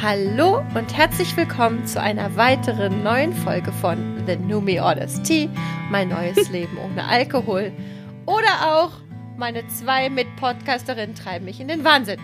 Hallo 0.00 0.62
und 0.76 0.96
herzlich 0.96 1.36
willkommen 1.36 1.84
zu 1.84 2.00
einer 2.00 2.36
weiteren 2.36 3.02
neuen 3.02 3.34
Folge 3.34 3.72
von 3.72 4.22
The 4.28 4.36
New 4.36 4.60
Me 4.60 4.80
Orders 4.80 5.20
Tea, 5.22 5.50
mein 5.90 6.10
neues 6.10 6.48
Leben 6.52 6.78
ohne 6.78 7.04
Alkohol. 7.04 7.72
Oder 8.24 8.76
auch 8.76 8.92
meine 9.36 9.66
zwei 9.66 10.08
Mitpodcasterinnen 10.08 11.16
treiben 11.16 11.46
mich 11.46 11.58
in 11.58 11.66
den 11.66 11.82
Wahnsinn. 11.82 12.20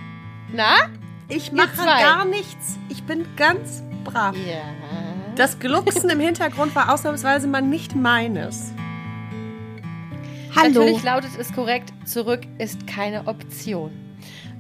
Na? 0.53 0.89
Ich 1.29 1.51
mache 1.51 1.85
gar 1.85 2.25
nichts. 2.25 2.79
Ich 2.91 3.03
bin 3.03 3.27
ganz 3.35 3.83
brav. 4.05 4.37
Ja. 4.37 4.63
Das 5.35 5.59
Glucksen 5.59 6.09
im 6.11 6.21
Hintergrund 6.21 6.77
war 6.77 6.95
ausnahmsweise 6.95 7.49
mal 7.49 7.61
nicht 7.61 7.97
meines. 7.97 8.73
Hallo. 10.55 10.69
Natürlich 10.69 11.03
lautet 11.03 11.33
es 11.37 11.53
korrekt, 11.53 11.93
zurück 12.05 12.43
ist 12.59 12.87
keine 12.87 13.27
Option. 13.27 13.91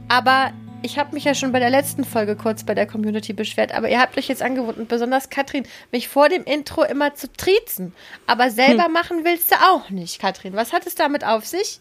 Aber 0.08 0.50
ich 0.84 0.98
habe 0.98 1.14
mich 1.14 1.24
ja 1.24 1.34
schon 1.34 1.50
bei 1.50 1.60
der 1.60 1.70
letzten 1.70 2.04
Folge 2.04 2.36
kurz 2.36 2.62
bei 2.64 2.74
der 2.74 2.86
Community 2.86 3.32
beschwert, 3.32 3.72
aber 3.72 3.88
ihr 3.88 3.98
habt 3.98 4.18
euch 4.18 4.28
jetzt 4.28 4.42
angewunden, 4.42 4.86
besonders 4.86 5.30
Katrin, 5.30 5.66
mich 5.90 6.08
vor 6.08 6.28
dem 6.28 6.44
Intro 6.44 6.84
immer 6.84 7.14
zu 7.14 7.32
triezen. 7.32 7.94
Aber 8.26 8.50
selber 8.50 8.84
hm. 8.84 8.92
machen 8.92 9.24
willst 9.24 9.50
du 9.50 9.56
auch 9.56 9.88
nicht, 9.88 10.20
Katrin. 10.20 10.52
Was 10.52 10.74
hat 10.74 10.86
es 10.86 10.94
damit 10.94 11.24
auf 11.24 11.46
sich? 11.46 11.80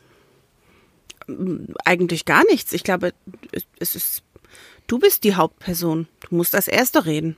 Eigentlich 1.83 2.23
gar 2.23 2.45
nichts. 2.45 2.71
Ich 2.71 2.83
glaube, 2.83 3.13
es 3.79 3.95
ist. 3.95 4.23
Du 4.87 4.99
bist 4.99 5.23
die 5.23 5.35
Hauptperson. 5.35 6.07
Du 6.21 6.35
musst 6.35 6.55
als 6.55 6.67
Erste 6.67 7.05
reden. 7.05 7.37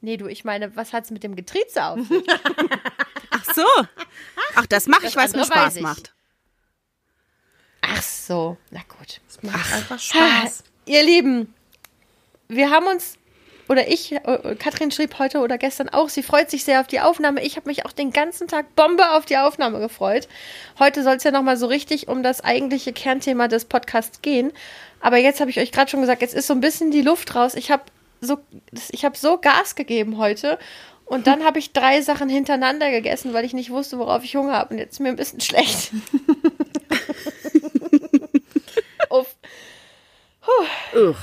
Nee, 0.00 0.16
du, 0.16 0.26
ich 0.26 0.44
meine, 0.44 0.74
was 0.76 0.92
hat 0.92 1.04
es 1.04 1.10
mit 1.10 1.22
dem 1.22 1.36
Getrieze 1.36 1.84
auf 1.84 1.98
sich? 2.06 2.26
Ach 3.30 3.54
so. 3.54 3.66
Ach, 4.54 4.66
das 4.66 4.86
mache 4.86 5.06
ich, 5.06 5.16
weil 5.16 5.26
es 5.26 5.34
mir 5.34 5.44
Spaß 5.44 5.80
macht. 5.80 6.14
Ach 7.92 8.02
so, 8.02 8.56
na 8.70 8.80
gut. 8.88 9.20
Es 9.28 9.42
macht 9.42 9.56
Ach. 9.58 9.76
einfach 9.76 9.98
Spaß. 9.98 10.64
Ihr 10.86 11.02
Lieben, 11.02 11.54
wir 12.48 12.70
haben 12.70 12.86
uns, 12.86 13.16
oder 13.68 13.88
ich, 13.88 14.12
äh, 14.12 14.56
Katrin 14.58 14.90
schrieb 14.90 15.18
heute 15.18 15.38
oder 15.40 15.56
gestern 15.56 15.88
auch, 15.88 16.08
sie 16.08 16.22
freut 16.22 16.50
sich 16.50 16.64
sehr 16.64 16.80
auf 16.80 16.86
die 16.86 17.00
Aufnahme. 17.00 17.42
Ich 17.42 17.56
habe 17.56 17.68
mich 17.68 17.86
auch 17.86 17.92
den 17.92 18.10
ganzen 18.12 18.48
Tag 18.48 18.74
Bombe 18.76 19.12
auf 19.12 19.24
die 19.24 19.38
Aufnahme 19.38 19.80
gefreut. 19.80 20.28
Heute 20.78 21.02
soll 21.02 21.16
es 21.16 21.24
ja 21.24 21.30
nochmal 21.30 21.56
so 21.56 21.66
richtig 21.66 22.08
um 22.08 22.22
das 22.22 22.42
eigentliche 22.42 22.92
Kernthema 22.92 23.48
des 23.48 23.64
Podcasts 23.64 24.20
gehen. 24.22 24.52
Aber 25.00 25.16
jetzt 25.16 25.40
habe 25.40 25.50
ich 25.50 25.58
euch 25.58 25.72
gerade 25.72 25.90
schon 25.90 26.00
gesagt, 26.00 26.22
jetzt 26.22 26.34
ist 26.34 26.46
so 26.46 26.54
ein 26.54 26.60
bisschen 26.60 26.90
die 26.90 27.02
Luft 27.02 27.34
raus. 27.34 27.54
Ich 27.54 27.70
habe 27.70 27.84
so, 28.20 28.38
ich 28.90 29.04
habe 29.04 29.16
so 29.16 29.38
Gas 29.38 29.74
gegeben 29.74 30.18
heute. 30.18 30.58
Und 31.06 31.26
dann 31.26 31.44
habe 31.44 31.58
ich 31.58 31.72
drei 31.72 32.00
Sachen 32.02 32.28
hintereinander 32.28 32.90
gegessen, 32.90 33.32
weil 33.32 33.44
ich 33.44 33.52
nicht 33.52 33.70
wusste, 33.70 33.98
worauf 33.98 34.24
ich 34.24 34.36
Hunger 34.36 34.54
habe. 34.54 34.74
Und 34.74 34.78
jetzt 34.78 34.94
ist 34.94 35.00
mir 35.00 35.10
ein 35.10 35.16
bisschen 35.16 35.40
schlecht. 35.42 35.92
Puh. 40.94 41.14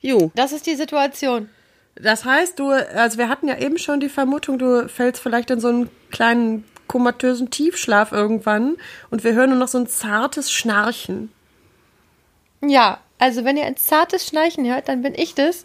Jo. 0.00 0.30
Das 0.34 0.52
ist 0.52 0.66
die 0.66 0.74
Situation. 0.74 1.48
Das 1.94 2.24
heißt, 2.24 2.58
du, 2.58 2.70
also 2.70 3.18
wir 3.18 3.28
hatten 3.28 3.48
ja 3.48 3.58
eben 3.58 3.78
schon 3.78 4.00
die 4.00 4.08
Vermutung, 4.08 4.58
du 4.58 4.88
fällst 4.88 5.22
vielleicht 5.22 5.50
in 5.50 5.60
so 5.60 5.68
einen 5.68 5.90
kleinen 6.10 6.64
komatösen 6.86 7.50
Tiefschlaf 7.50 8.12
irgendwann 8.12 8.76
und 9.10 9.24
wir 9.24 9.34
hören 9.34 9.50
nur 9.50 9.58
noch 9.58 9.68
so 9.68 9.78
ein 9.78 9.86
zartes 9.86 10.52
Schnarchen. 10.52 11.32
Ja, 12.60 13.00
also 13.18 13.44
wenn 13.44 13.56
ihr 13.56 13.64
ein 13.64 13.76
zartes 13.76 14.26
Schnarchen 14.26 14.66
hört, 14.66 14.88
dann 14.88 15.02
bin 15.02 15.14
ich 15.14 15.34
das, 15.34 15.64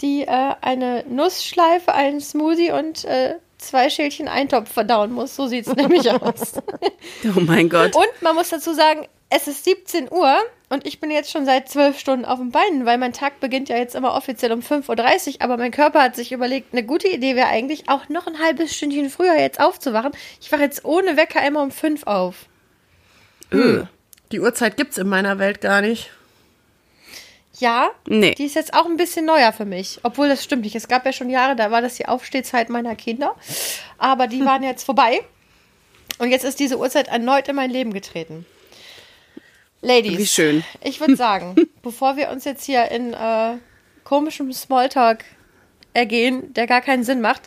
die 0.00 0.22
äh, 0.22 0.54
eine 0.60 1.04
Nussschleife, 1.08 1.94
einen 1.94 2.20
Smoothie 2.20 2.72
und 2.72 3.04
äh, 3.04 3.36
zwei 3.58 3.90
Schälchen 3.90 4.28
Eintopf 4.28 4.70
verdauen 4.70 5.12
muss. 5.12 5.36
So 5.36 5.46
sieht 5.46 5.66
es 5.66 5.76
nämlich 5.76 6.10
aus. 6.10 6.54
oh 7.36 7.40
mein 7.40 7.68
Gott. 7.68 7.94
Und 7.94 8.22
man 8.22 8.34
muss 8.34 8.50
dazu 8.50 8.74
sagen, 8.74 9.06
es 9.30 9.48
ist 9.48 9.64
17 9.64 10.10
Uhr 10.10 10.36
und 10.72 10.86
ich 10.86 11.00
bin 11.00 11.10
jetzt 11.10 11.30
schon 11.30 11.44
seit 11.44 11.68
zwölf 11.68 11.98
Stunden 11.98 12.24
auf 12.24 12.38
den 12.38 12.50
Beinen, 12.50 12.86
weil 12.86 12.96
mein 12.96 13.12
Tag 13.12 13.40
beginnt 13.40 13.68
ja 13.68 13.76
jetzt 13.76 13.94
immer 13.94 14.14
offiziell 14.14 14.52
um 14.52 14.60
5.30 14.60 15.34
Uhr, 15.34 15.42
aber 15.42 15.58
mein 15.58 15.70
Körper 15.70 16.02
hat 16.02 16.16
sich 16.16 16.32
überlegt, 16.32 16.72
eine 16.72 16.82
gute 16.82 17.08
Idee 17.08 17.36
wäre 17.36 17.48
eigentlich 17.48 17.90
auch 17.90 18.08
noch 18.08 18.26
ein 18.26 18.38
halbes 18.38 18.74
Stündchen 18.74 19.10
früher 19.10 19.38
jetzt 19.38 19.60
aufzuwachen. 19.60 20.12
Ich 20.40 20.50
wache 20.50 20.62
jetzt 20.62 20.86
ohne 20.86 21.18
Wecker 21.18 21.46
immer 21.46 21.62
um 21.62 21.70
5 21.70 22.06
auf. 22.06 22.46
Hm. 23.50 23.86
Die 24.32 24.40
Uhrzeit 24.40 24.78
gibt 24.78 24.92
es 24.92 24.98
in 24.98 25.08
meiner 25.08 25.38
Welt 25.38 25.60
gar 25.60 25.82
nicht. 25.82 26.10
Ja, 27.58 27.90
nee. 28.06 28.34
die 28.34 28.46
ist 28.46 28.54
jetzt 28.54 28.72
auch 28.72 28.86
ein 28.86 28.96
bisschen 28.96 29.26
neuer 29.26 29.52
für 29.52 29.66
mich. 29.66 30.00
Obwohl 30.04 30.28
das 30.28 30.42
stimmt 30.42 30.62
nicht. 30.62 30.74
Es 30.74 30.88
gab 30.88 31.04
ja 31.04 31.12
schon 31.12 31.28
Jahre, 31.28 31.54
da 31.54 31.70
war 31.70 31.82
das 31.82 31.96
die 31.96 32.06
Aufstehzeit 32.06 32.70
meiner 32.70 32.96
Kinder. 32.96 33.36
Aber 33.98 34.26
die 34.26 34.42
waren 34.42 34.62
jetzt 34.62 34.84
vorbei. 34.84 35.20
Und 36.18 36.30
jetzt 36.30 36.44
ist 36.44 36.60
diese 36.60 36.78
Uhrzeit 36.78 37.08
erneut 37.08 37.48
in 37.48 37.56
mein 37.56 37.70
Leben 37.70 37.92
getreten. 37.92 38.46
Ladies. 39.82 40.16
Wie 40.16 40.26
schön. 40.26 40.64
Ich 40.80 41.00
würde 41.00 41.16
sagen, 41.16 41.56
bevor 41.82 42.16
wir 42.16 42.30
uns 42.30 42.44
jetzt 42.44 42.64
hier 42.64 42.90
in 42.92 43.12
äh, 43.12 43.58
komischem 44.04 44.52
Smalltalk 44.52 45.24
ergehen, 45.92 46.54
der 46.54 46.68
gar 46.68 46.80
keinen 46.80 47.02
Sinn 47.02 47.20
macht, 47.20 47.42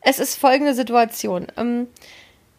es 0.00 0.18
ist 0.18 0.34
folgende 0.34 0.74
Situation. 0.74 1.46
Ähm, 1.56 1.86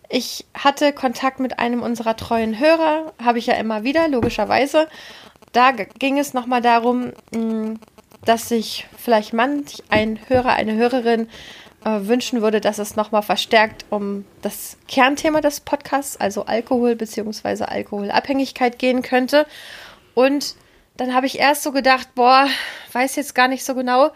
ich 0.08 0.46
hatte 0.54 0.94
Kontakt 0.94 1.42
mit 1.42 1.60
einem 1.60 1.84
unserer 1.84 2.16
treuen 2.16 2.60
Hörer, 2.60 3.14
habe 3.22 3.40
ich 3.40 3.48
ja 3.48 3.56
immer 3.56 3.84
wieder, 3.84 4.08
logischerweise. 4.08 4.88
Da 5.52 5.72
ging 5.72 6.18
es 6.18 6.34
nochmal 6.34 6.62
darum, 6.62 7.12
mm, 7.32 7.74
dass 8.24 8.48
sich 8.48 8.88
vielleicht 8.98 9.34
manch 9.34 9.84
ein 9.90 10.18
Hörer, 10.30 10.54
eine 10.54 10.76
Hörerin 10.76 11.28
äh, 11.86 12.08
wünschen 12.08 12.42
würde, 12.42 12.62
dass 12.62 12.78
es 12.78 12.96
nochmal 12.96 13.22
verstärkt 13.22 13.86
um 13.90 14.26
das 14.42 14.78
Kernthema 14.88 15.42
des 15.42 15.62
Podcasts, 15.62 16.18
also 16.18 16.46
Alkohol 16.46 16.96
bzw. 16.96 17.64
Alkoholabhängigkeit 17.64 18.80
gehen 18.80 19.02
könnte. 19.02 19.46
Und 20.14 20.56
dann 20.98 21.14
habe 21.14 21.26
ich 21.26 21.40
erst 21.40 21.64
so 21.64 21.72
gedacht, 21.72 22.10
boah, 22.16 22.48
weiß 22.92 23.16
jetzt 23.16 23.36
gar 23.36 23.48
nicht 23.48 23.64
so 23.64 23.76
genau. 23.76 24.12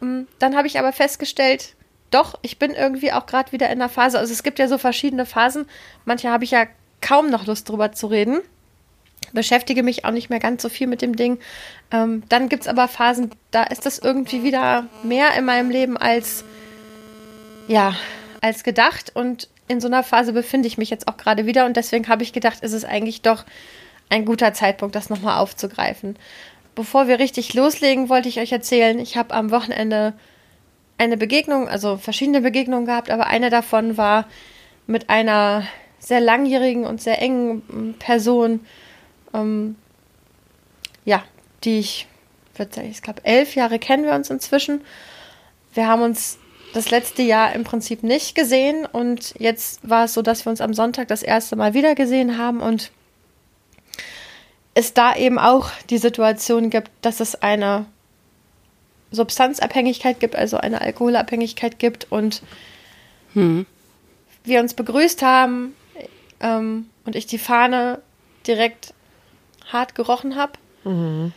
Mm, 0.00 0.22
dann 0.38 0.56
habe 0.56 0.66
ich 0.66 0.78
aber 0.78 0.92
festgestellt, 0.92 1.74
doch, 2.10 2.38
ich 2.42 2.58
bin 2.58 2.72
irgendwie 2.72 3.12
auch 3.12 3.26
gerade 3.26 3.52
wieder 3.52 3.70
in 3.70 3.78
der 3.78 3.88
Phase. 3.88 4.18
Also 4.18 4.32
es 4.32 4.42
gibt 4.42 4.58
ja 4.58 4.68
so 4.68 4.78
verschiedene 4.78 5.26
Phasen. 5.26 5.66
Manche 6.04 6.30
habe 6.30 6.44
ich 6.44 6.50
ja 6.50 6.66
kaum 7.00 7.30
noch 7.30 7.46
Lust 7.46 7.68
drüber 7.68 7.92
zu 7.92 8.06
reden. 8.08 8.40
Beschäftige 9.32 9.82
mich 9.82 10.04
auch 10.04 10.10
nicht 10.10 10.30
mehr 10.30 10.38
ganz 10.38 10.62
so 10.62 10.68
viel 10.68 10.86
mit 10.86 11.02
dem 11.02 11.16
Ding. 11.16 11.38
Ähm, 11.90 12.22
dann 12.28 12.48
gibt 12.48 12.62
es 12.62 12.68
aber 12.68 12.88
Phasen, 12.88 13.30
da 13.50 13.64
ist 13.64 13.84
das 13.84 13.98
irgendwie 13.98 14.42
wieder 14.42 14.86
mehr 15.02 15.34
in 15.34 15.44
meinem 15.44 15.70
Leben 15.70 15.96
als 15.96 16.44
ja, 17.68 17.94
als 18.40 18.64
gedacht. 18.64 19.12
Und 19.14 19.48
in 19.68 19.80
so 19.80 19.86
einer 19.86 20.02
Phase 20.02 20.32
befinde 20.32 20.66
ich 20.66 20.78
mich 20.78 20.90
jetzt 20.90 21.06
auch 21.06 21.16
gerade 21.16 21.46
wieder. 21.46 21.66
Und 21.66 21.76
deswegen 21.76 22.08
habe 22.08 22.22
ich 22.22 22.32
gedacht, 22.32 22.62
ist 22.62 22.72
es 22.72 22.84
eigentlich 22.84 23.22
doch 23.22 23.44
ein 24.08 24.24
guter 24.24 24.52
Zeitpunkt, 24.54 24.94
das 24.96 25.10
nochmal 25.10 25.38
aufzugreifen. 25.38 26.16
Bevor 26.74 27.08
wir 27.08 27.18
richtig 27.18 27.54
loslegen, 27.54 28.08
wollte 28.08 28.28
ich 28.28 28.40
euch 28.40 28.52
erzählen, 28.52 28.98
ich 28.98 29.16
habe 29.16 29.34
am 29.34 29.50
Wochenende 29.50 30.14
eine 30.96 31.16
Begegnung, 31.16 31.68
also 31.68 31.96
verschiedene 31.96 32.40
Begegnungen 32.40 32.86
gehabt, 32.86 33.10
aber 33.10 33.26
eine 33.26 33.50
davon 33.50 33.96
war 33.96 34.26
mit 34.86 35.10
einer 35.10 35.64
sehr 35.98 36.20
langjährigen 36.20 36.86
und 36.86 37.02
sehr 37.02 37.20
engen 37.20 37.94
Person, 37.98 38.60
ähm, 39.34 39.76
ja, 41.04 41.22
die 41.64 41.78
ich, 41.78 42.06
ich 42.82 43.02
glaube, 43.02 43.24
elf 43.24 43.54
Jahre 43.54 43.78
kennen 43.78 44.04
wir 44.04 44.12
uns 44.12 44.30
inzwischen. 44.30 44.80
Wir 45.74 45.86
haben 45.86 46.02
uns 46.02 46.38
das 46.74 46.90
letzte 46.90 47.22
Jahr 47.22 47.54
im 47.54 47.64
Prinzip 47.64 48.02
nicht 48.02 48.34
gesehen 48.34 48.86
und 48.86 49.34
jetzt 49.38 49.88
war 49.88 50.04
es 50.04 50.14
so, 50.14 50.22
dass 50.22 50.44
wir 50.44 50.50
uns 50.50 50.60
am 50.60 50.74
Sonntag 50.74 51.08
das 51.08 51.22
erste 51.22 51.56
Mal 51.56 51.74
wieder 51.74 51.94
gesehen 51.94 52.38
haben 52.38 52.60
und 52.60 52.90
es 54.74 54.94
da 54.94 55.16
eben 55.16 55.38
auch 55.38 55.70
die 55.90 55.98
Situation 55.98 56.70
gibt, 56.70 56.90
dass 57.02 57.20
es 57.20 57.34
eine 57.42 57.86
Substanzabhängigkeit 59.10 60.20
gibt, 60.20 60.36
also 60.36 60.58
eine 60.58 60.80
Alkoholabhängigkeit 60.80 61.78
gibt 61.78 62.06
und 62.10 62.42
hm. 63.32 63.66
wir 64.44 64.60
uns 64.60 64.74
begrüßt 64.74 65.22
haben 65.22 65.74
ähm, 66.40 66.88
und 67.04 67.16
ich 67.16 67.26
die 67.26 67.38
Fahne 67.38 68.00
direkt 68.46 68.94
hart 69.72 69.94
gerochen 69.94 70.36
habe. 70.36 70.52
Mhm. 70.84 71.32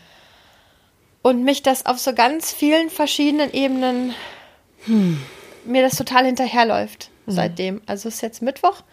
Und 1.21 1.43
mich 1.43 1.61
das 1.61 1.85
auf 1.85 1.99
so 1.99 2.13
ganz 2.13 2.51
vielen 2.51 2.89
verschiedenen 2.89 3.53
Ebenen 3.53 4.15
hm. 4.85 5.21
mir 5.65 5.81
das 5.81 5.95
total 5.95 6.25
hinterherläuft 6.25 7.09
mhm. 7.25 7.31
seitdem. 7.31 7.81
Also 7.85 8.07
es 8.07 8.15
ist 8.15 8.21
jetzt 8.21 8.41
Mittwoch 8.41 8.83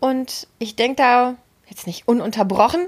und 0.00 0.46
ich 0.58 0.76
denke 0.76 0.96
da 0.96 1.36
jetzt 1.68 1.86
nicht 1.86 2.08
ununterbrochen, 2.08 2.86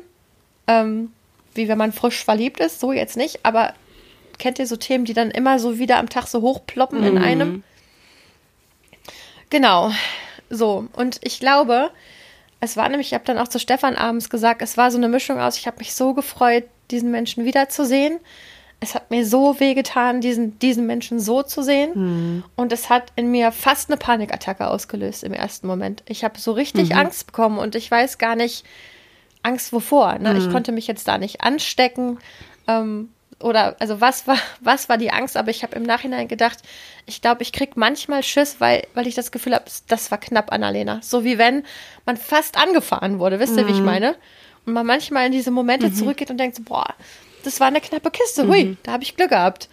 ähm, 0.67 1.13
wie 1.55 1.69
wenn 1.69 1.79
man 1.79 1.93
frisch 1.93 2.25
verliebt 2.25 2.61
ist, 2.61 2.81
so 2.81 2.93
jetzt 2.93 3.17
nicht, 3.17 3.45
aber 3.45 3.75
kennt 4.39 4.59
ihr 4.59 4.67
so 4.67 4.77
Themen, 4.77 5.05
die 5.05 5.15
dann 5.15 5.31
immer 5.31 5.59
so 5.59 5.79
wieder 5.79 5.99
am 5.99 6.09
Tag 6.09 6.27
so 6.27 6.41
hochploppen 6.41 7.01
mhm. 7.01 7.07
in 7.07 7.19
einem? 7.19 7.63
Genau, 9.51 9.93
so. 10.49 10.87
Und 10.95 11.19
ich 11.23 11.41
glaube, 11.41 11.91
es 12.61 12.77
war 12.77 12.89
nämlich, 12.89 13.09
ich 13.09 13.15
habe 13.15 13.25
dann 13.25 13.39
auch 13.39 13.49
zu 13.49 13.59
Stefan 13.59 13.97
abends 13.97 14.31
gesagt, 14.31 14.63
es 14.63 14.77
war 14.77 14.91
so 14.91 14.97
eine 14.97 15.09
Mischung 15.09 15.41
aus, 15.41 15.57
ich 15.59 15.67
habe 15.67 15.79
mich 15.79 15.95
so 15.95 16.15
gefreut, 16.15 16.65
diesen 16.91 17.11
Menschen 17.11 17.45
wiederzusehen 17.45 18.19
es 18.81 18.95
hat 18.95 19.11
mir 19.11 19.27
so 19.27 19.61
wehgetan, 19.61 20.23
diesen, 20.23 20.59
diesen 20.59 20.87
Menschen 20.87 21.21
so 21.21 21.43
zu 21.43 21.63
sehen. 21.63 21.93
Mhm. 21.95 22.45
Und 22.57 22.73
es 22.73 22.89
hat 22.89 23.13
in 23.15 23.31
mir 23.31 23.53
fast 23.53 23.91
eine 23.91 23.99
Panikattacke 23.99 24.67
ausgelöst 24.67 25.23
im 25.23 25.35
ersten 25.35 25.67
Moment. 25.67 26.03
Ich 26.07 26.25
habe 26.25 26.41
so 26.41 26.53
richtig 26.53 26.91
mhm. 26.91 26.97
Angst 26.97 27.27
bekommen 27.27 27.59
und 27.59 27.75
ich 27.75 27.91
weiß 27.91 28.17
gar 28.17 28.37
nicht, 28.37 28.65
Angst 29.43 29.73
wovor. 29.75 30.19
Ne? 30.19 30.33
Mhm. 30.33 30.39
Ich 30.39 30.51
konnte 30.51 30.73
mich 30.73 30.87
jetzt 30.87 31.07
da 31.07 31.19
nicht 31.19 31.43
anstecken. 31.43 32.19
Ähm, 32.67 33.11
oder 33.39 33.77
also 33.81 34.01
was 34.01 34.27
war, 34.27 34.39
was 34.61 34.89
war 34.89 34.97
die 34.97 35.11
Angst? 35.11 35.37
Aber 35.37 35.51
ich 35.51 35.63
habe 35.63 35.77
im 35.77 35.83
Nachhinein 35.83 36.27
gedacht, 36.27 36.59
ich 37.05 37.21
glaube, 37.21 37.43
ich 37.43 37.53
krieg 37.53 37.77
manchmal 37.77 38.23
Schiss, 38.23 38.57
weil, 38.61 38.87
weil 38.95 39.07
ich 39.07 39.15
das 39.15 39.31
Gefühl 39.31 39.55
habe, 39.55 39.67
das 39.89 40.11
war 40.11 40.19
knapp, 40.19 40.53
Annalena. 40.53 41.01
So 41.03 41.23
wie 41.23 41.37
wenn 41.37 41.65
man 42.07 42.17
fast 42.17 42.57
angefahren 42.57 43.19
wurde, 43.19 43.41
wisst 43.41 43.59
ihr, 43.59 43.67
wie 43.67 43.73
ich 43.73 43.79
mhm. 43.81 43.85
meine? 43.85 44.17
Und 44.65 44.73
man 44.73 44.87
manchmal 44.87 45.27
in 45.27 45.33
diese 45.33 45.51
Momente 45.51 45.89
mhm. 45.89 45.95
zurückgeht 45.95 46.31
und 46.31 46.39
denkt, 46.39 46.57
so, 46.57 46.63
boah, 46.63 46.95
das 47.45 47.61
war 47.61 47.69
eine 47.69 47.81
knappe 47.81 48.11
Kiste, 48.11 48.47
hui, 48.47 48.65
mhm. 48.65 48.77
da 48.83 48.93
habe 48.93 49.03
ich 49.03 49.17
Glück 49.17 49.31
gehabt. 49.31 49.69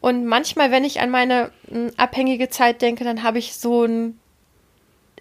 Und 0.00 0.26
manchmal, 0.26 0.70
wenn 0.70 0.84
ich 0.84 1.00
an 1.00 1.10
meine 1.10 1.50
m, 1.70 1.88
hm, 1.88 1.90
abhängige 1.96 2.50
Zeit 2.50 2.82
denke, 2.82 3.04
dann 3.04 3.22
habe 3.22 3.38
ich 3.38 3.54
so 3.54 3.84
ein 3.84 4.18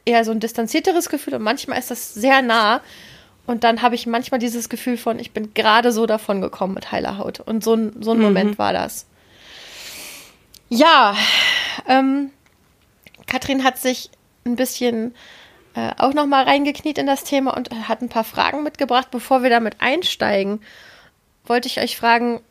eher 0.06 0.26
so 0.26 0.32
ein 0.32 0.40
distanzierteres 0.40 1.10
Gefühl 1.10 1.36
und 1.36 1.44
manchmal 1.44 1.80
ist 1.80 1.92
das 1.92 2.14
sehr 2.14 2.42
nah. 2.42 2.82
Und 3.46 3.64
dann 3.64 3.82
habe 3.82 3.96
ich 3.96 4.08
manchmal 4.08 4.40
dieses 4.40 4.70
Gefühl 4.70 4.98
von, 4.98 5.20
ich 5.20 5.32
bin 5.32 5.54
gerade 5.54 5.92
so 5.92 6.06
davon 6.06 6.42
gekommen 6.42 6.74
mit 6.74 6.92
heiler 6.92 7.18
Haut. 7.18 7.42
Und 7.42 7.64
so 7.64 7.74
ein, 7.74 8.02
so 8.02 8.12
ein 8.12 8.18
mhm. 8.18 8.24
Moment 8.24 8.58
war 8.58 8.72
das. 8.72 9.06
Ja, 10.70 11.16
ähm, 11.88 12.32
Katrin 13.28 13.64
hat 13.64 13.78
sich 13.78 14.10
ein 14.46 14.56
bisschen 14.56 15.14
äh, 15.76 15.92
auch 15.98 16.14
noch 16.14 16.26
mal 16.26 16.44
reingekniet 16.44 16.98
in 16.98 17.06
das 17.06 17.24
Thema 17.24 17.56
und 17.56 17.70
hat 17.88 18.02
ein 18.02 18.10
paar 18.10 18.24
Fragen 18.24 18.64
mitgebracht. 18.64 19.10
Bevor 19.12 19.44
wir 19.44 19.50
damit 19.50 19.76
einsteigen, 19.80 20.62
wollte 21.46 21.68
ich 21.68 21.80
euch 21.80 21.98
fragen, 21.98 22.42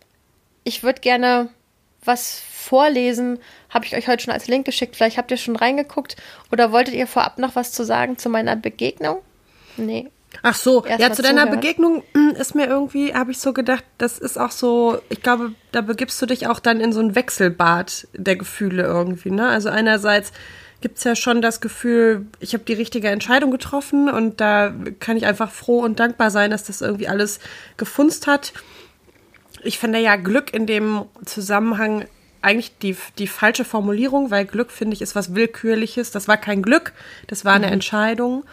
ich 0.64 0.82
würde 0.82 1.00
gerne 1.00 1.48
was 2.04 2.40
vorlesen. 2.40 3.38
Habe 3.70 3.84
ich 3.84 3.96
euch 3.96 4.08
heute 4.08 4.24
schon 4.24 4.34
als 4.34 4.48
Link 4.48 4.64
geschickt. 4.64 4.96
Vielleicht 4.96 5.18
habt 5.18 5.30
ihr 5.30 5.36
schon 5.36 5.56
reingeguckt. 5.56 6.16
Oder 6.50 6.72
wolltet 6.72 6.94
ihr 6.94 7.06
vorab 7.06 7.38
noch 7.38 7.54
was 7.54 7.72
zu 7.72 7.84
sagen 7.84 8.18
zu 8.18 8.28
meiner 8.28 8.56
Begegnung? 8.56 9.22
Nee, 9.76 10.10
Ach 10.42 10.54
so, 10.54 10.84
Erst 10.84 11.00
ja, 11.00 11.12
zu 11.12 11.22
deiner 11.22 11.42
zuhört. 11.42 11.60
Begegnung 11.60 12.02
hm, 12.14 12.30
ist 12.30 12.54
mir 12.54 12.66
irgendwie, 12.66 13.14
habe 13.14 13.32
ich 13.32 13.38
so 13.38 13.52
gedacht, 13.52 13.84
das 13.98 14.18
ist 14.18 14.38
auch 14.38 14.50
so, 14.50 14.98
ich 15.08 15.22
glaube, 15.22 15.52
da 15.72 15.82
begibst 15.82 16.20
du 16.22 16.26
dich 16.26 16.46
auch 16.46 16.60
dann 16.60 16.80
in 16.80 16.92
so 16.92 17.00
ein 17.00 17.14
Wechselbad 17.14 18.08
der 18.14 18.36
Gefühle 18.36 18.84
irgendwie, 18.84 19.30
ne? 19.30 19.48
Also 19.48 19.68
einerseits 19.68 20.32
gibt 20.80 20.98
es 20.98 21.04
ja 21.04 21.14
schon 21.14 21.42
das 21.42 21.60
Gefühl, 21.60 22.26
ich 22.40 22.54
habe 22.54 22.64
die 22.64 22.72
richtige 22.72 23.08
Entscheidung 23.08 23.50
getroffen 23.50 24.08
und 24.08 24.40
da 24.40 24.74
kann 24.98 25.16
ich 25.16 25.26
einfach 25.26 25.50
froh 25.50 25.80
und 25.80 26.00
dankbar 26.00 26.30
sein, 26.30 26.50
dass 26.50 26.64
das 26.64 26.80
irgendwie 26.80 27.08
alles 27.08 27.38
gefunzt 27.76 28.26
hat. 28.26 28.52
Ich 29.64 29.78
finde 29.78 29.98
ja 29.98 30.16
Glück 30.16 30.52
in 30.52 30.66
dem 30.66 31.04
Zusammenhang 31.24 32.06
eigentlich 32.42 32.76
die, 32.78 32.96
die 33.18 33.28
falsche 33.28 33.64
Formulierung, 33.64 34.30
weil 34.30 34.44
Glück, 34.44 34.70
finde 34.70 34.94
ich, 34.94 35.02
ist 35.02 35.14
was 35.14 35.34
Willkürliches. 35.34 36.10
Das 36.10 36.28
war 36.28 36.36
kein 36.36 36.62
Glück, 36.62 36.92
das 37.28 37.44
war 37.44 37.54
eine 37.54 37.68
mhm. 37.68 37.74
Entscheidung. 37.74 38.44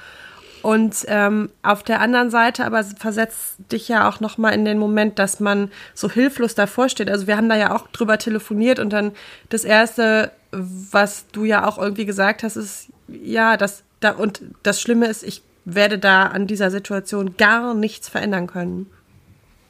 Und 0.61 1.05
ähm, 1.07 1.49
auf 1.63 1.83
der 1.83 2.01
anderen 2.01 2.29
Seite 2.29 2.65
aber 2.65 2.83
versetzt 2.83 3.55
dich 3.71 3.87
ja 3.87 4.09
auch 4.09 4.19
nochmal 4.19 4.53
in 4.53 4.65
den 4.65 4.77
Moment, 4.77 5.17
dass 5.17 5.39
man 5.39 5.71
so 5.93 6.09
hilflos 6.11 6.53
davor 6.53 6.89
steht. 6.89 7.09
Also 7.09 7.27
wir 7.27 7.37
haben 7.37 7.49
da 7.49 7.55
ja 7.55 7.73
auch 7.73 7.87
drüber 7.87 8.17
telefoniert 8.17 8.79
und 8.79 8.91
dann 8.91 9.13
das 9.47 9.63
Erste, 9.63 10.31
was 10.51 11.27
du 11.31 11.45
ja 11.45 11.65
auch 11.65 11.77
irgendwie 11.77 12.05
gesagt 12.05 12.43
hast, 12.43 12.57
ist, 12.57 12.89
ja, 13.07 13.55
das, 13.55 13.83
da, 14.01 14.11
und 14.11 14.41
das 14.63 14.81
Schlimme 14.81 15.07
ist, 15.07 15.23
ich 15.23 15.43
werde 15.63 15.97
da 15.97 16.25
an 16.25 16.45
dieser 16.45 16.71
Situation 16.71 17.37
gar 17.37 17.73
nichts 17.73 18.09
verändern 18.09 18.47
können. 18.47 18.87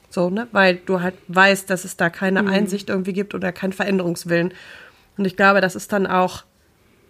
So, 0.10 0.30
ne? 0.30 0.48
Weil 0.52 0.78
du 0.78 1.02
halt 1.02 1.16
weißt, 1.28 1.70
dass 1.70 1.86
es 1.86 1.98
da 1.98 2.10
keine 2.10 2.42
mhm. 2.42 2.50
Einsicht 2.50 2.90
irgendwie 2.90 3.14
gibt 3.14 3.36
oder 3.36 3.52
keinen 3.52 3.74
Veränderungswillen. 3.74 4.54
Und 5.18 5.26
ich 5.26 5.36
glaube, 5.36 5.62
das 5.62 5.76
ist 5.76 5.92
dann 5.92 6.08
auch, 6.08 6.44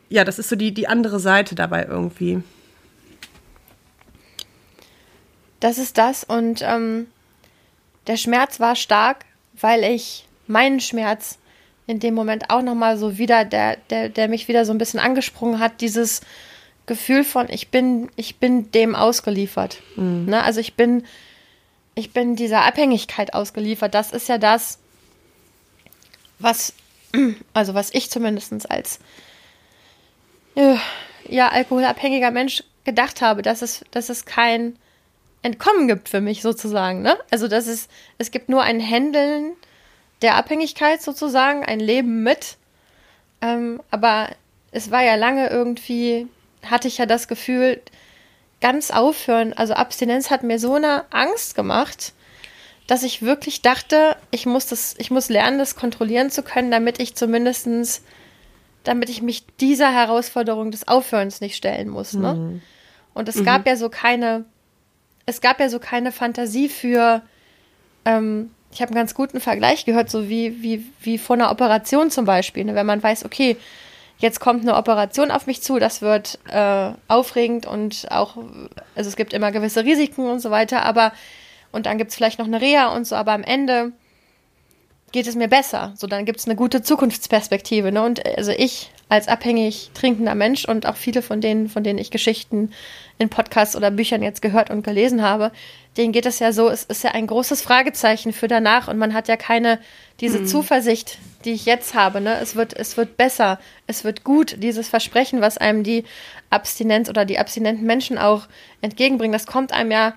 ja, 0.10 0.24
das 0.24 0.40
ist 0.40 0.50
so 0.50 0.56
die, 0.56 0.74
die 0.74 0.88
andere 0.88 1.20
Seite 1.20 1.56
dabei 1.56 1.86
irgendwie. 1.86 2.42
Das 5.60 5.78
ist 5.78 5.98
das. 5.98 6.24
Und 6.24 6.62
ähm, 6.64 7.08
der 8.08 8.18
Schmerz 8.18 8.60
war 8.60 8.76
stark, 8.76 9.26
weil 9.60 9.84
ich 9.84 10.26
meinen 10.48 10.80
Schmerz 10.80 11.38
in 11.86 12.00
dem 12.00 12.14
Moment 12.14 12.50
auch 12.50 12.62
nochmal 12.62 12.98
so 12.98 13.18
wieder, 13.18 13.46
der, 13.46 13.78
der, 13.90 14.10
der 14.10 14.28
mich 14.28 14.48
wieder 14.48 14.66
so 14.66 14.72
ein 14.72 14.78
bisschen 14.78 15.00
angesprungen 15.00 15.60
hat, 15.60 15.82
dieses 15.82 16.22
Gefühl 16.86 17.24
von, 17.24 17.48
ich 17.50 17.70
bin, 17.70 18.10
ich 18.16 18.38
bin 18.38 18.72
dem 18.72 18.96
ausgeliefert. 18.96 19.82
Mhm. 19.96 20.26
Ne? 20.26 20.44
Also 20.44 20.60
ich 20.60 20.76
bin, 20.76 21.04
ich 22.00 22.14
bin 22.14 22.38
dieser 22.38 22.62
Abhängigkeit 22.62 23.34
ausgeliefert. 23.34 23.94
Das 23.94 24.12
ist 24.12 24.30
ja 24.30 24.38
das, 24.38 24.80
was, 26.40 26.74
also 27.54 27.74
was 27.74 27.94
ich 27.94 28.10
zumindest 28.10 28.72
als 28.72 29.00
äh, 30.56 30.78
ja, 31.28 31.50
alkoholabhängiger 31.50 32.32
Mensch 32.32 32.64
gedacht 32.86 33.22
habe, 33.22 33.42
dass 33.42 33.62
es, 33.62 33.84
dass 33.92 34.08
es 34.08 34.26
kein 34.26 34.78
Entkommen 35.42 35.90
gibt 35.90 36.08
für 36.08 36.22
mich 36.22 36.42
sozusagen. 36.42 37.02
Ne? 37.02 37.18
Also 37.32 37.50
dass 37.50 37.68
es, 37.68 37.90
es 38.18 38.32
gibt 38.32 38.48
nur 38.48 38.64
ein 38.64 38.80
Händeln 38.80 39.52
der 40.22 40.36
Abhängigkeit 40.36 41.02
sozusagen, 41.02 41.66
ein 41.66 41.82
Leben 41.82 42.24
mit. 42.24 42.56
Ähm, 43.42 43.82
aber 43.92 44.30
es 44.72 44.90
war 44.90 45.04
ja 45.04 45.16
lange 45.16 45.50
irgendwie, 45.50 46.28
hatte 46.66 46.88
ich 46.88 46.98
ja 46.98 47.06
das 47.06 47.28
Gefühl, 47.28 47.82
ganz 48.62 48.92
aufhören. 48.92 49.54
Also 49.54 49.74
Abstinenz 49.74 50.30
hat 50.30 50.44
mir 50.44 50.60
so 50.60 50.76
eine 50.76 51.06
Angst 51.12 51.56
gemacht, 51.56 52.14
dass 52.88 53.04
ich 53.04 53.22
wirklich 53.22 53.62
dachte, 53.62 54.16
ich 54.32 54.46
muss 54.46 54.66
das, 54.66 54.96
ich 54.98 55.12
muss 55.12 55.30
lernen, 55.30 55.60
das 55.60 55.76
kontrollieren 55.76 56.32
zu 56.32 56.44
können, 56.44 56.72
damit 56.72 57.00
ich 57.00 57.16
zumindestens, 57.16 58.04
damit 58.84 59.10
ich 59.10 59.22
mich 59.22 59.46
dieser 59.60 59.94
Herausforderung 59.94 60.72
des 60.72 60.88
Aufhörens 60.88 61.42
nicht 61.42 61.56
stellen 61.56 61.90
muss. 61.90 62.14
Ne? 62.14 62.34
Mhm. 62.34 62.62
Und 63.14 63.30
es 63.30 63.36
mhm. 63.36 63.46
gab 63.46 63.68
ja 63.68 63.76
so 63.76 63.90
keine 63.90 64.46
es 65.30 65.42
gab 65.42 65.60
ja 65.60 65.70
so 65.70 65.80
keine 65.80 66.12
Fantasie 66.12 66.70
für, 66.70 67.22
ähm, 68.04 68.50
ich 68.72 68.82
habe 68.82 68.90
einen 68.90 68.96
ganz 68.96 69.14
guten 69.14 69.40
Vergleich 69.40 69.86
gehört, 69.86 70.10
so 70.10 70.28
wie, 70.28 70.62
wie, 70.64 70.84
wie 71.02 71.20
vor 71.20 71.36
einer 71.36 71.52
Operation 71.52 72.10
zum 72.10 72.26
Beispiel. 72.26 72.66
Ne? 72.66 72.74
Wenn 72.76 72.88
man 72.88 73.02
weiß, 73.02 73.26
okay, 73.26 73.56
jetzt 74.20 74.40
kommt 74.40 74.62
eine 74.62 74.76
Operation 74.76 75.32
auf 75.32 75.48
mich 75.48 75.62
zu, 75.62 75.80
das 75.80 76.02
wird 76.02 76.40
äh, 76.50 76.92
aufregend 77.08 77.66
und 77.66 78.08
auch, 78.12 78.38
also 78.96 79.10
es 79.10 79.16
gibt 79.16 79.34
immer 79.34 79.52
gewisse 79.52 79.84
Risiken 79.84 80.30
und 80.30 80.40
so 80.40 80.52
weiter, 80.52 80.84
aber 80.84 81.12
und 81.72 81.86
dann 81.86 81.98
gibt 81.98 82.12
es 82.12 82.16
vielleicht 82.16 82.40
noch 82.40 82.48
eine 82.48 82.62
Reha 82.62 82.96
und 82.96 83.06
so, 83.06 83.16
aber 83.16 83.32
am 83.32 83.44
Ende 83.44 83.92
geht 85.12 85.28
es 85.28 85.36
mir 85.36 85.48
besser. 85.48 85.94
So, 85.96 86.08
dann 86.08 86.26
gibt 86.26 86.40
es 86.40 86.46
eine 86.46 86.56
gute 86.56 86.82
Zukunftsperspektive. 86.82 87.92
Ne? 87.92 88.02
Und 88.04 88.26
also 88.38 88.52
ich 88.52 88.92
als 89.10 89.28
abhängig 89.28 89.90
trinkender 89.94 90.36
Mensch 90.36 90.66
und 90.66 90.86
auch 90.86 90.96
viele 90.96 91.22
von 91.22 91.42
denen, 91.42 91.68
von 91.68 91.84
denen 91.84 92.00
ich 92.00 92.12
Geschichten 92.12 92.72
in 93.18 93.30
Podcasts 93.30 93.76
oder 93.76 93.92
Büchern 93.92 94.22
jetzt 94.22 94.42
gehört 94.42 94.70
und 94.70 94.84
gelesen 94.84 95.24
habe, 95.24 95.52
denen 95.98 96.14
geht 96.14 96.28
es 96.28 96.40
ja 96.40 96.54
so, 96.54 96.70
es 96.70 96.84
ist 96.84 97.04
ja 97.04 97.12
ein 97.12 97.28
großes 97.28 97.62
Fragezeichen 97.62 98.32
für 98.32 98.48
danach 98.48 98.88
und 98.88 98.98
man 98.98 99.14
hat 99.14 99.28
ja 99.28 99.36
keine, 99.36 99.80
diese 100.22 100.40
mhm. 100.40 100.48
Zuversicht, 100.48 101.18
die 101.44 101.52
ich 101.52 101.66
jetzt 101.66 101.96
habe, 101.96 102.22
ne? 102.22 102.38
Es 102.40 102.56
wird, 102.56 102.74
es 102.74 102.96
wird 102.96 103.18
besser, 103.18 103.60
es 103.88 104.04
wird 104.04 104.24
gut, 104.24 104.58
dieses 104.60 104.88
Versprechen, 104.88 105.42
was 105.42 105.58
einem 105.58 105.84
die 105.84 106.06
Abstinenz 106.50 107.10
oder 107.10 107.26
die 107.26 107.40
abstinenten 107.40 107.86
Menschen 107.86 108.18
auch 108.18 108.48
entgegenbringen, 108.82 109.34
das 109.34 109.48
kommt 109.48 109.74
einem 109.74 109.92
ja 109.92 110.14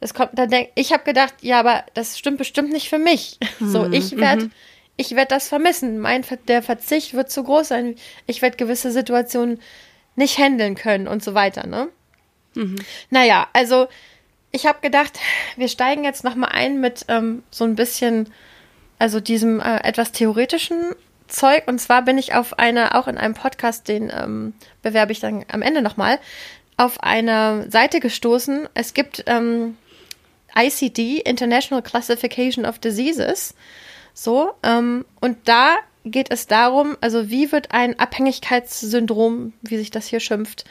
das 0.00 0.14
kommt, 0.14 0.30
da 0.34 0.46
denk, 0.46 0.68
ich 0.76 0.92
habe 0.92 1.02
gedacht, 1.02 1.34
ja, 1.40 1.58
aber 1.58 1.84
das 1.94 2.18
stimmt 2.18 2.38
bestimmt 2.38 2.70
nicht 2.70 2.88
für 2.88 2.98
mich. 2.98 3.38
Mhm. 3.58 3.70
So, 3.70 3.90
ich 3.90 4.16
werde, 4.16 4.44
mhm. 4.44 4.52
Ich 4.98 5.12
werde 5.12 5.28
das 5.28 5.48
vermissen. 5.48 5.98
Mein, 6.00 6.24
der 6.48 6.62
Verzicht 6.62 7.14
wird 7.14 7.30
zu 7.30 7.44
groß 7.44 7.68
sein. 7.68 7.94
Ich 8.26 8.42
werde 8.42 8.56
gewisse 8.56 8.90
Situationen 8.90 9.60
nicht 10.16 10.38
handeln 10.38 10.74
können 10.74 11.08
und 11.08 11.22
so 11.22 11.32
weiter, 11.34 11.66
ne? 11.66 11.88
Mhm. 12.54 12.76
Naja, 13.08 13.46
also 13.52 13.86
ich 14.50 14.66
habe 14.66 14.80
gedacht, 14.80 15.18
wir 15.56 15.68
steigen 15.68 16.02
jetzt 16.02 16.24
noch 16.24 16.34
mal 16.34 16.48
ein 16.48 16.80
mit 16.80 17.04
ähm, 17.08 17.44
so 17.50 17.64
ein 17.64 17.76
bisschen, 17.76 18.32
also 18.98 19.20
diesem 19.20 19.60
äh, 19.60 19.76
etwas 19.84 20.10
theoretischen 20.10 20.94
Zeug. 21.28 21.68
Und 21.68 21.78
zwar 21.78 22.02
bin 22.02 22.18
ich 22.18 22.34
auf 22.34 22.58
eine, 22.58 22.96
auch 22.96 23.06
in 23.06 23.18
einem 23.18 23.34
Podcast, 23.34 23.86
den 23.86 24.10
ähm, 24.12 24.54
bewerbe 24.82 25.12
ich 25.12 25.20
dann 25.20 25.44
am 25.48 25.62
Ende 25.62 25.80
noch 25.80 25.96
mal, 25.96 26.18
auf 26.76 27.00
eine 27.04 27.70
Seite 27.70 28.00
gestoßen. 28.00 28.68
Es 28.74 28.94
gibt 28.94 29.22
ähm, 29.28 29.76
ICD, 30.56 31.18
International 31.20 31.82
Classification 31.82 32.66
of 32.66 32.80
Diseases. 32.80 33.54
So, 34.20 34.50
ähm, 34.64 35.04
und 35.20 35.36
da 35.44 35.76
geht 36.04 36.32
es 36.32 36.48
darum, 36.48 36.96
also 37.00 37.30
wie 37.30 37.52
wird 37.52 37.70
ein 37.70 38.00
Abhängigkeitssyndrom, 38.00 39.52
wie 39.62 39.76
sich 39.76 39.92
das 39.92 40.08
hier 40.08 40.18
schimpft, 40.18 40.64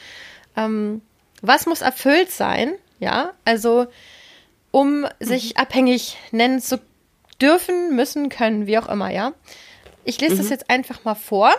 ähm, 0.57 1.01
was 1.41 1.65
muss 1.65 1.79
erfüllt 1.79 2.29
sein, 2.29 2.73
ja, 2.99 3.31
also 3.45 3.87
um 4.71 5.03
mhm. 5.03 5.07
sich 5.21 5.55
abhängig 5.55 6.17
nennen 6.31 6.59
zu 6.59 6.81
dürfen, 7.41 7.95
müssen, 7.95 8.27
können, 8.27 8.67
wie 8.67 8.79
auch 8.79 8.89
immer, 8.89 9.11
ja. 9.11 9.31
Ich 10.03 10.19
lese 10.19 10.33
mhm. 10.33 10.39
das 10.39 10.49
jetzt 10.49 10.69
einfach 10.69 11.05
mal 11.05 11.15
vor. 11.15 11.55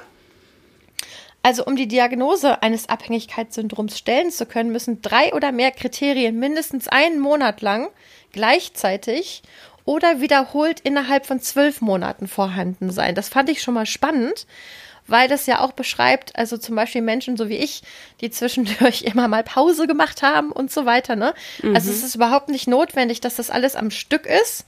Also 1.42 1.64
um 1.64 1.74
die 1.74 1.88
Diagnose 1.88 2.62
eines 2.62 2.90
Abhängigkeitssyndroms 2.90 3.96
stellen 3.96 4.30
zu 4.30 4.44
können, 4.44 4.72
müssen 4.72 5.00
drei 5.00 5.32
oder 5.32 5.52
mehr 5.52 5.70
Kriterien 5.70 6.38
mindestens 6.38 6.86
einen 6.86 7.18
Monat 7.18 7.62
lang 7.62 7.88
gleichzeitig 8.32 9.42
oder 9.88 10.20
wiederholt 10.20 10.80
innerhalb 10.80 11.24
von 11.24 11.40
zwölf 11.40 11.80
Monaten 11.80 12.28
vorhanden 12.28 12.90
sein. 12.90 13.14
Das 13.14 13.30
fand 13.30 13.48
ich 13.48 13.62
schon 13.62 13.72
mal 13.72 13.86
spannend, 13.86 14.46
weil 15.06 15.28
das 15.28 15.46
ja 15.46 15.60
auch 15.60 15.72
beschreibt, 15.72 16.36
also 16.36 16.58
zum 16.58 16.76
Beispiel 16.76 17.00
Menschen 17.00 17.38
so 17.38 17.48
wie 17.48 17.56
ich, 17.56 17.82
die 18.20 18.30
zwischendurch 18.30 19.02
immer 19.04 19.28
mal 19.28 19.42
Pause 19.42 19.86
gemacht 19.86 20.20
haben 20.20 20.52
und 20.52 20.70
so 20.70 20.84
weiter. 20.84 21.16
Ne? 21.16 21.32
Mhm. 21.62 21.74
Also 21.74 21.90
es 21.90 22.02
ist 22.02 22.14
überhaupt 22.14 22.50
nicht 22.50 22.68
notwendig, 22.68 23.22
dass 23.22 23.36
das 23.36 23.48
alles 23.48 23.76
am 23.76 23.90
Stück 23.90 24.26
ist. 24.26 24.66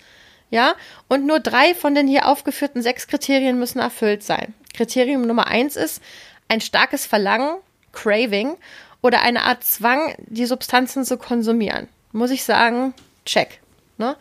Ja, 0.49 0.75
und 1.07 1.27
nur 1.27 1.39
drei 1.39 1.75
von 1.75 1.95
den 1.95 2.09
hier 2.09 2.27
aufgeführten 2.27 2.83
sechs 2.83 3.07
Kriterien 3.07 3.59
müssen 3.59 3.79
erfüllt 3.79 4.23
sein. 4.23 4.55
Kriterium 4.73 5.27
Nummer 5.27 5.49
eins 5.49 5.77
ist 5.77 6.03
ein 6.49 6.63
starkes 6.63 7.05
Verlangen, 7.05 7.59
Craving 7.93 8.57
oder 9.03 9.21
eine 9.21 9.43
Art 9.43 9.65
Zwang, 9.65 10.15
die 10.27 10.47
Substanzen 10.47 11.05
zu 11.05 11.19
konsumieren. 11.19 11.89
Muss 12.11 12.31
ich 12.31 12.43
sagen, 12.43 12.95
check. 13.27 13.61
Ne? 13.99 14.17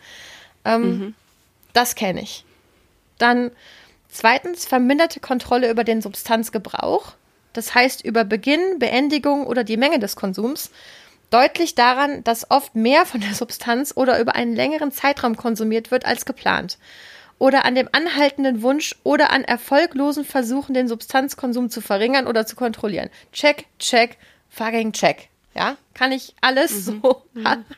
Ähm, 0.64 0.82
mhm. 0.82 1.14
Das 1.72 1.94
kenne 1.94 2.22
ich. 2.22 2.44
Dann 3.18 3.50
zweitens 4.08 4.64
verminderte 4.64 5.20
Kontrolle 5.20 5.70
über 5.70 5.84
den 5.84 6.02
Substanzgebrauch. 6.02 7.14
Das 7.52 7.74
heißt 7.74 8.04
über 8.04 8.24
Beginn, 8.24 8.78
Beendigung 8.78 9.46
oder 9.46 9.64
die 9.64 9.76
Menge 9.76 9.98
des 9.98 10.16
Konsums. 10.16 10.70
Deutlich 11.30 11.76
daran, 11.76 12.24
dass 12.24 12.50
oft 12.50 12.74
mehr 12.74 13.06
von 13.06 13.20
der 13.20 13.34
Substanz 13.34 13.92
oder 13.94 14.20
über 14.20 14.34
einen 14.34 14.54
längeren 14.54 14.90
Zeitraum 14.90 15.36
konsumiert 15.36 15.90
wird 15.90 16.04
als 16.04 16.24
geplant. 16.24 16.78
Oder 17.38 17.64
an 17.64 17.74
dem 17.74 17.88
anhaltenden 17.92 18.62
Wunsch 18.62 18.96
oder 19.02 19.30
an 19.30 19.44
erfolglosen 19.44 20.24
Versuchen, 20.24 20.74
den 20.74 20.88
Substanzkonsum 20.88 21.70
zu 21.70 21.80
verringern 21.80 22.26
oder 22.26 22.46
zu 22.46 22.56
kontrollieren. 22.56 23.10
Check, 23.32 23.66
check, 23.78 24.18
fucking 24.50 24.92
check. 24.92 25.28
Ja, 25.54 25.76
kann 25.94 26.12
ich 26.12 26.34
alles 26.40 26.86
mhm. 26.86 27.00
so, 27.02 27.22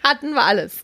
hatten 0.02 0.32
wir 0.32 0.42
alles. 0.42 0.82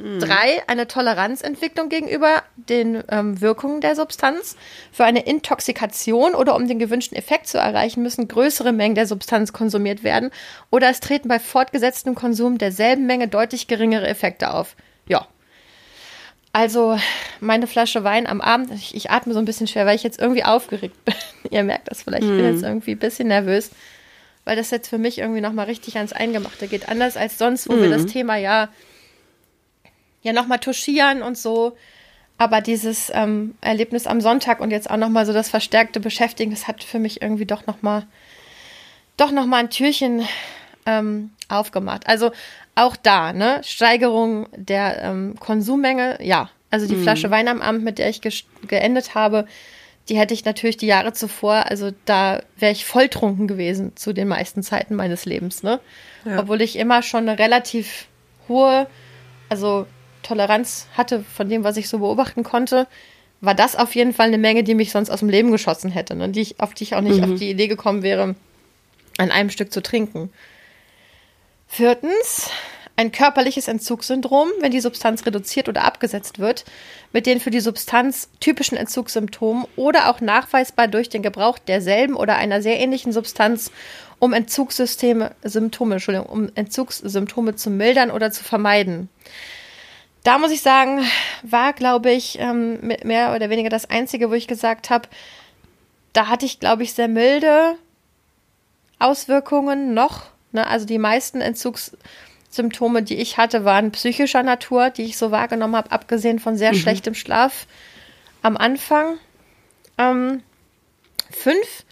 Mhm. 0.00 0.20
Drei, 0.20 0.62
eine 0.66 0.88
Toleranzentwicklung 0.88 1.88
gegenüber 1.88 2.42
den 2.56 3.02
ähm, 3.10 3.40
Wirkungen 3.40 3.80
der 3.80 3.94
Substanz. 3.94 4.56
Für 4.92 5.04
eine 5.04 5.26
Intoxikation 5.26 6.34
oder 6.34 6.56
um 6.56 6.66
den 6.66 6.78
gewünschten 6.78 7.16
Effekt 7.16 7.48
zu 7.48 7.58
erreichen, 7.58 8.02
müssen 8.02 8.28
größere 8.28 8.72
Mengen 8.72 8.94
der 8.94 9.06
Substanz 9.06 9.52
konsumiert 9.52 10.02
werden 10.02 10.30
oder 10.70 10.88
es 10.88 11.00
treten 11.00 11.28
bei 11.28 11.38
fortgesetztem 11.38 12.14
Konsum 12.14 12.58
derselben 12.58 13.06
Menge 13.06 13.28
deutlich 13.28 13.66
geringere 13.66 14.08
Effekte 14.08 14.52
auf. 14.54 14.74
Ja. 15.06 15.26
Also 16.52 16.98
meine 17.40 17.66
Flasche 17.66 18.02
Wein 18.02 18.26
am 18.26 18.40
Abend, 18.40 18.72
ich, 18.72 18.94
ich 18.94 19.10
atme 19.10 19.34
so 19.34 19.38
ein 19.38 19.44
bisschen 19.44 19.68
schwer, 19.68 19.86
weil 19.86 19.96
ich 19.96 20.02
jetzt 20.02 20.18
irgendwie 20.18 20.44
aufgeregt 20.44 20.96
bin. 21.04 21.14
Ihr 21.50 21.62
merkt 21.62 21.88
das 21.90 22.02
vielleicht, 22.02 22.24
ich 22.24 22.30
bin 22.30 22.46
mhm. 22.46 22.54
jetzt 22.54 22.62
irgendwie 22.62 22.92
ein 22.92 22.98
bisschen 22.98 23.28
nervös 23.28 23.70
weil 24.44 24.56
das 24.56 24.70
jetzt 24.70 24.88
für 24.88 24.98
mich 24.98 25.18
irgendwie 25.18 25.42
nochmal 25.42 25.66
richtig 25.66 25.96
ans 25.96 26.12
Eingemachte 26.12 26.66
geht. 26.66 26.88
Anders 26.88 27.16
als 27.16 27.38
sonst, 27.38 27.68
wo 27.68 27.74
mhm. 27.74 27.82
wir 27.82 27.90
das 27.90 28.06
Thema 28.06 28.36
ja 28.36 28.68
ja 30.22 30.32
nochmal 30.32 30.58
touchieren 30.58 31.22
und 31.22 31.36
so. 31.36 31.76
Aber 32.38 32.62
dieses 32.62 33.10
ähm, 33.14 33.54
Erlebnis 33.60 34.06
am 34.06 34.20
Sonntag 34.20 34.60
und 34.60 34.70
jetzt 34.70 34.90
auch 34.90 34.96
nochmal 34.96 35.26
so 35.26 35.32
das 35.32 35.50
verstärkte 35.50 36.00
Beschäftigen, 36.00 36.50
das 36.50 36.66
hat 36.66 36.82
für 36.82 36.98
mich 36.98 37.20
irgendwie 37.20 37.44
doch 37.44 37.66
nochmal 37.66 38.06
doch 39.18 39.30
noch 39.30 39.44
mal 39.44 39.58
ein 39.58 39.70
Türchen 39.70 40.26
ähm, 40.86 41.30
aufgemacht. 41.48 42.06
Also 42.06 42.32
auch 42.74 42.96
da, 42.96 43.34
ne, 43.34 43.60
Steigerung 43.62 44.48
der 44.56 45.02
ähm, 45.02 45.36
Konsummenge, 45.38 46.18
ja. 46.22 46.48
Also 46.70 46.86
die 46.86 46.94
mhm. 46.94 47.02
Flasche 47.02 47.30
Wein 47.30 47.48
am 47.48 47.60
Abend, 47.60 47.84
mit 47.84 47.98
der 47.98 48.08
ich 48.08 48.22
geendet 48.22 49.14
habe, 49.14 49.46
die 50.08 50.16
hätte 50.16 50.34
ich 50.34 50.44
natürlich 50.44 50.76
die 50.76 50.86
Jahre 50.86 51.12
zuvor, 51.12 51.66
also 51.66 51.90
da 52.04 52.42
wäre 52.56 52.72
ich 52.72 52.84
volltrunken 52.84 53.48
gewesen 53.48 53.96
zu 53.96 54.12
den 54.12 54.28
meisten 54.28 54.62
Zeiten 54.62 54.94
meines 54.94 55.24
Lebens, 55.24 55.62
ne? 55.62 55.80
Ja. 56.24 56.40
Obwohl 56.40 56.62
ich 56.62 56.76
immer 56.76 57.02
schon 57.02 57.28
eine 57.28 57.38
relativ 57.38 58.06
hohe, 58.48 58.86
also 59.48 59.86
Toleranz 60.22 60.86
hatte 60.96 61.22
von 61.22 61.48
dem, 61.48 61.64
was 61.64 61.76
ich 61.76 61.88
so 61.88 61.98
beobachten 61.98 62.42
konnte, 62.44 62.86
war 63.40 63.54
das 63.54 63.76
auf 63.76 63.94
jeden 63.94 64.12
Fall 64.12 64.28
eine 64.28 64.38
Menge, 64.38 64.62
die 64.62 64.74
mich 64.74 64.92
sonst 64.92 65.10
aus 65.10 65.20
dem 65.20 65.28
Leben 65.28 65.50
geschossen 65.50 65.90
hätte, 65.90 66.14
ne? 66.14 66.28
die 66.28 66.40
ich, 66.40 66.60
auf 66.60 66.74
die 66.74 66.84
ich 66.84 66.94
auch 66.94 67.00
nicht 67.00 67.24
mhm. 67.24 67.32
auf 67.32 67.38
die 67.38 67.50
Idee 67.50 67.68
gekommen 67.68 68.02
wäre, 68.02 68.34
an 69.18 69.30
einem 69.30 69.50
Stück 69.50 69.72
zu 69.72 69.82
trinken. 69.82 70.30
Viertens, 71.66 72.50
ein 72.96 73.12
körperliches 73.12 73.66
Entzugssyndrom, 73.66 74.48
wenn 74.60 74.72
die 74.72 74.80
Substanz 74.80 75.24
reduziert 75.24 75.70
oder 75.70 75.84
abgesetzt 75.84 76.38
wird, 76.38 76.64
mit 77.12 77.24
den 77.24 77.40
für 77.40 77.50
die 77.50 77.60
Substanz 77.60 78.28
typischen 78.40 78.76
Entzugssymptomen 78.76 79.64
oder 79.76 80.10
auch 80.10 80.20
nachweisbar 80.20 80.88
durch 80.88 81.08
den 81.08 81.22
Gebrauch 81.22 81.58
derselben 81.58 82.14
oder 82.14 82.36
einer 82.36 82.60
sehr 82.60 82.78
ähnlichen 82.78 83.12
Substanz, 83.12 83.70
um 84.18 84.34
Entzugssysteme, 84.34 85.34
Symptome, 85.42 85.94
Entschuldigung, 85.94 86.28
um 86.28 86.50
Entzugssymptome 86.54 87.56
zu 87.56 87.70
mildern 87.70 88.10
oder 88.10 88.30
zu 88.32 88.44
vermeiden 88.44 89.08
da 90.22 90.38
muss 90.38 90.50
ich 90.50 90.60
sagen, 90.60 91.04
war, 91.42 91.72
glaube 91.72 92.10
ich, 92.10 92.38
ähm, 92.38 92.92
mehr 93.04 93.34
oder 93.34 93.50
weniger 93.50 93.70
das 93.70 93.88
Einzige, 93.88 94.30
wo 94.30 94.34
ich 94.34 94.46
gesagt 94.46 94.90
habe, 94.90 95.08
da 96.12 96.28
hatte 96.28 96.44
ich, 96.44 96.60
glaube 96.60 96.82
ich, 96.82 96.92
sehr 96.92 97.08
milde 97.08 97.76
Auswirkungen 98.98 99.94
noch. 99.94 100.26
Ne? 100.52 100.66
Also 100.66 100.86
die 100.86 100.98
meisten 100.98 101.40
Entzugssymptome, 101.40 103.02
die 103.02 103.16
ich 103.16 103.38
hatte, 103.38 103.64
waren 103.64 103.92
psychischer 103.92 104.42
Natur, 104.42 104.90
die 104.90 105.04
ich 105.04 105.16
so 105.16 105.30
wahrgenommen 105.30 105.76
habe, 105.76 105.92
abgesehen 105.92 106.38
von 106.38 106.56
sehr 106.56 106.72
mhm. 106.72 106.76
schlechtem 106.76 107.14
Schlaf 107.14 107.66
am 108.42 108.56
Anfang. 108.56 109.18
Ähm, 109.96 110.42
fünf, 111.30 111.84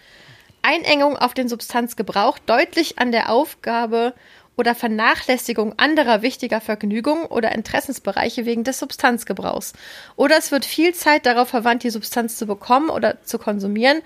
Einengung 0.62 1.16
auf 1.16 1.32
den 1.32 1.49
Substanzgebrauch, 1.49 2.38
deutlich 2.38 2.99
an 2.99 3.12
der 3.12 3.30
Aufgabe 3.30 4.12
oder 4.58 4.74
Vernachlässigung 4.74 5.78
anderer 5.78 6.20
wichtiger 6.20 6.60
Vergnügungen 6.60 7.24
oder 7.26 7.52
Interessensbereiche 7.52 8.44
wegen 8.44 8.64
des 8.64 8.80
Substanzgebrauchs. 8.80 9.72
Oder 10.16 10.36
es 10.36 10.50
wird 10.50 10.64
viel 10.64 10.92
Zeit 10.94 11.26
darauf 11.26 11.48
verwandt, 11.48 11.84
die 11.84 11.90
Substanz 11.90 12.36
zu 12.36 12.46
bekommen 12.46 12.90
oder 12.90 13.22
zu 13.22 13.38
konsumieren 13.38 14.02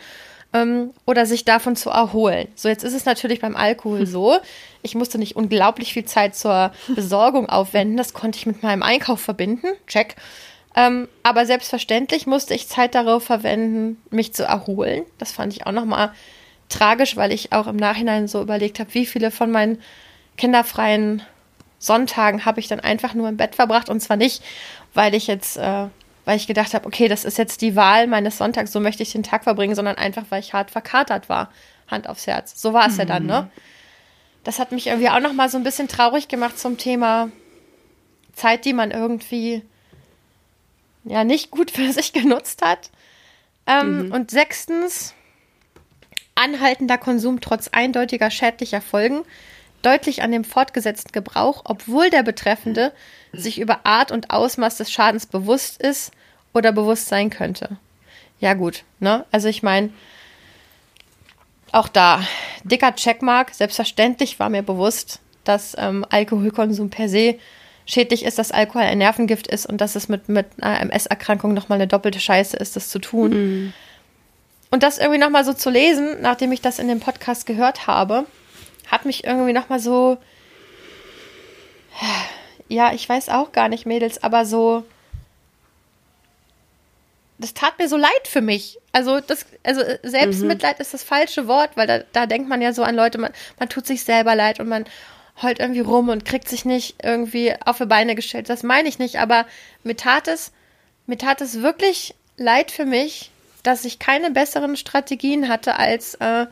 ähm, 0.52 0.90
oder 1.06 1.24
sich 1.24 1.46
davon 1.46 1.74
zu 1.74 1.88
erholen. 1.88 2.48
So, 2.54 2.68
jetzt 2.68 2.84
ist 2.84 2.92
es 2.92 3.06
natürlich 3.06 3.40
beim 3.40 3.56
Alkohol 3.56 4.00
hm. 4.00 4.06
so. 4.06 4.38
Ich 4.82 4.94
musste 4.94 5.18
nicht 5.18 5.36
unglaublich 5.36 5.94
viel 5.94 6.04
Zeit 6.04 6.36
zur 6.36 6.72
Besorgung 6.94 7.48
aufwenden. 7.48 7.96
Das 7.96 8.12
konnte 8.12 8.38
ich 8.38 8.46
mit 8.46 8.62
meinem 8.62 8.82
Einkauf 8.82 9.20
verbinden. 9.20 9.68
Check. 9.86 10.16
Ähm, 10.76 11.08
aber 11.22 11.46
selbstverständlich 11.46 12.26
musste 12.26 12.54
ich 12.54 12.68
Zeit 12.68 12.94
darauf 12.94 13.24
verwenden, 13.24 14.00
mich 14.10 14.34
zu 14.34 14.44
erholen. 14.44 15.04
Das 15.16 15.32
fand 15.32 15.54
ich 15.54 15.66
auch 15.66 15.72
nochmal 15.72 16.12
tragisch, 16.68 17.16
weil 17.16 17.32
ich 17.32 17.52
auch 17.52 17.66
im 17.66 17.76
Nachhinein 17.76 18.28
so 18.28 18.40
überlegt 18.40 18.80
habe, 18.80 18.92
wie 18.94 19.06
viele 19.06 19.30
von 19.30 19.50
meinen 19.50 19.78
kinderfreien 20.36 21.22
Sonntagen 21.78 22.44
habe 22.44 22.60
ich 22.60 22.68
dann 22.68 22.80
einfach 22.80 23.14
nur 23.14 23.28
im 23.28 23.36
Bett 23.36 23.56
verbracht 23.56 23.88
und 23.88 24.00
zwar 24.00 24.16
nicht, 24.16 24.42
weil 24.94 25.14
ich 25.14 25.26
jetzt, 25.26 25.56
äh, 25.56 25.86
weil 26.24 26.36
ich 26.36 26.46
gedacht 26.46 26.74
habe, 26.74 26.86
okay, 26.86 27.08
das 27.08 27.24
ist 27.24 27.38
jetzt 27.38 27.60
die 27.60 27.74
Wahl 27.74 28.06
meines 28.06 28.38
Sonntags, 28.38 28.72
so 28.72 28.78
möchte 28.78 29.02
ich 29.02 29.12
den 29.12 29.24
Tag 29.24 29.44
verbringen, 29.44 29.74
sondern 29.74 29.96
einfach, 29.96 30.24
weil 30.28 30.40
ich 30.40 30.54
hart 30.54 30.70
verkatert 30.70 31.28
war. 31.28 31.50
Hand 31.88 32.08
aufs 32.08 32.26
Herz. 32.26 32.60
So 32.60 32.72
war 32.72 32.86
es 32.86 32.94
mhm. 32.94 32.98
ja 33.00 33.04
dann, 33.04 33.26
ne? 33.26 33.42
Mhm. 33.42 33.60
Das 34.44 34.58
hat 34.58 34.72
mich 34.72 34.88
irgendwie 34.88 35.08
auch 35.08 35.20
noch 35.20 35.32
mal 35.32 35.48
so 35.48 35.56
ein 35.56 35.64
bisschen 35.64 35.88
traurig 35.88 36.28
gemacht 36.28 36.58
zum 36.58 36.78
Thema 36.78 37.30
Zeit, 38.32 38.64
die 38.64 38.72
man 38.72 38.90
irgendwie 38.90 39.62
ja 41.04 41.24
nicht 41.24 41.50
gut 41.50 41.70
für 41.70 41.92
sich 41.92 42.12
genutzt 42.12 42.62
hat. 42.62 42.90
Ähm, 43.66 44.06
mhm. 44.06 44.12
Und 44.12 44.30
sechstens, 44.30 45.14
anhaltender 46.34 46.98
Konsum 46.98 47.40
trotz 47.40 47.68
eindeutiger 47.68 48.30
schädlicher 48.30 48.80
Folgen 48.80 49.22
deutlich 49.82 50.22
an 50.22 50.32
dem 50.32 50.44
fortgesetzten 50.44 51.12
Gebrauch, 51.12 51.62
obwohl 51.64 52.10
der 52.10 52.22
Betreffende 52.22 52.92
sich 53.32 53.60
über 53.60 53.80
Art 53.84 54.10
und 54.10 54.30
Ausmaß 54.30 54.76
des 54.76 54.90
Schadens 54.90 55.26
bewusst 55.26 55.80
ist 55.80 56.12
oder 56.52 56.72
bewusst 56.72 57.08
sein 57.08 57.30
könnte. 57.30 57.76
Ja 58.40 58.54
gut, 58.54 58.84
ne? 59.00 59.24
Also 59.30 59.48
ich 59.48 59.62
meine, 59.62 59.90
auch 61.70 61.88
da, 61.88 62.22
dicker 62.64 62.94
Checkmark, 62.94 63.54
selbstverständlich 63.54 64.38
war 64.38 64.50
mir 64.50 64.62
bewusst, 64.62 65.20
dass 65.44 65.74
ähm, 65.78 66.04
Alkoholkonsum 66.08 66.90
per 66.90 67.08
se 67.08 67.38
schädlich 67.86 68.24
ist, 68.24 68.38
dass 68.38 68.52
Alkohol 68.52 68.82
ein 68.82 68.98
Nervengift 68.98 69.48
ist 69.48 69.66
und 69.66 69.80
dass 69.80 69.96
es 69.96 70.08
mit, 70.08 70.28
mit 70.28 70.46
einer 70.60 70.80
MS-Erkrankung 70.80 71.54
nochmal 71.54 71.76
eine 71.76 71.88
doppelte 71.88 72.20
Scheiße 72.20 72.56
ist, 72.56 72.76
das 72.76 72.88
zu 72.88 72.98
tun. 72.98 73.30
Mhm. 73.30 73.72
Und 74.70 74.82
das 74.82 74.98
irgendwie 74.98 75.18
nochmal 75.18 75.44
so 75.44 75.52
zu 75.52 75.68
lesen, 75.68 76.20
nachdem 76.20 76.52
ich 76.52 76.60
das 76.60 76.78
in 76.78 76.88
dem 76.88 77.00
Podcast 77.00 77.46
gehört 77.46 77.86
habe, 77.86 78.26
hat 78.88 79.04
mich 79.04 79.24
irgendwie 79.24 79.52
nochmal 79.52 79.80
so, 79.80 80.18
ja, 82.68 82.92
ich 82.92 83.08
weiß 83.08 83.28
auch 83.28 83.52
gar 83.52 83.68
nicht, 83.68 83.86
Mädels, 83.86 84.22
aber 84.22 84.44
so, 84.44 84.84
das 87.38 87.54
tat 87.54 87.78
mir 87.78 87.88
so 87.88 87.96
leid 87.96 88.26
für 88.26 88.40
mich. 88.40 88.78
Also, 88.92 89.20
das, 89.20 89.46
also 89.62 89.80
äh, 89.82 89.98
Selbstmitleid 90.02 90.78
mhm. 90.78 90.82
ist 90.82 90.94
das 90.94 91.02
falsche 91.02 91.48
Wort, 91.48 91.70
weil 91.76 91.86
da, 91.86 92.00
da 92.12 92.26
denkt 92.26 92.48
man 92.48 92.62
ja 92.62 92.72
so 92.72 92.82
an 92.82 92.94
Leute, 92.94 93.18
man, 93.18 93.32
man 93.58 93.68
tut 93.68 93.86
sich 93.86 94.04
selber 94.04 94.34
leid 94.34 94.60
und 94.60 94.68
man 94.68 94.84
heult 95.40 95.58
irgendwie 95.58 95.80
rum 95.80 96.08
und 96.08 96.24
kriegt 96.24 96.48
sich 96.48 96.64
nicht 96.64 96.96
irgendwie 97.02 97.54
auf 97.64 97.78
die 97.78 97.86
Beine 97.86 98.14
gestellt. 98.14 98.48
Das 98.48 98.62
meine 98.62 98.88
ich 98.88 98.98
nicht, 98.98 99.18
aber 99.18 99.46
mir 99.82 99.96
tat 99.96 100.28
es, 100.28 100.52
mir 101.06 101.18
tat 101.18 101.40
es 101.40 101.62
wirklich 101.62 102.14
leid 102.36 102.70
für 102.70 102.84
mich, 102.84 103.30
dass 103.62 103.84
ich 103.84 103.98
keine 103.98 104.30
besseren 104.30 104.76
Strategien 104.76 105.48
hatte, 105.48 105.76
als 105.76 106.14
äh, 106.16 106.46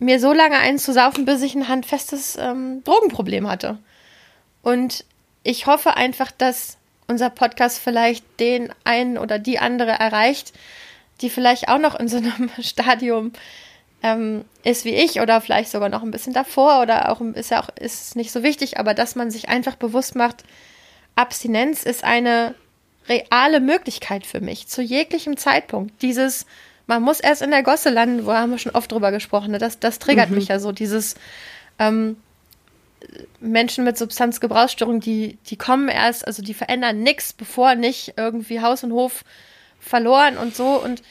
mir 0.00 0.18
so 0.18 0.32
lange 0.32 0.58
eins 0.58 0.82
zu 0.82 0.92
saufen, 0.92 1.24
bis 1.24 1.42
ich 1.42 1.54
ein 1.54 1.68
handfestes 1.68 2.36
ähm, 2.36 2.82
Drogenproblem 2.84 3.48
hatte. 3.48 3.78
Und 4.62 5.04
ich 5.42 5.66
hoffe 5.66 5.96
einfach, 5.96 6.30
dass 6.32 6.78
unser 7.06 7.30
Podcast 7.30 7.78
vielleicht 7.78 8.24
den 8.40 8.72
einen 8.84 9.18
oder 9.18 9.38
die 9.38 9.58
andere 9.58 9.92
erreicht, 9.92 10.52
die 11.20 11.30
vielleicht 11.30 11.68
auch 11.68 11.78
noch 11.78 11.98
in 11.98 12.08
so 12.08 12.16
einem 12.16 12.50
Stadium 12.60 13.32
ähm, 14.02 14.44
ist 14.64 14.84
wie 14.84 14.94
ich 14.94 15.20
oder 15.20 15.40
vielleicht 15.40 15.70
sogar 15.70 15.90
noch 15.90 16.02
ein 16.02 16.10
bisschen 16.10 16.32
davor 16.32 16.80
oder 16.80 17.10
auch 17.10 17.20
ist 17.20 17.50
ja 17.50 17.62
auch 17.62 17.68
ist 17.76 18.16
nicht 18.16 18.32
so 18.32 18.42
wichtig, 18.42 18.78
aber 18.78 18.94
dass 18.94 19.14
man 19.14 19.30
sich 19.30 19.50
einfach 19.50 19.76
bewusst 19.76 20.14
macht, 20.14 20.44
Abstinenz 21.16 21.82
ist 21.82 22.04
eine 22.04 22.54
reale 23.08 23.60
Möglichkeit 23.60 24.24
für 24.24 24.40
mich, 24.40 24.68
zu 24.68 24.80
jeglichem 24.80 25.36
Zeitpunkt. 25.36 26.00
Dieses, 26.00 26.46
man 26.90 27.02
muss 27.04 27.20
erst 27.20 27.40
in 27.40 27.52
der 27.52 27.62
Gosse 27.62 27.88
landen, 27.88 28.26
wo 28.26 28.32
haben 28.32 28.50
wir 28.50 28.58
schon 28.58 28.74
oft 28.74 28.90
drüber 28.90 29.12
gesprochen, 29.12 29.52
ne? 29.52 29.58
das, 29.58 29.78
das 29.78 30.00
triggert 30.00 30.30
mhm. 30.30 30.34
mich 30.34 30.48
ja 30.48 30.58
so, 30.58 30.72
dieses 30.72 31.14
ähm, 31.78 32.16
Menschen 33.38 33.84
mit 33.84 33.96
Substanzgebrauchsstörung, 33.96 34.98
die, 34.98 35.38
die 35.46 35.56
kommen 35.56 35.88
erst, 35.88 36.26
also 36.26 36.42
die 36.42 36.52
verändern 36.52 37.00
nichts, 37.00 37.32
bevor 37.32 37.76
nicht 37.76 38.14
irgendwie 38.16 38.60
Haus 38.60 38.82
und 38.82 38.90
Hof 38.90 39.22
verloren 39.78 40.36
und 40.36 40.56
so 40.56 40.82
und 40.82 41.02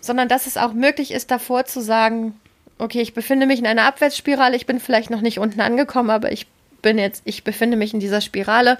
sondern 0.00 0.26
dass 0.26 0.48
es 0.48 0.56
auch 0.56 0.72
möglich 0.72 1.12
ist, 1.12 1.30
davor 1.30 1.66
zu 1.66 1.80
sagen, 1.80 2.40
okay, 2.78 3.00
ich 3.00 3.14
befinde 3.14 3.46
mich 3.46 3.60
in 3.60 3.66
einer 3.68 3.84
Abwärtsspirale, 3.84 4.56
ich 4.56 4.66
bin 4.66 4.80
vielleicht 4.80 5.10
noch 5.10 5.20
nicht 5.20 5.38
unten 5.38 5.60
angekommen, 5.60 6.10
aber 6.10 6.32
ich 6.32 6.48
bin 6.82 6.98
jetzt, 6.98 7.22
ich 7.24 7.44
befinde 7.44 7.76
mich 7.76 7.94
in 7.94 8.00
dieser 8.00 8.20
Spirale 8.20 8.76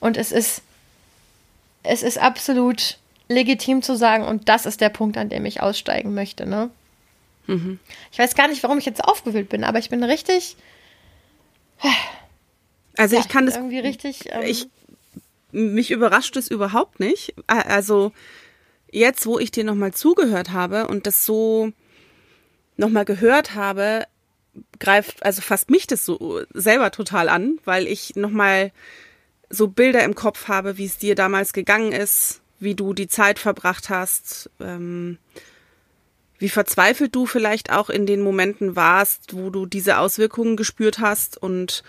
und 0.00 0.16
es 0.16 0.32
ist, 0.32 0.62
es 1.82 2.02
ist 2.02 2.16
absolut 2.16 2.96
legitim 3.28 3.82
zu 3.82 3.96
sagen, 3.96 4.24
und 4.24 4.48
das 4.48 4.66
ist 4.66 4.80
der 4.80 4.90
Punkt, 4.90 5.16
an 5.16 5.28
dem 5.28 5.44
ich 5.46 5.62
aussteigen 5.62 6.14
möchte, 6.14 6.46
ne? 6.46 6.70
Mhm. 7.46 7.78
Ich 8.12 8.18
weiß 8.18 8.34
gar 8.34 8.48
nicht, 8.48 8.62
warum 8.62 8.78
ich 8.78 8.86
jetzt 8.86 9.04
aufgewühlt 9.04 9.48
bin, 9.48 9.64
aber 9.64 9.78
ich 9.78 9.90
bin 9.90 10.02
richtig. 10.02 10.56
Also 12.96 13.16
ja, 13.16 13.22
ich 13.22 13.28
kann 13.28 13.46
das 13.46 13.56
irgendwie 13.56 13.80
richtig. 13.80 14.30
Ähm, 14.30 14.42
ich, 14.42 14.68
mich 15.52 15.90
überrascht 15.90 16.36
es 16.36 16.48
überhaupt 16.48 17.00
nicht. 17.00 17.34
Also 17.46 18.12
jetzt, 18.90 19.26
wo 19.26 19.38
ich 19.38 19.50
dir 19.50 19.64
nochmal 19.64 19.92
zugehört 19.92 20.52
habe 20.52 20.86
und 20.86 21.06
das 21.06 21.26
so 21.26 21.72
nochmal 22.76 23.04
gehört 23.04 23.54
habe, 23.54 24.06
greift, 24.78 25.24
also 25.24 25.42
fasst 25.42 25.70
mich 25.70 25.86
das 25.86 26.04
so 26.04 26.42
selber 26.52 26.90
total 26.90 27.28
an, 27.28 27.58
weil 27.64 27.86
ich 27.86 28.16
nochmal 28.16 28.72
so 29.50 29.68
Bilder 29.68 30.02
im 30.04 30.14
Kopf 30.14 30.48
habe, 30.48 30.78
wie 30.78 30.86
es 30.86 30.98
dir 30.98 31.14
damals 31.14 31.52
gegangen 31.52 31.92
ist, 31.92 32.40
wie 32.64 32.74
du 32.74 32.94
die 32.94 33.08
Zeit 33.08 33.38
verbracht 33.38 33.90
hast, 33.90 34.50
ähm, 34.60 35.18
wie 36.38 36.48
verzweifelt 36.48 37.14
du 37.14 37.26
vielleicht 37.26 37.70
auch 37.70 37.88
in 37.90 38.06
den 38.06 38.20
Momenten 38.20 38.76
warst, 38.76 39.34
wo 39.34 39.50
du 39.50 39.66
diese 39.66 39.98
Auswirkungen 39.98 40.56
gespürt 40.56 40.98
hast 40.98 41.36
und 41.36 41.84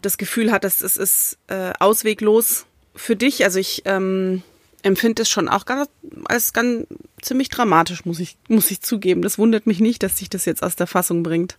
das 0.00 0.18
Gefühl 0.18 0.52
hattest, 0.52 0.82
es 0.82 0.96
ist 0.96 1.38
äh, 1.48 1.72
ausweglos 1.78 2.66
für 2.94 3.16
dich. 3.16 3.44
Also 3.44 3.58
ich 3.58 3.82
ähm, 3.84 4.42
empfinde 4.82 5.22
es 5.22 5.28
schon 5.28 5.48
auch 5.48 5.64
ganz, 5.64 5.88
als 6.26 6.52
ganz 6.52 6.86
ziemlich 7.20 7.48
dramatisch, 7.48 8.04
muss 8.04 8.18
ich, 8.18 8.36
muss 8.48 8.70
ich 8.70 8.80
zugeben. 8.80 9.22
Das 9.22 9.38
wundert 9.38 9.66
mich 9.66 9.80
nicht, 9.80 10.02
dass 10.02 10.18
sich 10.18 10.28
das 10.28 10.44
jetzt 10.44 10.62
aus 10.62 10.76
der 10.76 10.86
Fassung 10.86 11.22
bringt. 11.22 11.56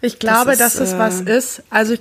Ich 0.00 0.18
glaube, 0.18 0.56
das 0.56 0.74
ist, 0.74 0.80
dass 0.80 0.88
es 0.88 0.92
äh, 0.94 0.98
was 0.98 1.20
ist. 1.20 1.62
Also, 1.70 1.94
ich, 1.94 2.00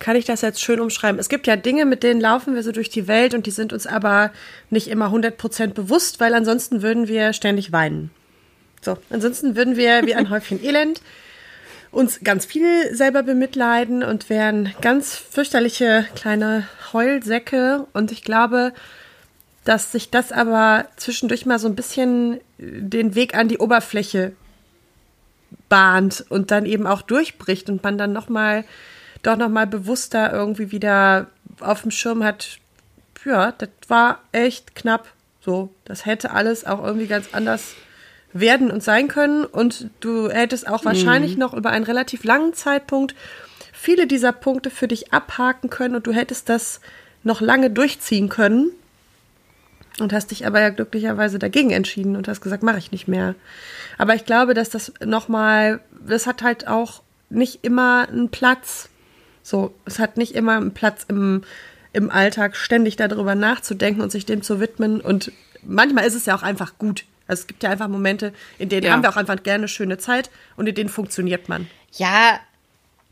kann 0.00 0.16
ich 0.16 0.24
das 0.24 0.40
jetzt 0.40 0.60
schön 0.60 0.80
umschreiben? 0.80 1.20
Es 1.20 1.28
gibt 1.28 1.46
ja 1.46 1.54
Dinge, 1.54 1.84
mit 1.84 2.02
denen 2.02 2.20
laufen 2.20 2.54
wir 2.56 2.64
so 2.64 2.72
durch 2.72 2.88
die 2.88 3.06
Welt 3.06 3.34
und 3.34 3.46
die 3.46 3.52
sind 3.52 3.72
uns 3.72 3.86
aber 3.86 4.32
nicht 4.70 4.88
immer 4.88 5.06
100% 5.06 5.68
bewusst, 5.68 6.18
weil 6.18 6.34
ansonsten 6.34 6.82
würden 6.82 7.06
wir 7.06 7.32
ständig 7.32 7.70
weinen. 7.70 8.10
So, 8.80 8.96
ansonsten 9.10 9.54
würden 9.54 9.76
wir 9.76 10.06
wie 10.06 10.14
ein 10.14 10.30
Häufchen 10.30 10.62
Elend 10.64 11.00
uns 11.92 12.20
ganz 12.22 12.46
viel 12.46 12.94
selber 12.94 13.22
bemitleiden 13.22 14.02
und 14.02 14.30
wären 14.30 14.72
ganz 14.80 15.16
fürchterliche 15.16 16.06
kleine 16.14 16.66
Heulsäcke. 16.92 17.86
Und 17.92 18.12
ich 18.12 18.22
glaube, 18.22 18.72
dass 19.64 19.92
sich 19.92 20.10
das 20.10 20.32
aber 20.32 20.86
zwischendurch 20.96 21.46
mal 21.46 21.58
so 21.58 21.68
ein 21.68 21.74
bisschen 21.74 22.40
den 22.58 23.14
Weg 23.14 23.34
an 23.34 23.48
die 23.48 23.58
Oberfläche 23.58 24.32
bahnt 25.68 26.24
und 26.28 26.50
dann 26.50 26.64
eben 26.64 26.86
auch 26.86 27.02
durchbricht 27.02 27.68
und 27.68 27.82
man 27.82 27.98
dann 27.98 28.12
noch 28.12 28.28
mal 28.28 28.64
doch 29.22 29.36
noch 29.36 29.48
mal 29.48 29.66
bewusster 29.66 30.32
irgendwie 30.32 30.72
wieder 30.72 31.26
auf 31.60 31.82
dem 31.82 31.90
Schirm 31.90 32.24
hat. 32.24 32.58
Ja, 33.24 33.52
das 33.52 33.68
war 33.88 34.20
echt 34.32 34.74
knapp. 34.74 35.08
So, 35.40 35.70
das 35.84 36.06
hätte 36.06 36.32
alles 36.32 36.66
auch 36.66 36.84
irgendwie 36.84 37.06
ganz 37.06 37.28
anders 37.32 37.74
werden 38.32 38.70
und 38.70 38.82
sein 38.82 39.08
können. 39.08 39.44
Und 39.44 39.90
du 40.00 40.30
hättest 40.30 40.68
auch 40.68 40.84
wahrscheinlich 40.84 41.34
mhm. 41.34 41.40
noch 41.40 41.54
über 41.54 41.70
einen 41.70 41.84
relativ 41.84 42.24
langen 42.24 42.54
Zeitpunkt 42.54 43.14
viele 43.72 44.06
dieser 44.06 44.32
Punkte 44.32 44.70
für 44.70 44.88
dich 44.88 45.12
abhaken 45.12 45.70
können 45.70 45.94
und 45.94 46.06
du 46.06 46.12
hättest 46.12 46.50
das 46.50 46.80
noch 47.22 47.40
lange 47.40 47.70
durchziehen 47.70 48.28
können. 48.28 48.70
Und 49.98 50.12
hast 50.12 50.30
dich 50.30 50.46
aber 50.46 50.60
ja 50.60 50.70
glücklicherweise 50.70 51.38
dagegen 51.38 51.70
entschieden 51.70 52.16
und 52.16 52.26
hast 52.28 52.40
gesagt, 52.40 52.62
mache 52.62 52.78
ich 52.78 52.92
nicht 52.92 53.08
mehr. 53.08 53.34
Aber 53.98 54.14
ich 54.14 54.24
glaube, 54.24 54.54
dass 54.54 54.70
das 54.70 54.92
nochmal, 55.04 55.80
das 56.06 56.26
hat 56.26 56.42
halt 56.42 56.68
auch 56.68 57.02
nicht 57.28 57.64
immer 57.64 58.08
einen 58.08 58.30
Platz. 58.30 58.88
So, 59.42 59.74
es 59.84 59.98
hat 59.98 60.16
nicht 60.16 60.34
immer 60.34 60.56
einen 60.56 60.72
Platz 60.72 61.04
im, 61.08 61.42
im 61.92 62.10
Alltag, 62.10 62.56
ständig 62.56 62.96
darüber 62.96 63.34
nachzudenken 63.34 64.00
und 64.00 64.12
sich 64.12 64.26
dem 64.26 64.42
zu 64.42 64.60
widmen. 64.60 65.00
Und 65.00 65.32
manchmal 65.62 66.04
ist 66.04 66.14
es 66.14 66.26
ja 66.26 66.34
auch 66.36 66.42
einfach 66.42 66.78
gut. 66.78 67.04
Also 67.26 67.42
es 67.42 67.46
gibt 67.46 67.62
ja 67.62 67.70
einfach 67.70 67.88
Momente, 67.88 68.32
in 68.58 68.68
denen 68.68 68.86
ja. 68.86 68.92
haben 68.92 69.02
wir 69.02 69.10
auch 69.10 69.16
einfach 69.16 69.42
gerne 69.42 69.68
schöne 69.68 69.98
Zeit 69.98 70.30
und 70.56 70.68
in 70.68 70.74
denen 70.74 70.88
funktioniert 70.88 71.48
man. 71.48 71.68
Ja, 71.92 72.40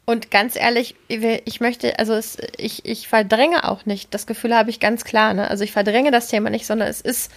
und 0.09 0.31
ganz 0.31 0.57
ehrlich, 0.57 0.97
ich 1.09 1.61
möchte, 1.61 1.99
also 1.99 2.15
es, 2.15 2.39
ich, 2.57 2.87
ich 2.87 3.09
verdränge 3.09 3.69
auch 3.69 3.85
nicht. 3.85 4.15
Das 4.15 4.27
Gefühl 4.27 4.57
habe 4.57 4.71
ich 4.71 4.81
ganz 4.81 5.05
klar. 5.05 5.35
Ne? 5.35 5.51
Also 5.51 5.65
ich 5.65 5.73
verdränge 5.73 6.11
das 6.11 6.29
Thema 6.29 6.49
nicht, 6.49 6.67
sondern 6.67 6.89
es 6.89 7.03
ist, 7.03 7.31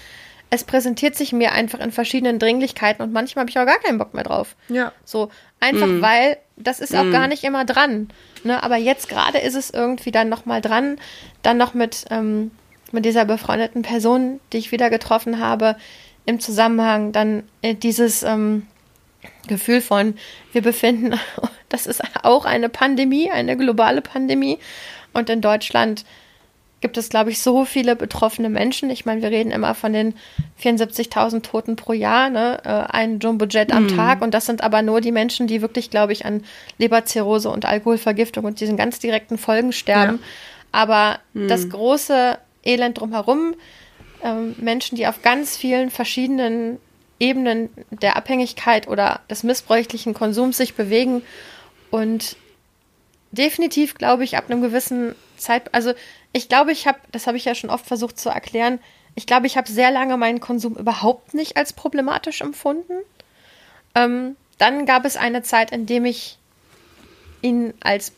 es 0.50 0.64
präsentiert 0.64 1.16
sich 1.16 1.34
mir 1.34 1.52
einfach 1.52 1.80
in 1.80 1.92
verschiedenen 1.92 2.40
Dringlichkeiten 2.40 3.04
und 3.04 3.12
manchmal 3.12 3.44
habe 3.44 3.50
ich 3.50 3.60
auch 3.60 3.66
gar 3.66 3.80
keinen 3.80 3.98
Bock 3.98 4.14
mehr 4.14 4.24
drauf. 4.24 4.56
Ja. 4.70 4.94
So, 5.04 5.32
einfach 5.60 5.88
mm. 5.88 6.02
weil 6.02 6.38
das 6.56 6.80
ist 6.80 6.96
auch 6.96 7.04
mm. 7.04 7.12
gar 7.12 7.28
nicht 7.28 7.44
immer 7.44 7.66
dran. 7.66 8.08
Ne? 8.44 8.62
Aber 8.64 8.78
jetzt 8.78 9.10
gerade 9.10 9.38
ist 9.38 9.56
es 9.56 9.70
irgendwie 9.70 10.12
dann 10.12 10.30
nochmal 10.30 10.62
dran, 10.62 10.98
dann 11.42 11.58
noch 11.58 11.74
mit, 11.74 12.06
ähm, 12.10 12.52
mit 12.92 13.06
dieser 13.06 13.26
befreundeten 13.26 13.82
Person, 13.82 14.40
die 14.52 14.58
ich 14.58 14.72
wieder 14.72 14.90
getroffen 14.90 15.40
habe, 15.40 15.76
im 16.26 16.40
Zusammenhang 16.40 17.12
dann 17.12 17.44
äh, 17.62 17.76
dieses 17.76 18.24
ähm, 18.24 18.68
Gefühl 19.48 19.82
von, 19.82 20.16
wir 20.52 20.62
befinden, 20.62 21.20
das 21.70 21.88
ist 21.88 22.02
auch 22.24 22.46
eine 22.46 22.70
Pandemie, 22.70 23.32
eine 23.32 23.58
globale 23.58 24.02
Pandemie. 24.02 24.60
Und 25.14 25.30
in 25.30 25.42
Deutschland 25.42 26.06
gibt 26.82 26.98
es, 26.98 27.10
glaube 27.10 27.30
ich, 27.30 27.42
so 27.42 27.64
viele 27.64 27.96
betroffene 27.96 28.50
Menschen. 28.50 28.90
Ich 28.90 29.06
meine, 29.06 29.22
wir 29.22 29.30
reden 29.30 29.52
immer 29.52 29.76
von 29.76 29.94
den 29.94 30.16
74.000 30.62 31.44
Toten 31.44 31.76
pro 31.76 31.94
Jahr, 31.94 32.30
ne? 32.30 32.60
Äh, 32.66 32.92
ein 32.92 33.20
Jumbo-Jet 33.20 33.72
am 33.72 33.86
mm. 33.86 33.96
Tag. 33.96 34.22
Und 34.22 34.34
das 34.34 34.48
sind 34.48 34.62
aber 34.64 34.82
nur 34.82 35.00
die 35.00 35.12
Menschen, 35.12 35.48
die 35.48 35.62
wirklich, 35.62 35.90
glaube 35.92 36.12
ich, 36.12 36.26
an 36.26 36.44
Leberzirrhose 36.80 37.50
und 37.50 37.66
Alkoholvergiftung 37.66 38.46
und 38.46 38.60
diesen 38.60 38.78
ganz 38.78 39.00
direkten 39.00 39.38
Folgen 39.38 39.72
sterben. 39.72 40.20
Ja. 40.22 40.28
Aber 40.72 41.20
mm. 41.34 41.48
das 41.48 41.70
große 41.70 42.38
Elend 42.64 43.00
drumherum, 43.00 43.56
ähm, 44.24 44.56
Menschen, 44.58 44.96
die 44.96 45.08
auf 45.08 45.22
ganz 45.22 45.58
vielen 45.58 45.92
verschiedenen 45.92 46.80
Ebenen 47.20 47.70
der 47.92 48.18
Abhängigkeit 48.18 48.88
oder 48.88 49.22
des 49.30 49.44
missbräuchlichen 49.44 50.16
Konsums 50.16 50.58
sich 50.58 50.74
bewegen 50.74 51.22
und 51.92 52.36
definitiv, 53.32 53.96
glaube 53.96 54.24
ich, 54.24 54.38
ab 54.38 54.46
einem 54.50 54.62
gewissen 54.62 55.16
Zeit, 55.38 55.74
also 55.74 55.94
ich 56.34 56.50
glaube, 56.50 56.72
ich 56.72 56.88
habe, 56.88 57.00
das 57.12 57.28
habe 57.28 57.38
ich 57.38 57.46
ja 57.46 57.56
schon 57.56 57.70
oft 57.70 57.86
versucht 57.86 58.20
zu 58.20 58.30
erklären, 58.30 58.80
ich 59.16 59.26
glaube, 59.26 59.48
ich 59.48 59.58
habe 59.58 59.70
sehr 59.70 59.92
lange 59.92 60.16
meinen 60.18 60.40
Konsum 60.40 60.76
überhaupt 60.76 61.34
nicht 61.34 61.58
als 61.58 61.74
problematisch 61.74 62.42
empfunden. 62.42 62.94
Ähm, 63.94 64.38
dann 64.58 64.86
gab 64.86 65.06
es 65.06 65.18
eine 65.18 65.44
Zeit, 65.44 65.72
in 65.72 65.86
dem 65.86 66.06
ich 66.06 66.38
ihn 67.42 67.74
als 67.82 68.14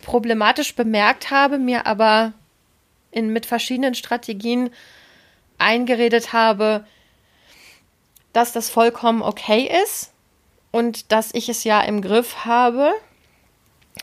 problematisch 0.00 0.74
bemerkt 0.74 1.30
habe, 1.30 1.58
mir 1.58 1.86
aber 1.86 2.32
in, 3.10 3.30
mit 3.30 3.46
verschiedenen 3.46 3.94
Strategien 3.94 4.70
eingeredet 5.58 6.32
habe, 6.32 6.86
dass 8.32 8.52
das 8.52 8.70
vollkommen 8.70 9.22
okay 9.22 9.70
ist 9.84 10.12
und 10.72 11.12
dass 11.12 11.34
ich 11.34 11.48
es 11.48 11.64
ja 11.64 11.80
im 11.80 12.02
Griff 12.02 12.44
habe, 12.44 12.92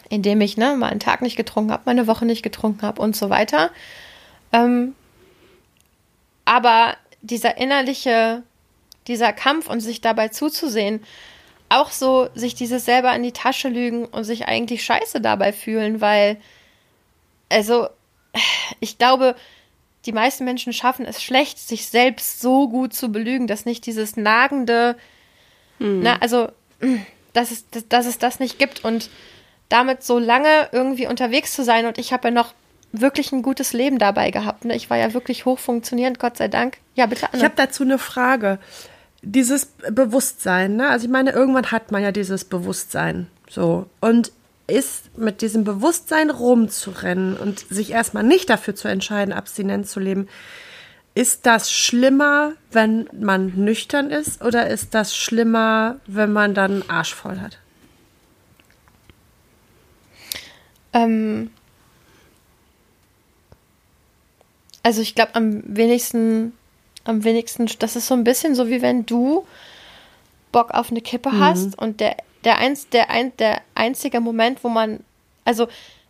indem 0.10 0.42
ich 0.42 0.58
ne, 0.58 0.76
mal 0.76 0.90
einen 0.90 1.00
Tag 1.00 1.22
nicht 1.22 1.36
getrunken 1.36 1.72
habe, 1.72 1.84
mal 1.86 1.92
eine 1.92 2.08
Woche 2.08 2.26
nicht 2.26 2.44
getrunken 2.44 2.82
habe 2.82 3.02
und 3.02 3.16
so 3.16 3.30
weiter. 3.30 3.72
Ähm, 4.52 4.96
aber 6.46 6.98
dieser 7.22 7.58
innerliche, 7.58 8.44
dieser 9.08 9.34
Kampf 9.34 9.70
und 9.70 9.80
sich 9.80 10.02
dabei 10.02 10.30
zuzusehen, 10.30 11.04
auch 11.70 11.92
so 11.92 12.28
sich 12.36 12.56
dieses 12.56 12.84
selber 12.84 13.16
in 13.16 13.24
die 13.24 13.32
Tasche 13.32 13.70
lügen 13.70 14.06
und 14.06 14.26
sich 14.26 14.48
eigentlich 14.48 14.84
scheiße 14.84 15.22
dabei 15.22 15.54
fühlen, 15.54 16.02
weil, 16.02 16.38
also, 17.50 17.88
ich 18.80 18.98
glaube, 18.98 19.36
die 20.06 20.12
meisten 20.12 20.44
Menschen 20.44 20.74
schaffen 20.74 21.06
es 21.06 21.24
schlecht, 21.24 21.60
sich 21.60 21.86
selbst 21.88 22.42
so 22.42 22.68
gut 22.68 22.94
zu 22.94 23.10
belügen, 23.10 23.48
dass 23.48 23.66
nicht 23.66 23.86
dieses 23.86 24.18
nagende, 24.18 24.98
hm. 25.78 26.02
na, 26.02 26.18
also, 26.20 26.50
dass 27.34 27.52
es, 27.52 27.70
dass, 27.70 27.88
dass 27.88 28.06
es 28.06 28.18
das 28.18 28.40
nicht 28.40 28.60
gibt 28.60 28.84
und 28.84 29.10
damit 29.72 30.04
so 30.04 30.20
lange 30.20 30.70
irgendwie 30.72 31.08
unterwegs 31.08 31.54
zu 31.54 31.64
sein 31.64 31.86
und 31.86 31.98
ich 31.98 32.14
habe 32.14 32.28
ja 32.28 32.34
noch 32.34 32.54
wirklich 32.92 33.32
ein 33.32 33.42
gutes 33.42 33.74
Leben 33.74 34.00
dabei 34.00 34.32
gehabt. 34.32 34.66
Ne? 34.66 34.76
Ich 34.76 34.90
war 34.90 34.98
ja 34.98 35.14
wirklich 35.14 35.46
hochfunktionierend, 35.46 36.20
Gott 36.20 36.38
sei 36.38 36.48
Dank. 36.48 36.78
Ja, 36.96 37.06
bitte. 37.06 37.28
Anne. 37.28 37.38
Ich 37.38 37.44
habe 37.44 37.54
dazu 37.56 37.84
eine 37.84 37.98
Frage. 37.98 38.60
Dieses 39.22 39.68
Bewusstsein, 39.90 40.76
ne? 40.76 40.90
Also 40.90 41.06
ich 41.06 41.12
meine, 41.12 41.32
irgendwann 41.32 41.72
hat 41.72 41.92
man 41.92 42.02
ja 42.02 42.12
dieses 42.12 42.44
Bewusstsein. 42.44 43.28
So. 43.50 43.86
Und 44.00 44.32
ist, 44.68 45.18
mit 45.18 45.42
diesem 45.42 45.64
Bewusstsein 45.64 46.30
rumzurennen 46.30 47.38
und 47.38 47.60
sich 47.60 47.92
erstmal 47.92 48.24
nicht 48.24 48.50
dafür 48.50 48.76
zu 48.76 48.88
entscheiden, 48.88 49.34
abstinent 49.34 49.88
zu 49.88 50.00
leben, 50.00 50.28
ist 51.14 51.46
das 51.46 51.72
schlimmer, 51.72 52.54
wenn 52.72 53.08
man 53.14 53.48
nüchtern 53.56 54.10
ist 54.10 54.42
oder 54.42 54.68
ist 54.68 54.94
das 54.96 55.16
schlimmer, 55.16 55.98
wenn 56.08 56.32
man 56.32 56.54
dann 56.54 56.84
Arsch 56.88 57.14
voll 57.14 57.40
hat? 57.40 57.60
Ähm 60.94 61.52
also 64.84 65.02
ich 65.02 65.16
glaube 65.16 65.36
am 65.36 65.62
wenigsten, 65.66 66.54
am 67.04 67.24
wenigsten, 67.24 67.68
das 67.80 67.96
ist 67.96 68.08
so 68.08 68.14
ein 68.14 68.24
bisschen 68.24 68.56
so 68.56 68.68
wie 68.68 68.82
wenn 68.82 69.06
du 69.06 69.46
Bock 70.52 70.72
auf 70.72 70.92
eine 70.92 71.02
Kippe 71.02 71.30
mhm. 71.30 71.40
hast 71.40 71.78
und 71.78 72.00
der, 72.00 72.18
der, 72.44 72.58
eins, 72.58 72.90
der, 72.90 73.10
ein, 73.10 73.36
der 73.38 73.62
einzige 73.76 74.20
Moment, 74.20 74.64
wo 74.64 74.70
man, 74.70 75.02
also 75.46 75.68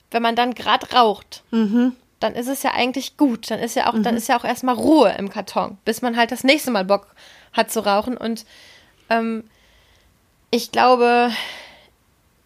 wenn 0.09 0.21
man 0.21 0.35
dann 0.35 0.53
gerade 0.53 0.91
raucht, 0.91 1.43
mhm. 1.51 1.95
dann 2.19 2.33
ist 2.33 2.47
es 2.47 2.63
ja 2.63 2.71
eigentlich 2.71 3.17
gut. 3.17 3.51
Dann 3.51 3.59
ist 3.59 3.75
ja 3.75 3.89
auch, 3.89 3.93
mhm. 3.93 4.03
dann 4.03 4.17
ist 4.17 4.27
ja 4.27 4.37
auch 4.37 4.43
erstmal 4.43 4.75
Ruhe 4.75 5.15
im 5.17 5.29
Karton, 5.29 5.77
bis 5.85 6.01
man 6.01 6.17
halt 6.17 6.31
das 6.31 6.43
nächste 6.43 6.71
Mal 6.71 6.85
Bock 6.85 7.07
hat 7.53 7.71
zu 7.71 7.85
rauchen. 7.85 8.17
Und 8.17 8.45
ähm, 9.09 9.43
ich 10.49 10.71
glaube, 10.71 11.31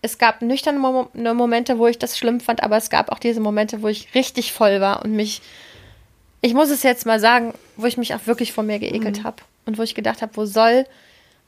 es 0.05 0.17
gab 0.17 0.41
nüchterne 0.41 0.79
Mom 0.79 1.09
ne 1.13 1.33
Momente, 1.33 1.77
wo 1.77 1.87
ich 1.87 1.99
das 1.99 2.17
schlimm 2.17 2.39
fand, 2.39 2.63
aber 2.63 2.77
es 2.77 2.89
gab 2.89 3.11
auch 3.11 3.19
diese 3.19 3.41
Momente, 3.41 3.81
wo 3.81 3.87
ich 3.87 4.13
richtig 4.15 4.53
voll 4.53 4.79
war 4.81 5.03
und 5.03 5.11
mich, 5.13 5.41
ich 6.41 6.53
muss 6.53 6.69
es 6.69 6.83
jetzt 6.83 7.05
mal 7.05 7.19
sagen, 7.19 7.53
wo 7.75 7.85
ich 7.85 7.97
mich 7.97 8.15
auch 8.15 8.25
wirklich 8.25 8.53
vor 8.53 8.63
mir 8.63 8.79
geekelt 8.79 9.19
mhm. 9.19 9.23
habe 9.23 9.37
und 9.65 9.77
wo 9.77 9.83
ich 9.83 9.95
gedacht 9.95 10.21
habe, 10.21 10.37
wo 10.37 10.45
soll 10.45 10.85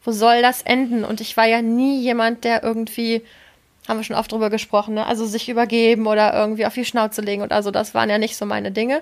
wo 0.08 0.12
soll 0.12 0.42
das 0.42 0.62
enden? 0.62 1.04
Und 1.04 1.20
ich 1.20 1.36
war 1.36 1.46
ja 1.46 1.62
nie 1.62 2.00
jemand, 2.00 2.46
der 2.46 2.64
irgendwie, 2.64 3.24
haben 3.90 4.00
wir 4.00 4.06
schon 4.06 4.16
oft 4.16 4.32
drüber 4.32 4.50
gesprochen, 4.50 4.94
ne? 4.94 5.06
also 5.06 5.26
sich 5.26 5.50
übergeben 5.50 6.08
oder 6.08 6.34
irgendwie 6.34 6.66
auf 6.66 6.74
die 6.74 6.86
Schnauze 6.86 7.22
legen 7.22 7.42
oder 7.42 7.62
so, 7.62 7.72
das 7.72 7.94
waren 7.94 8.10
ja 8.10 8.18
nicht 8.18 8.38
so 8.38 8.46
meine 8.46 8.72
Dinge. 8.72 9.02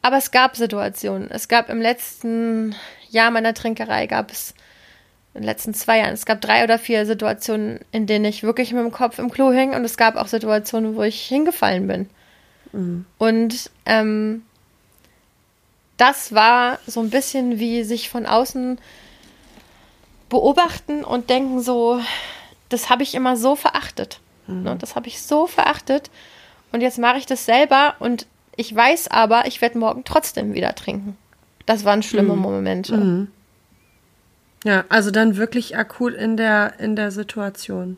Aber 0.00 0.16
es 0.16 0.30
gab 0.30 0.56
Situationen. 0.56 1.30
Es 1.30 1.48
gab 1.48 1.68
im 1.68 1.82
letzten 1.82 2.74
Jahr 3.10 3.30
meiner 3.30 3.52
Trinkerei, 3.52 4.06
gab 4.06 4.32
es 4.32 4.54
in 5.34 5.40
den 5.40 5.46
letzten 5.46 5.72
zwei 5.72 5.98
Jahren, 5.98 6.12
es 6.12 6.26
gab 6.26 6.40
drei 6.40 6.62
oder 6.62 6.78
vier 6.78 7.06
Situationen, 7.06 7.80
in 7.90 8.06
denen 8.06 8.26
ich 8.26 8.42
wirklich 8.42 8.72
mit 8.72 8.82
dem 8.82 8.92
Kopf 8.92 9.18
im 9.18 9.30
Klo 9.30 9.50
hing 9.50 9.74
und 9.74 9.84
es 9.84 9.96
gab 9.96 10.16
auch 10.16 10.26
Situationen, 10.26 10.94
wo 10.94 11.02
ich 11.02 11.22
hingefallen 11.22 11.86
bin. 11.86 12.10
Mhm. 12.72 13.06
Und 13.18 13.70
ähm, 13.86 14.42
das 15.96 16.34
war 16.34 16.78
so 16.86 17.00
ein 17.00 17.10
bisschen 17.10 17.58
wie 17.58 17.82
sich 17.84 18.10
von 18.10 18.26
außen 18.26 18.78
beobachten 20.28 21.04
und 21.04 21.30
denken 21.30 21.60
so, 21.60 22.00
das 22.68 22.90
habe 22.90 23.02
ich 23.02 23.14
immer 23.14 23.36
so 23.36 23.56
verachtet. 23.56 24.20
Mhm. 24.46 24.62
Ne? 24.64 24.76
Das 24.78 24.96
habe 24.96 25.08
ich 25.08 25.22
so 25.22 25.46
verachtet. 25.46 26.10
Und 26.72 26.80
jetzt 26.80 26.98
mache 26.98 27.18
ich 27.18 27.26
das 27.26 27.44
selber 27.44 27.94
und 28.00 28.26
ich 28.56 28.74
weiß 28.74 29.08
aber, 29.08 29.46
ich 29.46 29.60
werde 29.60 29.78
morgen 29.78 30.04
trotzdem 30.04 30.54
wieder 30.54 30.74
trinken. 30.74 31.16
Das 31.64 31.84
waren 31.84 32.02
schlimme 32.02 32.34
mhm. 32.34 32.40
Momente. 32.40 32.96
Mhm. 32.96 33.28
Ja, 34.64 34.84
also 34.88 35.10
dann 35.10 35.36
wirklich 35.36 35.76
akut 35.76 36.14
in 36.14 36.36
der, 36.36 36.74
in 36.78 36.96
der 36.96 37.10
Situation. 37.10 37.96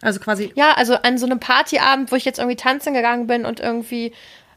Also 0.00 0.18
quasi. 0.18 0.52
Ja, 0.56 0.72
also 0.72 0.94
an 0.94 1.16
so 1.16 1.26
einem 1.26 1.38
Partyabend, 1.38 2.10
wo 2.10 2.16
ich 2.16 2.24
jetzt 2.24 2.38
irgendwie 2.38 2.56
tanzen 2.56 2.92
gegangen 2.92 3.28
bin 3.28 3.44
und 3.44 3.60
irgendwie 3.60 4.12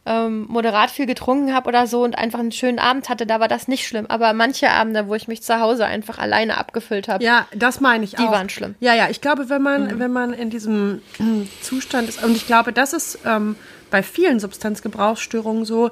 ähm, 0.08 0.46
moderat 0.50 0.92
viel 0.92 1.06
getrunken 1.06 1.54
habe 1.54 1.68
oder 1.68 1.88
so 1.88 2.04
und 2.04 2.18
einfach 2.18 2.40
einen 2.40 2.52
schönen 2.52 2.80
Abend 2.80 3.10
hatte, 3.10 3.26
da 3.26 3.40
war 3.40 3.48
das 3.48 3.68
nicht 3.68 3.88
schlimm. 3.88 4.06
Aber 4.08 4.34
manche 4.34 4.70
Abende, 4.70 5.08
wo 5.08 5.16
ich 5.16 5.28
mich 5.28 5.42
zu 5.42 5.60
Hause 5.60 5.86
einfach 5.86 6.20
alleine 6.20 6.58
abgefüllt 6.58 7.08
habe. 7.08 7.24
Ja, 7.24 7.48
das 7.56 7.80
meine 7.80 8.04
ich 8.04 8.12
die 8.12 8.18
auch. 8.18 8.28
Die 8.28 8.32
waren 8.32 8.50
schlimm. 8.50 8.76
Ja, 8.80 8.94
ja, 8.94 9.10
ich 9.10 9.22
glaube, 9.22 9.50
wenn 9.50 9.62
man, 9.62 9.86
mhm. 9.86 10.00
wenn 10.00 10.12
man 10.12 10.34
in 10.34 10.50
diesem 10.50 11.02
hm, 11.18 11.48
Zustand 11.62 12.10
ist, 12.10 12.24
und 12.24 12.36
ich 12.36 12.46
glaube, 12.46 12.72
das 12.72 12.94
ist 12.94 13.20
ähm, 13.26 13.56
bei 13.90 14.04
vielen 14.04 14.40
Substanzgebrauchsstörungen 14.40 15.66
so, 15.66 15.92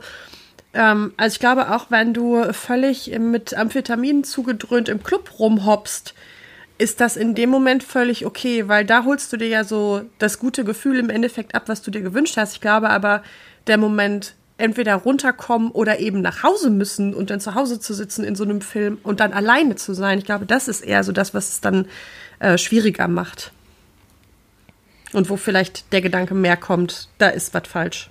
ähm, 0.73 1.13
also 1.17 1.33
ich 1.33 1.39
glaube 1.39 1.71
auch, 1.71 1.87
wenn 1.89 2.13
du 2.13 2.51
völlig 2.53 3.17
mit 3.19 3.53
Amphetaminen 3.53 4.23
zugedröhnt 4.23 4.89
im 4.89 5.03
Club 5.03 5.39
rumhoppst, 5.39 6.13
ist 6.77 6.99
das 6.99 7.15
in 7.15 7.35
dem 7.35 7.49
Moment 7.49 7.83
völlig 7.83 8.25
okay, 8.25 8.67
weil 8.67 8.83
da 8.83 9.05
holst 9.05 9.31
du 9.31 9.37
dir 9.37 9.47
ja 9.47 9.63
so 9.63 10.01
das 10.17 10.39
gute 10.39 10.63
Gefühl 10.63 10.99
im 10.99 11.09
Endeffekt 11.09 11.55
ab, 11.55 11.63
was 11.67 11.81
du 11.81 11.91
dir 11.91 12.01
gewünscht 12.01 12.35
hast. 12.37 12.53
Ich 12.53 12.61
glaube 12.61 12.89
aber, 12.89 13.23
der 13.67 13.77
Moment 13.77 14.33
entweder 14.57 14.95
runterkommen 14.95 15.71
oder 15.71 15.99
eben 15.99 16.21
nach 16.21 16.43
Hause 16.43 16.69
müssen 16.69 17.13
und 17.13 17.29
dann 17.29 17.39
zu 17.39 17.55
Hause 17.55 17.79
zu 17.79 17.93
sitzen 17.93 18.23
in 18.23 18.35
so 18.35 18.43
einem 18.43 18.61
Film 18.61 18.97
und 19.03 19.19
dann 19.19 19.33
alleine 19.33 19.75
zu 19.75 19.93
sein. 19.93 20.19
Ich 20.19 20.25
glaube, 20.25 20.45
das 20.45 20.67
ist 20.67 20.81
eher 20.81 21.03
so 21.03 21.11
das, 21.11 21.33
was 21.33 21.49
es 21.49 21.61
dann 21.61 21.87
äh, 22.39 22.57
schwieriger 22.57 23.07
macht. 23.07 23.51
Und 25.11 25.29
wo 25.29 25.37
vielleicht 25.37 25.91
der 25.93 26.01
Gedanke 26.01 26.33
mehr 26.33 26.57
kommt, 26.57 27.07
da 27.19 27.29
ist 27.29 27.53
was 27.53 27.67
falsch. 27.67 28.09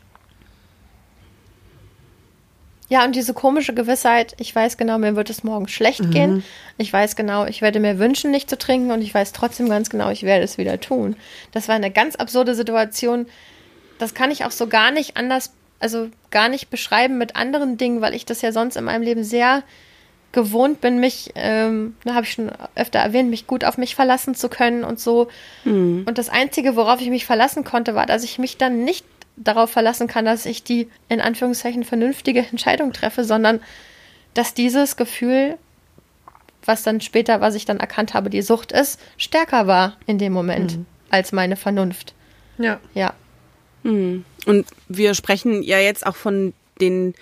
Ja, 2.92 3.06
und 3.06 3.16
diese 3.16 3.32
komische 3.32 3.72
Gewissheit, 3.72 4.34
ich 4.38 4.54
weiß 4.54 4.76
genau, 4.76 4.98
mir 4.98 5.16
wird 5.16 5.30
es 5.30 5.44
morgen 5.44 5.66
schlecht 5.66 6.04
mhm. 6.04 6.10
gehen. 6.10 6.44
Ich 6.76 6.92
weiß 6.92 7.16
genau, 7.16 7.46
ich 7.46 7.62
werde 7.62 7.80
mir 7.80 7.98
wünschen, 7.98 8.30
nicht 8.30 8.50
zu 8.50 8.58
trinken 8.58 8.90
und 8.90 9.00
ich 9.00 9.14
weiß 9.14 9.32
trotzdem 9.32 9.70
ganz 9.70 9.88
genau, 9.88 10.10
ich 10.10 10.24
werde 10.24 10.44
es 10.44 10.58
wieder 10.58 10.78
tun. 10.78 11.16
Das 11.52 11.68
war 11.68 11.74
eine 11.74 11.90
ganz 11.90 12.16
absurde 12.16 12.54
Situation, 12.54 13.24
das 13.98 14.12
kann 14.12 14.30
ich 14.30 14.44
auch 14.44 14.50
so 14.50 14.66
gar 14.66 14.90
nicht 14.90 15.16
anders, 15.16 15.54
also 15.80 16.10
gar 16.30 16.50
nicht 16.50 16.68
beschreiben 16.68 17.16
mit 17.16 17.34
anderen 17.34 17.78
Dingen, 17.78 18.02
weil 18.02 18.14
ich 18.14 18.26
das 18.26 18.42
ja 18.42 18.52
sonst 18.52 18.76
in 18.76 18.84
meinem 18.84 19.00
Leben 19.00 19.24
sehr 19.24 19.62
gewohnt 20.32 20.82
bin, 20.82 20.98
mich, 21.00 21.30
ähm, 21.34 21.96
da 22.04 22.12
habe 22.12 22.26
ich 22.26 22.32
schon 22.32 22.50
öfter 22.74 22.98
erwähnt, 22.98 23.30
mich 23.30 23.46
gut 23.46 23.64
auf 23.64 23.78
mich 23.78 23.94
verlassen 23.94 24.34
zu 24.34 24.50
können 24.50 24.84
und 24.84 25.00
so. 25.00 25.28
Mhm. 25.64 26.04
Und 26.06 26.18
das 26.18 26.28
Einzige, 26.28 26.76
worauf 26.76 27.00
ich 27.00 27.08
mich 27.08 27.24
verlassen 27.24 27.64
konnte, 27.64 27.94
war, 27.94 28.04
dass 28.04 28.22
ich 28.22 28.38
mich 28.38 28.58
dann 28.58 28.84
nicht 28.84 29.06
darauf 29.36 29.70
verlassen 29.70 30.08
kann, 30.08 30.24
dass 30.24 30.46
ich 30.46 30.62
die 30.62 30.88
in 31.08 31.20
Anführungszeichen 31.20 31.84
vernünftige 31.84 32.40
Entscheidung 32.40 32.92
treffe, 32.92 33.24
sondern 33.24 33.60
dass 34.34 34.54
dieses 34.54 34.96
Gefühl, 34.96 35.58
was 36.64 36.82
dann 36.82 37.00
später, 37.00 37.40
was 37.40 37.54
ich 37.54 37.64
dann 37.64 37.80
erkannt 37.80 38.14
habe, 38.14 38.30
die 38.30 38.42
Sucht 38.42 38.72
ist, 38.72 39.00
stärker 39.16 39.66
war 39.66 39.96
in 40.06 40.18
dem 40.18 40.32
Moment 40.32 40.78
mhm. 40.78 40.86
als 41.10 41.32
meine 41.32 41.56
Vernunft. 41.56 42.14
Ja. 42.58 42.80
Ja. 42.94 43.14
Mhm. 43.82 44.24
Und 44.46 44.66
wir 44.88 45.14
sprechen 45.14 45.62
ja 45.62 45.78
jetzt 45.78 46.06
auch 46.06 46.16
von 46.16 46.52
den 46.80 47.14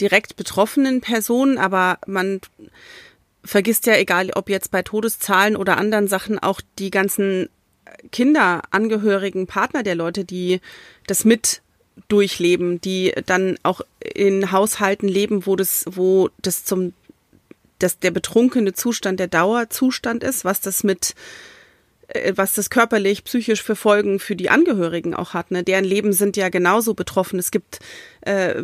direkt 0.00 0.36
betroffenen 0.36 1.00
Personen, 1.00 1.58
aber 1.58 1.98
man 2.06 2.40
vergisst 3.44 3.86
ja, 3.86 3.94
egal 3.94 4.30
ob 4.34 4.48
jetzt 4.48 4.70
bei 4.70 4.82
Todeszahlen 4.82 5.56
oder 5.56 5.78
anderen 5.78 6.08
Sachen, 6.08 6.38
auch 6.38 6.60
die 6.78 6.90
ganzen 6.90 7.48
Kinder, 8.12 8.62
Angehörigen, 8.70 9.46
Partner 9.46 9.82
der 9.82 9.94
Leute, 9.94 10.24
die 10.24 10.60
das 11.06 11.24
mit 11.24 11.62
durchleben, 12.08 12.80
die 12.80 13.12
dann 13.26 13.58
auch 13.62 13.80
in 14.14 14.52
Haushalten 14.52 15.08
leben, 15.08 15.46
wo 15.46 15.56
das, 15.56 15.84
wo 15.88 16.30
das 16.40 16.64
zum, 16.64 16.92
dass 17.78 17.98
der 17.98 18.10
betrunkene 18.10 18.72
Zustand 18.72 19.20
der 19.20 19.26
Dauerzustand 19.26 20.22
ist, 20.22 20.44
was 20.44 20.60
das 20.60 20.84
mit 20.84 21.14
äh, 22.08 22.32
was 22.36 22.54
das 22.54 22.70
körperlich, 22.70 23.24
psychisch 23.24 23.62
für 23.62 23.76
Folgen 23.76 24.20
für 24.20 24.36
die 24.36 24.50
Angehörigen 24.50 25.14
auch 25.14 25.34
hat. 25.34 25.50
Ne? 25.50 25.64
Deren 25.64 25.84
Leben 25.84 26.12
sind 26.12 26.36
ja 26.36 26.48
genauso 26.48 26.94
betroffen. 26.94 27.38
Es 27.38 27.50
gibt 27.50 27.80
äh, 28.22 28.62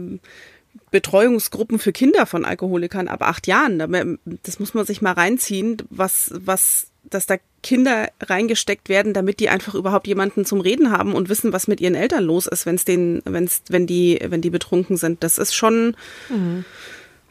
Betreuungsgruppen 0.91 1.79
für 1.79 1.93
Kinder 1.93 2.27
von 2.27 2.45
Alkoholikern 2.45 3.09
ab 3.09 3.23
acht 3.23 3.47
Jahren. 3.47 4.19
Das 4.43 4.59
muss 4.59 4.75
man 4.75 4.87
sich 4.87 5.03
mal 5.03 5.13
reinziehen, 5.13 5.79
was, 5.91 6.31
was, 6.35 6.89
dass 7.05 7.27
da 7.27 7.37
Kinder 7.65 8.11
reingesteckt 8.21 8.89
werden, 8.89 9.15
damit 9.15 9.41
die 9.41 9.49
einfach 9.49 9.75
überhaupt 9.75 10.07
jemanden 10.07 10.45
zum 10.45 10.61
Reden 10.61 10.93
haben 10.93 11.15
und 11.15 11.29
wissen, 11.29 11.53
was 11.53 11.67
mit 11.67 11.81
ihren 11.81 11.95
Eltern 11.95 12.23
los 12.23 12.47
ist, 12.47 12.67
wenn 12.67 12.77
es 12.77 12.85
den, 12.85 13.23
wenn's, 13.25 13.63
wenn 13.69 13.87
die, 13.87 14.21
wenn 14.23 14.43
die 14.43 14.51
betrunken 14.51 14.97
sind. 14.97 15.25
Das 15.25 15.39
ist 15.39 15.55
schon, 15.55 15.97
mhm. 16.29 16.65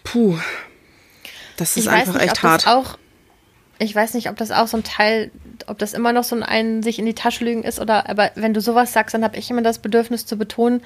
puh, 0.04 0.38
das 1.56 1.78
ist 1.78 1.86
ich 1.86 1.90
einfach 1.90 2.16
nicht, 2.16 2.24
echt 2.24 2.44
hart. 2.44 2.68
auch 2.68 2.98
ich 3.80 3.94
weiß 3.94 4.14
nicht, 4.14 4.30
ob 4.30 4.38
das 4.38 4.52
auch 4.52 4.68
so 4.68 4.78
ein 4.78 4.84
Teil, 4.84 5.32
ob 5.68 5.78
das 5.78 5.94
immer 5.94 6.14
noch 6.14 6.24
so 6.24 6.40
ein 6.40 6.84
sich 6.84 7.00
in 7.00 7.06
die 7.06 7.16
Tasche 7.16 7.44
lügen 7.44 7.64
ist 7.64 7.80
oder, 7.80 8.10
aber 8.10 8.32
wenn 8.36 8.54
du 8.54 8.62
sowas 8.62 8.94
sagst, 8.94 9.14
dann 9.14 9.24
habe 9.24 9.38
ich 9.38 9.50
immer 9.50 9.62
das 9.62 9.80
Bedürfnis 9.80 10.26
zu 10.26 10.38
betonen, 10.38 10.82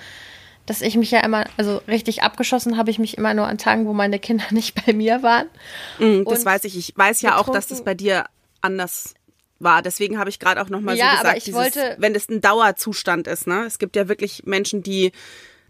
dass 0.66 0.82
ich 0.82 0.96
mich 0.98 1.12
ja 1.12 1.20
immer, 1.20 1.46
also 1.58 1.82
richtig 1.88 2.24
abgeschossen 2.24 2.78
habe 2.78 2.90
ich 2.90 3.00
mich 3.00 3.18
immer 3.18 3.34
nur 3.34 3.48
an 3.48 3.58
Tagen, 3.58 3.86
wo 3.86 3.94
meine 3.94 4.20
Kinder 4.20 4.46
nicht 4.52 4.86
bei 4.86 4.94
mir 4.94 5.24
waren. 5.24 5.48
Mm, 6.00 6.24
das 6.26 6.44
weiß 6.44 6.64
ich. 6.64 6.78
Ich 6.78 6.98
weiß 6.98 7.22
ja 7.22 7.38
auch, 7.38 7.50
dass 7.50 7.68
das 7.68 7.84
bei 7.84 7.94
dir 7.94 8.26
anders 8.62 9.14
war. 9.60 9.82
Deswegen 9.82 10.20
habe 10.20 10.30
ich 10.30 10.39
gerade 10.39 10.62
auch 10.62 10.70
nochmal 10.70 10.98
ja, 10.98 11.12
so 11.12 11.17
gesagt, 11.17 11.48
dieses, 11.48 11.54
wollte, 11.54 11.96
wenn 12.00 12.15
es 12.15 12.30
ein 12.30 12.41
Dauerzustand 12.41 13.28
ist, 13.28 13.48
ne? 13.48 13.65
Es 13.65 13.80
gibt 13.80 13.96
ja 13.96 14.08
wirklich 14.08 14.43
Menschen, 14.46 14.84
die 14.84 15.12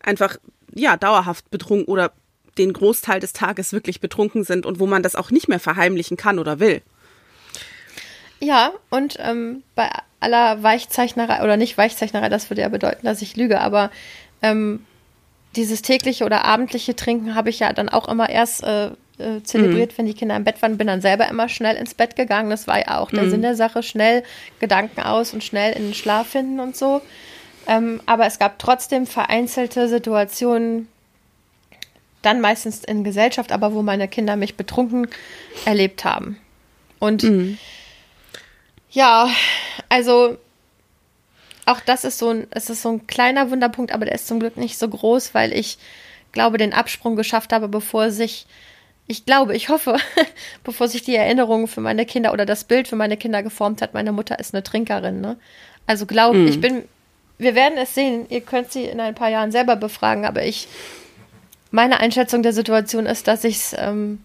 einfach, 0.01 0.37
ja, 0.73 0.97
dauerhaft 0.97 1.49
betrunken 1.49 1.91
oder 1.91 2.11
den 2.57 2.73
Großteil 2.73 3.19
des 3.19 3.33
Tages 3.33 3.71
wirklich 3.71 3.99
betrunken 3.99 4.43
sind 4.43 4.65
und 4.65 4.79
wo 4.79 4.87
man 4.87 5.03
das 5.03 5.15
auch 5.15 5.31
nicht 5.31 5.47
mehr 5.47 5.59
verheimlichen 5.59 6.17
kann 6.17 6.39
oder 6.39 6.59
will. 6.59 6.81
Ja, 8.39 8.71
und 8.89 9.17
ähm, 9.19 9.63
bei 9.75 9.89
aller 10.19 10.63
Weichzeichnerei, 10.63 11.43
oder 11.43 11.57
nicht 11.57 11.77
Weichzeichnerei, 11.77 12.29
das 12.29 12.49
würde 12.49 12.61
ja 12.61 12.69
bedeuten, 12.69 13.05
dass 13.05 13.21
ich 13.21 13.35
lüge, 13.35 13.61
aber 13.61 13.91
ähm, 14.41 14.85
dieses 15.55 15.81
tägliche 15.81 16.25
oder 16.25 16.45
abendliche 16.45 16.95
Trinken 16.95 17.35
habe 17.35 17.49
ich 17.49 17.59
ja 17.59 17.73
dann 17.73 17.89
auch 17.89 18.07
immer 18.07 18.29
erst 18.29 18.63
äh, 18.63 18.91
äh, 19.19 19.41
zelebriert, 19.43 19.93
mhm. 19.93 19.97
wenn 19.97 20.05
die 20.05 20.13
Kinder 20.13 20.35
im 20.35 20.43
Bett 20.43 20.61
waren, 20.61 20.77
bin 20.77 20.87
dann 20.87 21.01
selber 21.01 21.27
immer 21.27 21.49
schnell 21.49 21.75
ins 21.75 21.93
Bett 21.93 22.15
gegangen. 22.15 22.49
Das 22.49 22.67
war 22.67 22.79
ja 22.79 22.99
auch 22.99 23.09
der 23.11 23.23
mhm. 23.23 23.29
Sinn 23.31 23.41
der 23.41 23.55
Sache, 23.55 23.83
schnell 23.83 24.23
Gedanken 24.59 25.01
aus 25.01 25.33
und 25.33 25.43
schnell 25.43 25.73
in 25.73 25.83
den 25.83 25.93
Schlaf 25.93 26.27
finden 26.27 26.59
und 26.59 26.75
so. 26.75 27.01
Ähm, 27.67 28.01
aber 28.05 28.25
es 28.25 28.39
gab 28.39 28.59
trotzdem 28.59 29.05
vereinzelte 29.05 29.89
Situationen, 29.89 30.87
dann 32.21 32.41
meistens 32.41 32.83
in 32.83 33.03
Gesellschaft, 33.03 33.51
aber 33.51 33.73
wo 33.73 33.81
meine 33.81 34.07
Kinder 34.07 34.35
mich 34.35 34.55
betrunken 34.55 35.07
erlebt 35.65 36.03
haben. 36.03 36.37
Und 36.99 37.23
mhm. 37.23 37.57
ja, 38.89 39.29
also 39.89 40.37
auch 41.65 41.79
das 41.81 42.05
ist 42.05 42.17
so 42.17 42.29
ein, 42.29 42.47
es 42.51 42.69
ist 42.69 42.81
so 42.81 42.89
ein 42.89 43.07
kleiner 43.07 43.51
Wunderpunkt, 43.51 43.91
aber 43.91 44.05
der 44.05 44.15
ist 44.15 44.27
zum 44.27 44.39
Glück 44.39 44.57
nicht 44.57 44.77
so 44.77 44.87
groß, 44.87 45.33
weil 45.33 45.53
ich 45.53 45.77
glaube, 46.31 46.57
den 46.57 46.73
Absprung 46.73 47.15
geschafft 47.15 47.51
habe, 47.51 47.67
bevor 47.67 48.11
sich, 48.11 48.45
ich 49.07 49.25
glaube, 49.25 49.55
ich 49.55 49.69
hoffe, 49.69 49.97
bevor 50.63 50.87
sich 50.87 51.03
die 51.03 51.15
Erinnerung 51.15 51.67
für 51.67 51.81
meine 51.81 52.05
Kinder 52.05 52.33
oder 52.33 52.45
das 52.45 52.63
Bild 52.63 52.87
für 52.87 52.95
meine 52.95 53.17
Kinder 53.17 53.43
geformt 53.43 53.81
hat, 53.81 53.93
meine 53.93 54.11
Mutter 54.11 54.39
ist 54.39 54.53
eine 54.53 54.63
Trinkerin, 54.63 55.21
ne? 55.21 55.37
Also 55.85 56.05
glaube, 56.05 56.37
mhm. 56.39 56.47
ich 56.47 56.59
bin, 56.59 56.83
wir 57.37 57.55
werden 57.55 57.77
es 57.77 57.95
sehen, 57.95 58.25
ihr 58.29 58.41
könnt 58.41 58.71
sie 58.71 58.83
in 58.85 58.99
ein 58.99 59.15
paar 59.15 59.29
Jahren 59.29 59.51
selber 59.51 59.77
befragen, 59.77 60.25
aber 60.25 60.43
ich, 60.43 60.67
meine 61.71 61.99
Einschätzung 61.99 62.43
der 62.43 62.51
Situation 62.51 63.05
ist, 63.05 63.27
dass 63.27 63.45
ich 63.45 63.73
ähm, 63.77 64.19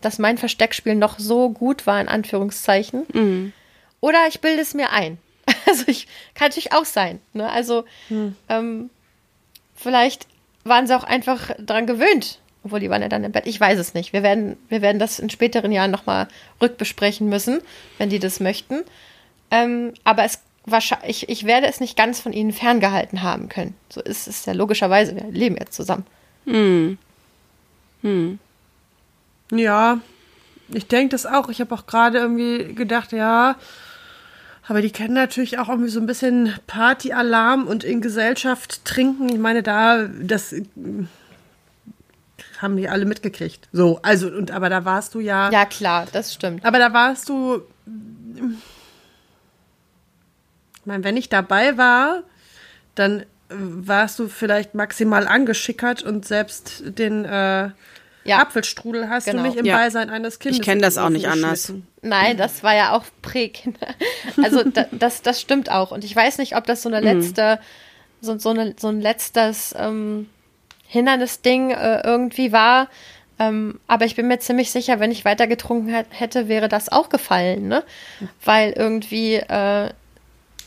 dass 0.00 0.18
mein 0.18 0.38
Versteckspiel 0.38 0.94
noch 0.94 1.18
so 1.18 1.50
gut 1.50 1.86
war, 1.86 2.00
in 2.00 2.08
Anführungszeichen. 2.08 3.06
Mhm. 3.12 3.52
Oder 4.00 4.26
ich 4.28 4.40
bilde 4.40 4.62
es 4.62 4.74
mir 4.74 4.92
ein. 4.92 5.18
Also 5.68 5.84
ich 5.88 6.06
kann 6.34 6.48
natürlich 6.48 6.72
auch 6.72 6.84
sein. 6.84 7.20
Ne? 7.32 7.50
Also 7.50 7.84
mhm. 8.08 8.36
ähm, 8.48 8.90
vielleicht 9.74 10.28
waren 10.62 10.86
sie 10.86 10.96
auch 10.96 11.02
einfach 11.02 11.50
daran 11.58 11.86
gewöhnt, 11.86 12.38
obwohl 12.66 12.80
die 12.80 12.90
waren 12.90 13.02
ja 13.02 13.08
dann 13.08 13.24
im 13.24 13.32
Bett. 13.32 13.46
Ich 13.46 13.60
weiß 13.60 13.78
es 13.78 13.94
nicht. 13.94 14.12
Wir 14.12 14.22
werden, 14.22 14.56
wir 14.68 14.82
werden 14.82 14.98
das 14.98 15.18
in 15.18 15.30
späteren 15.30 15.72
Jahren 15.72 15.90
nochmal 15.90 16.28
rückbesprechen 16.60 17.28
müssen, 17.28 17.60
wenn 17.98 18.10
die 18.10 18.18
das 18.18 18.40
möchten. 18.40 18.82
Ähm, 19.50 19.94
aber 20.04 20.24
es 20.24 20.40
wahrscheinlich, 20.66 21.22
ich, 21.22 21.28
ich 21.28 21.46
werde 21.46 21.68
es 21.68 21.80
nicht 21.80 21.96
ganz 21.96 22.20
von 22.20 22.32
ihnen 22.32 22.52
ferngehalten 22.52 23.22
haben 23.22 23.48
können. 23.48 23.74
So 23.88 24.02
ist 24.02 24.26
es 24.26 24.44
ja 24.44 24.52
logischerweise. 24.52 25.14
Wir 25.14 25.30
leben 25.30 25.56
jetzt 25.56 25.74
zusammen. 25.74 26.04
Hm. 26.44 26.98
Hm. 28.02 28.38
Ja, 29.52 30.00
ich 30.68 30.88
denke 30.88 31.10
das 31.10 31.24
auch. 31.24 31.48
Ich 31.48 31.60
habe 31.60 31.74
auch 31.74 31.86
gerade 31.86 32.18
irgendwie 32.18 32.74
gedacht, 32.74 33.12
ja, 33.12 33.56
aber 34.68 34.82
die 34.82 34.90
kennen 34.90 35.14
natürlich 35.14 35.58
auch 35.58 35.68
irgendwie 35.68 35.90
so 35.90 36.00
ein 36.00 36.06
bisschen 36.06 36.52
Partyalarm 36.66 37.68
und 37.68 37.84
in 37.84 38.00
Gesellschaft 38.00 38.84
trinken. 38.84 39.28
Ich 39.28 39.38
meine, 39.38 39.62
da, 39.62 40.08
das 40.20 40.54
haben 42.62 42.76
die 42.76 42.88
alle 42.88 43.04
mitgekriegt. 43.04 43.68
So, 43.72 44.00
also, 44.02 44.28
und 44.28 44.50
aber 44.50 44.68
da 44.68 44.84
warst 44.84 45.14
du 45.14 45.20
ja. 45.20 45.50
Ja, 45.50 45.64
klar, 45.66 46.06
das 46.12 46.32
stimmt. 46.34 46.64
Aber 46.64 46.78
da 46.78 46.92
warst 46.92 47.28
du. 47.28 47.62
Ich 50.80 50.86
meine, 50.86 51.04
wenn 51.04 51.16
ich 51.16 51.28
dabei 51.28 51.76
war, 51.76 52.22
dann 52.94 53.24
warst 53.48 54.18
du 54.18 54.28
vielleicht 54.28 54.74
maximal 54.74 55.26
angeschickert 55.26 56.02
und 56.02 56.26
selbst 56.26 56.82
den 56.84 57.24
äh, 57.24 57.70
ja. 58.24 58.38
Apfelstrudel 58.38 59.08
hast 59.08 59.26
genau. 59.26 59.42
du 59.42 59.48
nicht 59.48 59.58
im 59.58 59.64
ja. 59.64 59.76
Beisein 59.76 60.10
eines 60.10 60.38
Kindes. 60.38 60.58
Ich 60.58 60.64
kenne 60.64 60.80
das 60.80 60.98
auch 60.98 61.10
nicht 61.10 61.28
anders. 61.28 61.72
Nein, 62.02 62.36
das 62.36 62.62
war 62.62 62.74
ja 62.74 62.92
auch 62.92 63.04
Prä-Kinder. 63.22 63.86
Also 64.42 64.64
da, 64.64 64.86
das, 64.92 65.22
das 65.22 65.40
stimmt 65.40 65.70
auch. 65.70 65.92
Und 65.92 66.04
ich 66.04 66.14
weiß 66.14 66.38
nicht, 66.38 66.56
ob 66.56 66.66
das 66.66 66.82
so 66.82 66.88
eine 66.88 67.00
mhm. 67.00 67.20
letzte, 67.20 67.58
so, 68.20 68.38
so, 68.38 68.50
eine, 68.50 68.74
so 68.78 68.88
ein 68.88 69.00
letztes 69.00 69.74
ähm, 69.78 70.28
Hindernisding 70.88 71.70
äh, 71.70 72.00
irgendwie 72.04 72.52
war. 72.52 72.88
Ähm, 73.38 73.80
aber 73.86 74.06
ich 74.06 74.16
bin 74.16 74.28
mir 74.28 74.38
ziemlich 74.38 74.70
sicher, 74.70 74.98
wenn 74.98 75.10
ich 75.10 75.24
weiter 75.24 75.46
getrunken 75.46 75.94
hätte, 76.10 76.48
wäre 76.48 76.68
das 76.68 76.90
auch 76.90 77.10
gefallen, 77.10 77.68
ne? 77.68 77.84
Weil 78.44 78.72
irgendwie 78.72 79.34
äh, 79.34 79.90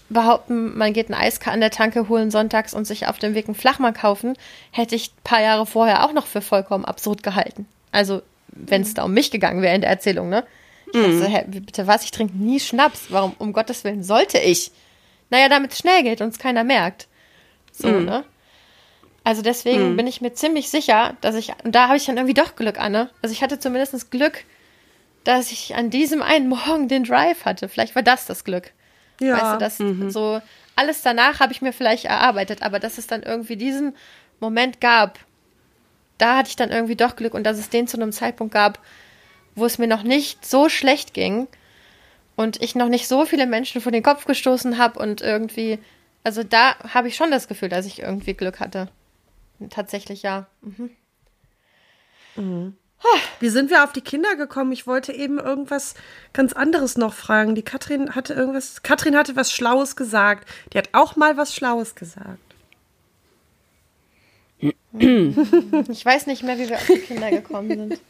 behaupten, 0.10 0.78
man 0.78 0.94
geht 0.94 1.10
ein 1.10 1.16
Eis 1.16 1.40
an 1.46 1.62
der 1.62 1.72
Tanke 1.72 2.10
holen 2.10 2.32
sonntags 2.32 2.74
und 2.74 2.86
sich 2.86 3.08
auf 3.08 3.18
dem 3.18 3.34
Weg 3.34 3.48
einen 3.48 3.56
Flachmann 3.56 3.94
kaufen, 3.94 4.36
hätte 4.72 4.96
ich 4.96 5.10
ein 5.10 5.24
paar 5.24 5.42
Jahre 5.42 5.66
vorher 5.66 6.06
auch 6.06 6.14
noch 6.14 6.28
für 6.28 6.42
vollkommen 6.42 6.86
absurd 6.86 7.24
gehalten. 7.24 7.68
Also, 7.92 8.22
wenn 8.50 8.84
es 8.84 8.94
da 8.94 9.04
um 9.04 9.14
mich 9.14 9.32
gegangen 9.32 9.62
wäre 9.62 9.76
in 9.76 9.82
der 9.82 9.90
Erzählung, 9.90 10.30
ne? 10.30 10.44
Ich 10.92 11.00
mhm. 11.00 11.20
dachte, 11.20 11.32
hä, 11.32 11.46
bitte 11.48 11.88
was, 11.88 12.04
ich 12.04 12.12
trinke 12.12 12.38
nie 12.38 12.60
Schnaps. 12.60 13.08
Warum, 13.10 13.36
um 13.38 13.54
Gottes 13.54 13.84
Willen, 13.84 14.04
sollte 14.04 14.40
ich? 14.40 14.72
Naja, 15.30 15.50
damit 15.50 15.74
es 15.74 15.80
schnell 15.80 16.04
geht 16.04 16.22
und 16.22 16.30
es 16.30 16.40
keiner 16.40 16.64
merkt. 16.64 17.08
So, 17.72 17.88
mhm. 17.88 18.06
ne? 18.06 18.24
Also 19.24 19.42
deswegen 19.42 19.92
mhm. 19.92 19.98
bin 19.98 20.08
ich 20.08 20.22
mir 20.22 20.34
ziemlich 20.34 20.70
sicher, 20.70 21.16
dass 21.22 21.36
ich, 21.36 21.52
und 21.64 21.76
da 21.76 21.88
habe 21.88 21.98
ich 21.98 22.06
dann 22.06 22.18
irgendwie 22.18 22.34
doch 22.34 22.56
Glück, 22.56 22.80
Anne. 22.80 23.10
Also 23.22 23.34
ich 23.34 23.44
hatte 23.44 23.60
zumindest 23.60 24.12
Glück, 24.12 24.44
dass 25.24 25.52
ich 25.52 25.76
an 25.76 25.90
diesem 25.90 26.22
einen 26.22 26.48
Morgen 26.48 26.88
den 26.88 27.04
Drive 27.04 27.46
hatte. 27.46 27.70
Vielleicht 27.70 27.96
war 27.96 28.04
das 28.04 28.26
das 28.26 28.44
Glück. 28.44 28.72
Ja. 29.20 29.34
Weißt 29.34 29.54
du, 29.54 29.58
das 29.58 29.80
mhm. 29.80 30.10
so 30.10 30.42
alles 30.80 31.02
danach 31.02 31.42
habe 31.42 31.52
ich 31.52 31.62
mir 31.62 31.74
vielleicht 31.74 32.06
erarbeitet, 32.06 32.64
aber 32.64 32.80
dass 32.80 32.98
es 32.98 33.06
dann 33.06 33.22
irgendwie 33.22 33.58
diesen 33.58 33.94
Moment 34.40 34.80
gab, 34.80 35.20
da 36.18 36.38
hatte 36.38 36.50
ich 36.50 36.56
dann 36.56 36.72
irgendwie 36.72 36.96
doch 36.96 37.18
Glück 37.18 37.34
und 37.34 37.44
dass 37.44 37.60
es 37.60 37.70
den 37.70 37.86
zu 37.86 37.98
einem 37.98 38.14
Zeitpunkt 38.14 38.54
gab, 38.54 38.80
wo 39.56 39.66
es 39.66 39.78
mir 39.78 39.88
noch 39.88 40.04
nicht 40.04 40.46
so 40.46 40.70
schlecht 40.70 41.14
ging 41.14 41.48
und 42.38 42.62
ich 42.62 42.76
noch 42.76 42.88
nicht 42.88 43.10
so 43.10 43.26
viele 43.26 43.46
Menschen 43.46 43.82
vor 43.82 43.92
den 43.92 44.04
Kopf 44.04 44.24
gestoßen 44.24 44.78
habe 44.78 45.00
und 45.00 45.20
irgendwie, 45.20 45.80
also 46.24 46.44
da 46.44 46.78
habe 46.94 47.10
ich 47.10 47.18
schon 47.18 47.30
das 47.30 47.50
Gefühl, 47.50 47.68
dass 47.68 47.86
ich 47.86 48.00
irgendwie 48.00 48.34
Glück 48.34 48.62
hatte. 48.62 48.88
Tatsächlich 49.70 50.24
ja. 50.24 50.48
Mhm. 50.62 50.90
Mhm. 52.36 52.76
Wie 53.40 53.50
sind 53.50 53.70
wir 53.70 53.86
auf 53.86 53.94
die 53.94 54.02
Kinder 54.02 54.36
gekommen? 54.36 54.74
Ich 54.74 54.86
wollte 54.86 55.14
eben 55.14 55.40
irgendwas 55.40 55.96
ganz 56.34 56.52
anderes 56.54 56.98
noch 56.98 57.14
fragen. 57.14 57.56
Die 57.56 57.64
Katrin 57.64 58.16
hatte 58.16 58.34
irgendwas. 58.34 58.84
Katrin 58.84 59.16
hatte 59.16 59.38
was 59.38 59.54
Schlaues 59.54 59.96
gesagt. 59.96 60.46
Die 60.74 60.78
hat 60.78 60.90
auch 60.92 61.16
mal 61.16 61.38
was 61.38 61.56
Schlaues 61.56 61.96
gesagt. 61.96 62.40
Ich 64.92 66.06
weiß 66.06 66.28
nicht 66.28 66.44
mehr, 66.44 66.58
wie 66.58 66.68
wir 66.68 66.76
auf 66.76 66.88
die 66.88 67.00
Kinder 67.00 67.32
gekommen 67.32 67.70
sind. 67.70 68.02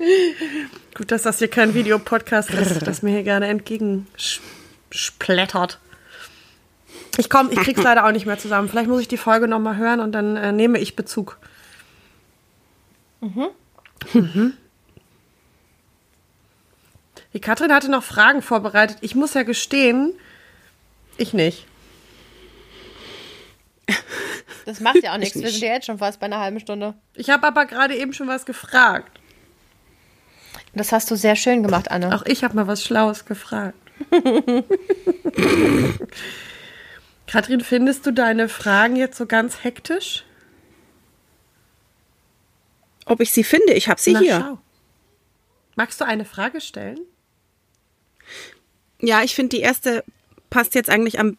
Gut, 0.95 1.11
dass 1.11 1.21
das 1.21 1.37
hier 1.37 1.49
kein 1.49 1.75
Videopodcast 1.75 2.49
ist, 2.51 2.87
das 2.87 3.03
mir 3.03 3.11
hier 3.11 3.21
gerne 3.23 3.45
entgegensplättert. 3.47 5.79
Ich 7.19 7.29
komme, 7.29 7.51
ich 7.51 7.59
krieg's 7.59 7.83
leider 7.83 8.05
auch 8.05 8.13
nicht 8.13 8.25
mehr 8.25 8.37
zusammen. 8.37 8.69
Vielleicht 8.69 8.87
muss 8.87 9.01
ich 9.01 9.09
die 9.09 9.17
Folge 9.17 9.49
nochmal 9.49 9.75
hören 9.75 9.99
und 9.99 10.13
dann 10.13 10.37
äh, 10.37 10.53
nehme 10.53 10.79
ich 10.79 10.95
Bezug. 10.95 11.37
Mhm. 13.19 13.47
Mhm. 14.13 14.53
Die 17.33 17.41
Katrin 17.41 17.73
hatte 17.73 17.91
noch 17.91 18.03
Fragen 18.03 18.41
vorbereitet. 18.41 18.99
Ich 19.01 19.15
muss 19.15 19.33
ja 19.33 19.43
gestehen, 19.43 20.13
ich 21.17 21.33
nicht. 21.33 21.65
Das 24.65 24.79
macht 24.79 25.03
ja 25.03 25.13
auch 25.13 25.17
nichts. 25.17 25.35
Wir 25.35 25.49
sind 25.49 25.61
ja 25.61 25.73
jetzt 25.73 25.87
schon 25.87 25.97
fast 25.97 26.21
bei 26.21 26.27
einer 26.27 26.39
halben 26.39 26.61
Stunde. 26.61 26.93
Ich 27.15 27.29
habe 27.29 27.45
aber 27.45 27.65
gerade 27.65 27.97
eben 27.97 28.13
schon 28.13 28.29
was 28.29 28.45
gefragt. 28.45 29.19
Das 30.73 30.93
hast 30.93 31.11
du 31.11 31.15
sehr 31.15 31.35
schön 31.35 31.63
gemacht, 31.63 31.91
Anne. 31.91 32.15
Auch 32.15 32.25
ich 32.25 32.45
habe 32.45 32.55
mal 32.55 32.67
was 32.67 32.81
Schlaues 32.81 33.25
gefragt. 33.25 33.75
Katrin, 37.29 37.61
findest 37.61 38.07
du 38.07 38.11
deine 38.11 38.49
Fragen 38.49 38.95
jetzt 38.95 39.15
so 39.15 39.27
ganz 39.27 39.63
hektisch? 39.63 40.25
Ob 43.05 43.21
ich 43.21 43.31
sie 43.31 43.43
finde? 43.43 43.73
Ich 43.73 43.87
habe 43.87 44.01
sie 44.01 44.13
Na, 44.13 44.19
hier. 44.19 44.39
Schau. 44.39 44.59
Magst 45.75 46.01
du 46.01 46.05
eine 46.05 46.25
Frage 46.25 46.59
stellen? 46.59 46.99
Ja, 48.99 49.21
ich 49.21 49.35
finde, 49.35 49.55
die 49.55 49.61
erste 49.61 50.03
passt 50.49 50.73
jetzt 50.73 50.89
eigentlich 50.89 51.19
am, 51.19 51.37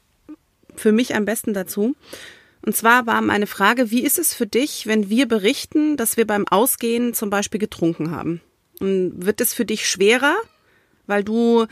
für 0.76 0.92
mich 0.92 1.16
am 1.16 1.24
besten 1.24 1.54
dazu. 1.54 1.96
Und 2.62 2.76
zwar 2.76 3.08
war 3.08 3.20
meine 3.20 3.48
Frage, 3.48 3.90
wie 3.90 4.04
ist 4.04 4.20
es 4.20 4.32
für 4.32 4.46
dich, 4.46 4.86
wenn 4.86 5.10
wir 5.10 5.26
berichten, 5.26 5.96
dass 5.96 6.16
wir 6.16 6.26
beim 6.26 6.46
Ausgehen 6.46 7.14
zum 7.14 7.30
Beispiel 7.30 7.58
getrunken 7.58 8.12
haben? 8.12 8.40
Und 8.78 9.26
wird 9.26 9.40
es 9.40 9.54
für 9.54 9.64
dich 9.64 9.88
schwerer, 9.88 10.36
weil 11.08 11.24
du 11.24 11.66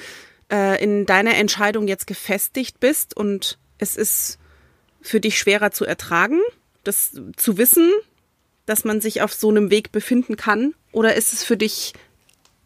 äh, 0.50 0.82
in 0.82 1.06
deiner 1.06 1.36
Entscheidung 1.36 1.86
jetzt 1.86 2.08
gefestigt 2.08 2.80
bist 2.80 3.16
und 3.16 3.58
es 3.78 3.96
ist 3.96 4.38
für 5.00 5.20
dich 5.20 5.38
schwerer 5.38 5.70
zu 5.70 5.84
ertragen, 5.84 6.40
das 6.84 7.12
zu 7.36 7.58
wissen, 7.58 7.90
dass 8.66 8.84
man 8.84 9.00
sich 9.00 9.22
auf 9.22 9.32
so 9.32 9.48
einem 9.48 9.70
Weg 9.70 9.92
befinden 9.92 10.36
kann? 10.36 10.74
Oder 10.92 11.14
ist 11.14 11.32
es 11.32 11.44
für 11.44 11.56
dich 11.56 11.94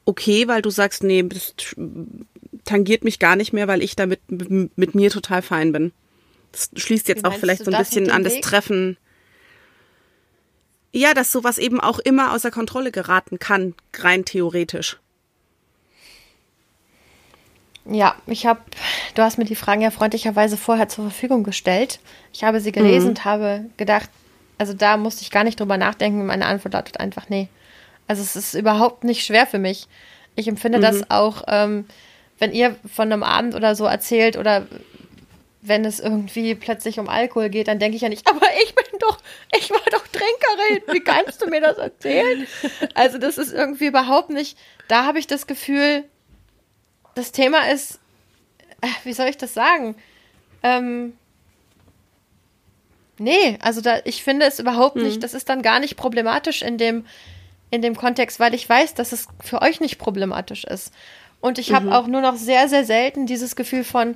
okay, 0.04 0.48
weil 0.48 0.62
du 0.62 0.70
sagst, 0.70 1.02
nee, 1.02 1.22
das 1.22 1.54
tangiert 2.64 3.04
mich 3.04 3.18
gar 3.18 3.36
nicht 3.36 3.52
mehr, 3.52 3.68
weil 3.68 3.82
ich 3.82 3.96
damit 3.96 4.20
mit 4.28 4.94
mir 4.94 5.10
total 5.10 5.42
fein 5.42 5.72
bin. 5.72 5.92
Das 6.50 6.70
schließt 6.76 7.08
jetzt 7.08 7.24
auch 7.24 7.34
vielleicht 7.34 7.64
so 7.64 7.70
ein 7.70 7.78
bisschen 7.78 8.10
an 8.10 8.24
das 8.24 8.34
Weg? 8.34 8.42
Treffen. 8.42 8.96
Ja, 10.92 11.14
dass 11.14 11.32
sowas 11.32 11.58
eben 11.58 11.80
auch 11.80 11.98
immer 11.98 12.32
außer 12.32 12.50
Kontrolle 12.50 12.92
geraten 12.92 13.38
kann, 13.38 13.74
rein 13.96 14.24
theoretisch. 14.24 14.98
Ja, 17.84 18.14
ich 18.26 18.46
habe, 18.46 18.60
du 19.14 19.22
hast 19.22 19.38
mir 19.38 19.44
die 19.44 19.56
Fragen 19.56 19.80
ja 19.80 19.90
freundlicherweise 19.90 20.56
vorher 20.56 20.88
zur 20.88 21.04
Verfügung 21.04 21.42
gestellt. 21.42 21.98
Ich 22.32 22.44
habe 22.44 22.60
sie 22.60 22.72
gelesen 22.72 23.04
mhm. 23.04 23.10
und 23.10 23.24
habe 23.24 23.64
gedacht, 23.76 24.08
also 24.58 24.72
da 24.72 24.96
musste 24.96 25.22
ich 25.22 25.30
gar 25.30 25.42
nicht 25.42 25.58
drüber 25.58 25.76
nachdenken. 25.76 26.24
Meine 26.24 26.46
Antwort 26.46 26.74
lautet 26.74 27.00
einfach 27.00 27.28
nee. 27.28 27.48
Also 28.06 28.22
es 28.22 28.36
ist 28.36 28.54
überhaupt 28.54 29.04
nicht 29.04 29.24
schwer 29.24 29.46
für 29.46 29.58
mich. 29.58 29.88
Ich 30.36 30.46
empfinde 30.46 30.78
mhm. 30.78 30.82
das 30.82 31.10
auch, 31.10 31.42
ähm, 31.48 31.86
wenn 32.38 32.52
ihr 32.52 32.76
von 32.92 33.12
einem 33.12 33.22
Abend 33.22 33.54
oder 33.54 33.74
so 33.74 33.84
erzählt 33.84 34.36
oder 34.36 34.66
wenn 35.62 35.84
es 35.84 36.00
irgendwie 36.00 36.54
plötzlich 36.54 36.98
um 36.98 37.08
Alkohol 37.08 37.48
geht, 37.48 37.68
dann 37.68 37.78
denke 37.78 37.96
ich 37.96 38.02
ja 38.02 38.08
nicht, 38.08 38.28
aber 38.30 38.46
ich 38.64 38.74
bin 38.74 38.98
doch, 39.00 39.18
ich 39.56 39.70
war 39.70 39.80
doch 39.90 40.04
Trinkerin, 40.08 40.82
wie 40.92 41.00
kannst 41.00 41.42
du 41.42 41.46
mir 41.48 41.60
das 41.60 41.78
erzählen? 41.78 42.46
Also 42.94 43.18
das 43.18 43.38
ist 43.38 43.52
irgendwie 43.52 43.86
überhaupt 43.86 44.30
nicht, 44.30 44.58
da 44.88 45.04
habe 45.04 45.18
ich 45.18 45.26
das 45.26 45.46
Gefühl, 45.46 46.04
das 47.14 47.32
Thema 47.32 47.70
ist, 47.70 47.98
äh, 48.80 48.88
wie 49.04 49.12
soll 49.12 49.28
ich 49.28 49.36
das 49.36 49.54
sagen? 49.54 49.94
Ähm, 50.62 51.14
nee, 53.18 53.58
also 53.60 53.80
da, 53.80 54.00
ich 54.04 54.22
finde 54.22 54.46
es 54.46 54.58
überhaupt 54.58 54.96
nicht, 54.96 55.14
hm. 55.14 55.20
das 55.20 55.34
ist 55.34 55.48
dann 55.48 55.62
gar 55.62 55.80
nicht 55.80 55.96
problematisch 55.96 56.62
in 56.62 56.78
dem, 56.78 57.04
in 57.70 57.82
dem 57.82 57.96
Kontext, 57.96 58.38
weil 58.38 58.54
ich 58.54 58.68
weiß, 58.68 58.94
dass 58.94 59.12
es 59.12 59.28
für 59.42 59.62
euch 59.62 59.80
nicht 59.80 59.98
problematisch 59.98 60.64
ist. 60.64 60.92
Und 61.40 61.58
ich 61.58 61.72
habe 61.72 61.86
mhm. 61.86 61.92
auch 61.92 62.06
nur 62.06 62.20
noch 62.20 62.36
sehr, 62.36 62.68
sehr 62.68 62.84
selten 62.84 63.26
dieses 63.26 63.56
Gefühl 63.56 63.82
von, 63.82 64.14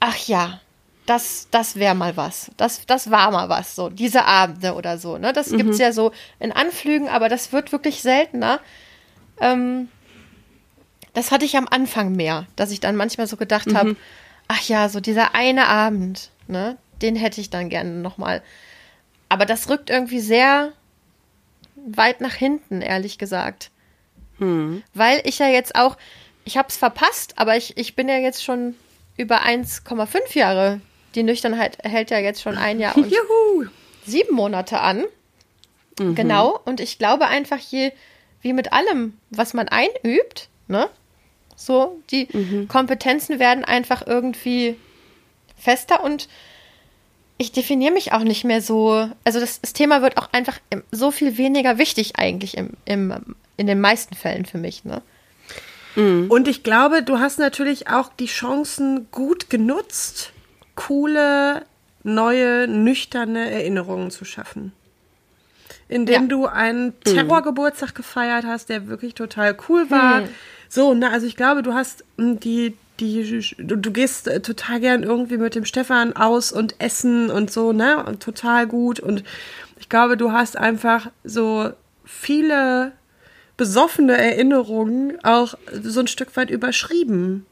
ach 0.00 0.16
ja, 0.26 0.60
das, 1.04 1.48
das 1.50 1.76
wäre 1.76 1.94
mal 1.94 2.16
was. 2.16 2.50
Das, 2.56 2.86
das 2.86 3.10
war 3.10 3.30
mal 3.30 3.48
was, 3.48 3.74
so, 3.74 3.88
diese 3.90 4.24
Abende 4.24 4.74
oder 4.74 4.98
so. 4.98 5.18
Ne? 5.18 5.32
Das 5.32 5.50
mhm. 5.50 5.68
es 5.68 5.78
ja 5.78 5.92
so 5.92 6.12
in 6.38 6.52
Anflügen, 6.52 7.08
aber 7.08 7.28
das 7.28 7.52
wird 7.52 7.72
wirklich 7.72 8.02
seltener. 8.02 8.60
Ähm, 9.40 9.88
das 11.18 11.32
hatte 11.32 11.44
ich 11.44 11.56
am 11.56 11.66
Anfang 11.68 12.12
mehr, 12.12 12.46
dass 12.54 12.70
ich 12.70 12.78
dann 12.78 12.94
manchmal 12.94 13.26
so 13.26 13.36
gedacht 13.36 13.66
mhm. 13.66 13.76
habe, 13.76 13.96
ach 14.46 14.62
ja, 14.68 14.88
so 14.88 15.00
dieser 15.00 15.34
eine 15.34 15.66
Abend, 15.66 16.30
ne, 16.46 16.76
den 17.02 17.16
hätte 17.16 17.40
ich 17.40 17.50
dann 17.50 17.70
gerne 17.70 17.90
nochmal. 17.90 18.40
Aber 19.28 19.44
das 19.44 19.68
rückt 19.68 19.90
irgendwie 19.90 20.20
sehr 20.20 20.72
weit 21.74 22.20
nach 22.20 22.34
hinten, 22.34 22.82
ehrlich 22.82 23.18
gesagt. 23.18 23.72
Hm. 24.38 24.84
Weil 24.94 25.20
ich 25.24 25.40
ja 25.40 25.48
jetzt 25.48 25.74
auch, 25.74 25.96
ich 26.44 26.56
habe 26.56 26.68
es 26.68 26.76
verpasst, 26.76 27.34
aber 27.36 27.56
ich, 27.56 27.76
ich 27.76 27.96
bin 27.96 28.08
ja 28.08 28.18
jetzt 28.18 28.44
schon 28.44 28.76
über 29.16 29.42
1,5 29.42 30.38
Jahre. 30.38 30.80
Die 31.16 31.24
Nüchternheit 31.24 31.78
hält 31.82 32.12
ja 32.12 32.18
jetzt 32.18 32.42
schon 32.42 32.56
ein 32.56 32.78
Jahr 32.78 32.96
und 32.96 33.12
sieben 34.06 34.36
Monate 34.36 34.78
an. 34.78 35.04
Mhm. 35.98 36.14
Genau. 36.14 36.60
Und 36.64 36.78
ich 36.78 36.96
glaube 36.96 37.26
einfach, 37.26 37.58
je, 37.58 37.90
wie 38.40 38.52
mit 38.52 38.72
allem, 38.72 39.18
was 39.30 39.52
man 39.52 39.68
einübt, 39.68 40.48
ne? 40.68 40.88
So, 41.60 42.00
die 42.10 42.28
mhm. 42.32 42.68
Kompetenzen 42.68 43.40
werden 43.40 43.64
einfach 43.64 44.06
irgendwie 44.06 44.76
fester 45.56 46.04
und 46.04 46.28
ich 47.36 47.50
definiere 47.50 47.92
mich 47.92 48.12
auch 48.12 48.22
nicht 48.22 48.44
mehr 48.44 48.62
so. 48.62 49.10
Also 49.24 49.40
das, 49.40 49.60
das 49.60 49.72
Thema 49.72 50.00
wird 50.00 50.18
auch 50.18 50.32
einfach 50.32 50.60
so 50.92 51.10
viel 51.10 51.36
weniger 51.36 51.76
wichtig 51.76 52.16
eigentlich 52.16 52.56
im, 52.56 52.70
im, 52.84 53.34
in 53.56 53.66
den 53.66 53.80
meisten 53.80 54.14
Fällen 54.14 54.44
für 54.44 54.58
mich, 54.58 54.84
ne? 54.84 55.02
Mhm. 55.96 56.30
Und 56.30 56.46
ich 56.46 56.62
glaube, 56.62 57.02
du 57.02 57.18
hast 57.18 57.40
natürlich 57.40 57.88
auch 57.88 58.10
die 58.12 58.26
Chancen 58.26 59.08
gut 59.10 59.50
genutzt, 59.50 60.32
coole, 60.76 61.64
neue, 62.04 62.68
nüchterne 62.68 63.50
Erinnerungen 63.50 64.12
zu 64.12 64.24
schaffen. 64.24 64.72
Indem 65.88 66.22
ja. 66.22 66.28
du 66.28 66.46
einen 66.46 66.86
mhm. 66.86 67.00
Terrorgeburtstag 67.04 67.96
gefeiert 67.96 68.44
hast, 68.46 68.68
der 68.68 68.86
wirklich 68.86 69.14
total 69.14 69.56
cool 69.68 69.90
war. 69.90 70.20
Mhm. 70.20 70.28
So, 70.68 70.94
ne, 70.94 71.10
also 71.10 71.26
ich 71.26 71.36
glaube, 71.36 71.62
du 71.62 71.74
hast 71.74 72.04
hm, 72.16 72.40
die, 72.40 72.76
die, 73.00 73.44
du, 73.58 73.76
du 73.76 73.90
gehst 73.90 74.28
äh, 74.28 74.40
total 74.40 74.80
gern 74.80 75.02
irgendwie 75.02 75.38
mit 75.38 75.54
dem 75.54 75.64
Stefan 75.64 76.14
aus 76.14 76.52
und 76.52 76.74
essen 76.78 77.30
und 77.30 77.50
so, 77.50 77.72
ne, 77.72 78.04
und 78.04 78.22
total 78.22 78.66
gut. 78.66 79.00
Und 79.00 79.24
ich 79.78 79.88
glaube, 79.88 80.16
du 80.16 80.32
hast 80.32 80.56
einfach 80.56 81.10
so 81.24 81.70
viele 82.04 82.92
besoffene 83.56 84.16
Erinnerungen 84.16 85.18
auch 85.24 85.54
so 85.82 86.00
ein 86.00 86.06
Stück 86.06 86.36
weit 86.36 86.50
überschrieben. 86.50 87.44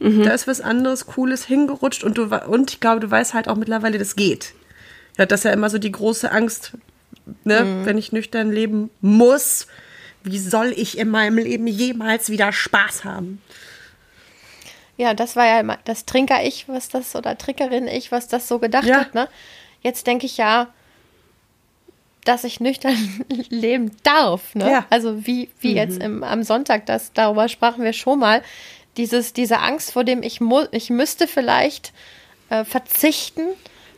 Mhm. 0.00 0.22
Da 0.22 0.30
ist 0.32 0.46
was 0.46 0.60
anderes, 0.60 1.06
Cooles 1.06 1.44
hingerutscht 1.44 2.02
und 2.02 2.18
du 2.18 2.24
und 2.24 2.72
ich 2.72 2.80
glaube, 2.80 3.00
du 3.00 3.10
weißt 3.10 3.34
halt 3.34 3.48
auch 3.48 3.56
mittlerweile, 3.56 3.98
das 3.98 4.16
geht. 4.16 4.54
Ja, 5.16 5.26
das 5.26 5.40
ist 5.40 5.44
ja 5.44 5.52
immer 5.52 5.70
so 5.70 5.78
die 5.78 5.92
große 5.92 6.30
Angst, 6.32 6.72
ne, 7.44 7.64
mhm. 7.64 7.86
wenn 7.86 7.98
ich 7.98 8.12
nüchtern 8.12 8.50
leben 8.50 8.90
muss. 9.00 9.66
Wie 10.24 10.38
soll 10.38 10.72
ich 10.74 10.98
in 10.98 11.10
meinem 11.10 11.38
Leben 11.38 11.66
jemals 11.66 12.30
wieder 12.30 12.50
Spaß 12.52 13.04
haben? 13.04 13.42
Ja, 14.96 15.12
das 15.14 15.36
war 15.36 15.46
ja 15.46 15.60
immer 15.60 15.78
das 15.84 16.06
Trinker-Ich, 16.06 16.68
was 16.68 16.88
das, 16.88 17.14
oder 17.14 17.36
Trinkerin-Ich, 17.36 18.10
was 18.10 18.26
das 18.28 18.48
so 18.48 18.58
gedacht 18.58 18.86
ja. 18.86 19.00
hat, 19.00 19.14
ne? 19.14 19.28
Jetzt 19.82 20.06
denke 20.06 20.24
ich 20.24 20.38
ja, 20.38 20.68
dass 22.24 22.44
ich 22.44 22.58
nüchtern 22.58 22.96
leben 23.50 23.92
darf. 24.02 24.54
Ne? 24.54 24.70
Ja. 24.70 24.86
Also 24.90 25.26
wie, 25.26 25.50
wie 25.60 25.72
mhm. 25.72 25.76
jetzt 25.76 26.02
im, 26.02 26.24
am 26.24 26.42
Sonntag, 26.42 26.86
das, 26.86 27.12
darüber 27.12 27.48
sprachen 27.48 27.84
wir 27.84 27.92
schon 27.92 28.18
mal. 28.18 28.42
Dieses, 28.96 29.32
diese 29.32 29.58
Angst 29.58 29.92
vor 29.92 30.04
dem, 30.04 30.22
ich, 30.22 30.40
mu 30.40 30.64
ich 30.70 30.88
müsste 30.88 31.26
vielleicht 31.26 31.92
äh, 32.48 32.64
verzichten, 32.64 33.42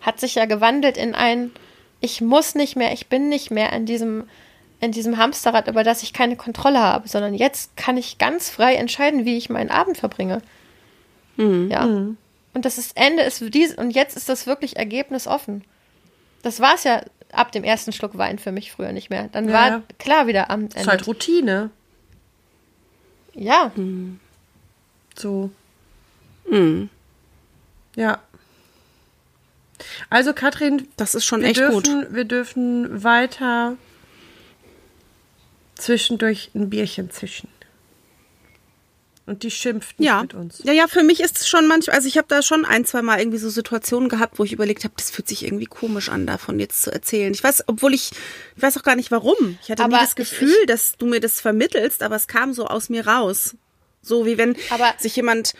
hat 0.01 0.19
sich 0.19 0.37
ja 0.37 0.47
gewandelt 0.47 0.97
in 0.97 1.15
ein, 1.15 1.53
ich 2.01 2.21
muss 2.21 2.55
nicht 2.55 2.77
mehr, 2.77 2.93
ich 2.93 3.07
bin 3.07 3.29
nicht 3.29 3.51
mehr 3.51 3.73
in 3.73 3.87
diesem, 3.87 4.25
in 4.81 4.93
diesem 4.93 5.17
Hamsterrad, 5.17 5.69
über 5.69 5.85
das 5.85 6.03
ich 6.03 6.13
keine 6.13 6.37
Kontrolle 6.37 6.81
habe, 6.81 7.09
sondern 7.09 7.35
jetzt 7.35 7.77
kann 7.77 7.97
ich 7.97 8.19
ganz 8.19 8.51
frei 8.51 8.75
entscheiden, 8.75 9.25
wie 9.25 9.37
ich 9.37 9.49
meinen 9.49 9.71
Abend 9.71 9.97
verbringe. 9.97 10.43
Mhm. 11.37 11.71
Ja. 11.71 11.87
Mhm. 11.87 12.17
Und 12.55 12.65
das 12.65 12.79
ist 12.79 12.97
Ende 12.97 13.23
ist 13.23 13.43
dies 13.55 13.75
und 13.75 13.91
jetzt 13.91 14.17
ist 14.17 14.29
das 14.29 14.47
wirklich 14.47 14.77
Ergebnis 14.77 15.27
offen. 15.27 15.65
Das 16.43 16.61
war 16.61 16.75
es 16.75 16.85
ja 16.85 17.03
ab 17.33 17.53
dem 17.53 17.65
ersten 17.65 17.93
Schluck 17.93 18.17
Wein 18.17 18.39
für 18.39 18.53
mich 18.53 18.73
früher 18.73 18.93
nicht 18.93 19.11
mehr. 19.11 19.29
Dann 19.33 19.49
ja, 19.49 19.53
war 19.53 19.83
klar 19.99 20.27
wieder 20.27 20.51
am 20.51 20.63
Ende. 20.63 20.81
Ist 20.81 20.87
halt 20.87 21.07
Routine. 21.07 21.71
Ja. 23.35 23.73
Mhm. 23.75 24.21
So. 25.15 25.51
Mhm. 26.49 26.89
Ja. 27.95 28.21
Also 30.09 30.33
Katrin, 30.33 30.89
das 30.97 31.15
ist 31.15 31.25
schon 31.25 31.43
echt 31.43 31.59
dürfen, 31.59 31.75
gut. 31.75 32.15
Wir 32.15 32.25
dürfen 32.25 33.03
weiter 33.05 33.77
zwischendurch 35.77 36.51
ein 36.55 36.71
Bierchen 36.71 37.11
zischen. 37.11 37.49
Und 39.27 39.43
die 39.43 39.51
schimpft 39.51 39.99
nicht 39.99 40.07
ja. 40.07 40.23
mit 40.23 40.35
uns. 40.35 40.61
Ja, 40.63 40.73
ja, 40.73 40.87
für 40.87 41.03
mich 41.03 41.21
ist 41.21 41.39
es 41.39 41.49
schon 41.49 41.67
manchmal, 41.67 41.97
also 41.97 42.07
ich 42.07 42.17
habe 42.17 42.29
da 42.29 42.43
schon 42.43 42.65
ein, 42.65 42.85
zwei 42.85 43.03
Mal 43.03 43.19
irgendwie 43.19 43.39
so 43.39 43.51
Situationen 43.51 44.09
gehabt, 44.09 44.39
wo 44.39 44.45
ich 44.45 44.53
überlegt 44.53 44.85
habe, 44.85 44.95
das 44.97 45.11
fühlt 45.11 45.27
sich 45.27 45.45
irgendwie 45.45 45.67
komisch 45.67 46.09
an, 46.09 46.27
davon 46.27 46.61
jetzt 46.61 46.83
zu 46.83 46.93
erzählen. 46.93 47.35
Ich 47.35 47.43
weiß, 47.43 47.65
obwohl 47.67 47.93
ich, 47.93 48.13
ich 48.55 48.63
weiß 48.63 48.79
auch 48.79 48.85
gar 48.85 48.95
nicht 48.95 49.11
warum. 49.11 49.59
Ich 49.63 49.71
hatte 49.71 49.83
aber 49.83 49.97
nie 49.97 50.03
das 50.03 50.15
Gefühl, 50.15 50.55
ich, 50.61 50.67
dass 50.67 50.97
du 50.97 51.07
mir 51.07 51.19
das 51.19 51.41
vermittelst, 51.41 52.05
aber 52.05 52.15
es 52.15 52.29
kam 52.29 52.53
so 52.53 52.67
aus 52.67 52.89
mir 52.89 53.09
raus. 53.09 53.57
So 54.01 54.27
wie 54.27 54.39
wenn 54.39 54.57
aber, 54.71 54.95
sich 54.99 55.17
jemand 55.17 55.55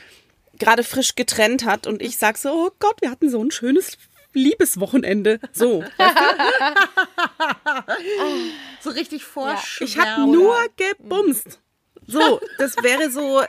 gerade 0.61 0.85
frisch 0.85 1.17
getrennt 1.17 1.65
hat 1.65 1.89
und 1.89 2.01
ich 2.01 2.19
sag 2.19 2.39
so, 2.39 2.51
oh 2.51 2.71
Gott, 2.79 3.03
wir 3.03 3.11
hatten 3.11 3.31
so 3.31 3.43
ein 3.43 3.51
schönes 3.51 3.99
Liebeswochenende. 4.37 5.41
So. 5.53 5.85
so 8.81 8.91
richtig 8.91 9.25
vorschwärmen. 9.25 9.65
Ja. 9.81 9.87
Ich 9.87 9.99
habe 9.99 10.31
nur 10.31 10.57
gebumst. 10.77 11.61
So, 12.07 12.41
das 12.59 12.77
wäre 12.83 13.11
so. 13.11 13.43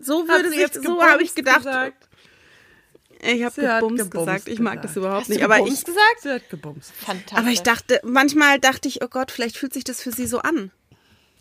So 0.00 0.28
würde 0.28 0.50
sich, 0.50 0.82
so 0.82 1.02
habe 1.02 1.22
ich 1.22 1.34
gedacht. 1.34 1.58
Gesagt. 1.58 2.08
Ich 3.24 3.44
habe 3.44 3.54
gebumst, 3.54 4.10
gesagt. 4.10 4.48
Ich 4.48 4.58
mag 4.58 4.82
das 4.82 4.96
überhaupt 4.96 5.22
Hast 5.22 5.28
nicht. 5.28 5.44
aber 5.44 5.60
ich 5.60 5.84
gesagt? 5.84 6.20
Sie 6.20 6.30
hat 6.30 6.50
gebumst. 6.50 6.92
Fantastisch. 6.92 7.38
Aber 7.38 7.48
ich 7.48 7.62
dachte, 7.62 8.00
manchmal 8.02 8.58
dachte 8.58 8.88
ich, 8.88 9.00
oh 9.02 9.08
Gott, 9.08 9.30
vielleicht 9.30 9.56
fühlt 9.56 9.72
sich 9.72 9.84
das 9.84 10.02
für 10.02 10.10
sie 10.10 10.26
so 10.26 10.40
an. 10.40 10.72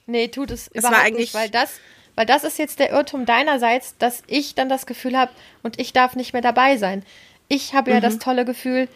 Nee, 0.05 0.27
tut 0.27 0.51
es, 0.51 0.69
es 0.73 0.83
überhaupt 0.83 1.13
nicht, 1.13 1.33
weil 1.33 1.49
das, 1.49 1.79
weil 2.15 2.27
das 2.27 2.43
ist 2.43 2.59
jetzt 2.59 2.79
der 2.79 2.91
Irrtum 2.91 3.25
deinerseits, 3.25 3.97
dass 3.97 4.21
ich 4.27 4.53
dann 4.53 4.69
das 4.69 4.85
Gefühl 4.85 5.17
habe 5.17 5.31
und 5.63 5.79
ich 5.79 5.91
darf 5.91 6.15
nicht 6.15 6.33
mehr 6.33 6.43
dabei 6.43 6.77
sein. 6.77 7.03
Ich 7.53 7.73
habe 7.73 7.91
ja 7.91 7.97
mhm. 7.97 8.01
das 8.01 8.17
tolle 8.17 8.45
Gefühl, 8.45 8.87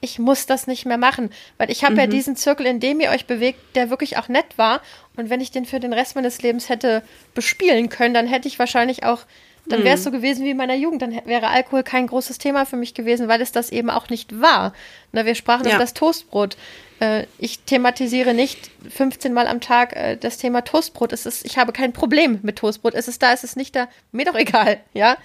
ich 0.00 0.18
muss 0.18 0.46
das 0.46 0.66
nicht 0.66 0.84
mehr 0.84 0.98
machen, 0.98 1.30
weil 1.58 1.70
ich 1.70 1.84
habe 1.84 1.92
mhm. 1.92 2.00
ja 2.00 2.06
diesen 2.08 2.34
Zirkel, 2.34 2.66
in 2.66 2.80
dem 2.80 2.98
ihr 2.98 3.10
euch 3.10 3.26
bewegt, 3.26 3.76
der 3.76 3.88
wirklich 3.88 4.16
auch 4.16 4.26
nett 4.26 4.46
war. 4.56 4.80
Und 5.16 5.30
wenn 5.30 5.40
ich 5.40 5.52
den 5.52 5.64
für 5.64 5.78
den 5.78 5.92
Rest 5.92 6.16
meines 6.16 6.42
Lebens 6.42 6.68
hätte 6.68 7.04
bespielen 7.34 7.88
können, 7.88 8.12
dann 8.12 8.26
hätte 8.26 8.48
ich 8.48 8.58
wahrscheinlich 8.58 9.04
auch, 9.04 9.20
dann 9.66 9.84
wäre 9.84 9.94
es 9.94 10.00
mhm. 10.00 10.04
so 10.04 10.10
gewesen 10.10 10.44
wie 10.44 10.50
in 10.50 10.56
meiner 10.56 10.74
Jugend. 10.74 11.02
Dann 11.02 11.20
wäre 11.24 11.50
Alkohol 11.50 11.84
kein 11.84 12.08
großes 12.08 12.38
Thema 12.38 12.66
für 12.66 12.74
mich 12.74 12.94
gewesen, 12.94 13.28
weil 13.28 13.40
es 13.40 13.52
das 13.52 13.70
eben 13.70 13.90
auch 13.90 14.08
nicht 14.08 14.40
war. 14.40 14.72
Na, 15.12 15.24
wir 15.24 15.36
sprachen 15.36 15.66
ja. 15.66 15.70
über 15.70 15.78
das 15.78 15.94
Toastbrot. 15.94 16.56
Äh, 16.98 17.26
ich 17.38 17.60
thematisiere 17.60 18.34
nicht 18.34 18.72
15 18.88 19.32
Mal 19.32 19.46
am 19.46 19.60
Tag 19.60 19.94
äh, 19.94 20.16
das 20.16 20.38
Thema 20.38 20.62
Toastbrot. 20.62 21.12
Es 21.12 21.26
ist, 21.26 21.46
ich 21.46 21.58
habe 21.58 21.72
kein 21.72 21.92
Problem 21.92 22.40
mit 22.42 22.56
Toastbrot. 22.56 22.94
Es 22.94 23.06
ist 23.06 23.22
da, 23.22 23.32
es 23.32 23.44
ist 23.44 23.56
nicht 23.56 23.76
da. 23.76 23.86
Mir 24.10 24.24
doch 24.24 24.34
egal, 24.34 24.80
ja. 24.94 25.16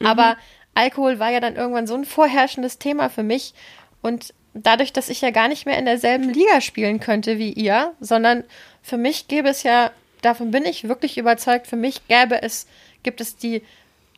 Mhm. 0.00 0.06
Aber 0.06 0.36
Alkohol 0.74 1.18
war 1.18 1.30
ja 1.30 1.40
dann 1.40 1.56
irgendwann 1.56 1.86
so 1.86 1.94
ein 1.94 2.04
vorherrschendes 2.04 2.78
Thema 2.78 3.08
für 3.08 3.22
mich. 3.22 3.54
Und 4.00 4.34
dadurch, 4.54 4.92
dass 4.92 5.08
ich 5.08 5.20
ja 5.20 5.30
gar 5.30 5.48
nicht 5.48 5.66
mehr 5.66 5.78
in 5.78 5.84
derselben 5.84 6.30
Liga 6.30 6.60
spielen 6.60 7.00
könnte 7.00 7.38
wie 7.38 7.52
ihr, 7.52 7.92
sondern 8.00 8.44
für 8.82 8.96
mich 8.96 9.28
gäbe 9.28 9.48
es 9.48 9.62
ja, 9.62 9.90
davon 10.22 10.50
bin 10.50 10.64
ich 10.64 10.88
wirklich 10.88 11.18
überzeugt, 11.18 11.66
für 11.66 11.76
mich 11.76 12.06
gäbe 12.08 12.42
es, 12.42 12.66
gibt 13.02 13.20
es 13.20 13.36
die 13.36 13.62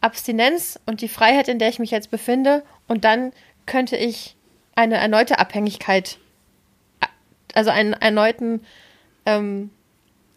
Abstinenz 0.01 0.79
und 0.87 1.01
die 1.01 1.09
Freiheit, 1.09 1.49
in 1.49 1.59
der 1.59 1.69
ich 1.69 1.79
mich 1.79 1.91
jetzt 1.91 2.11
befinde, 2.11 2.63
und 2.89 3.05
dann 3.05 3.33
könnte 3.67 3.97
ich 3.97 4.37
eine 4.75 4.97
erneute 4.97 5.39
Abhängigkeit 5.39 6.19
also 7.55 7.71
einen 7.71 7.93
erneuten, 7.95 8.61
ähm, 9.27 9.71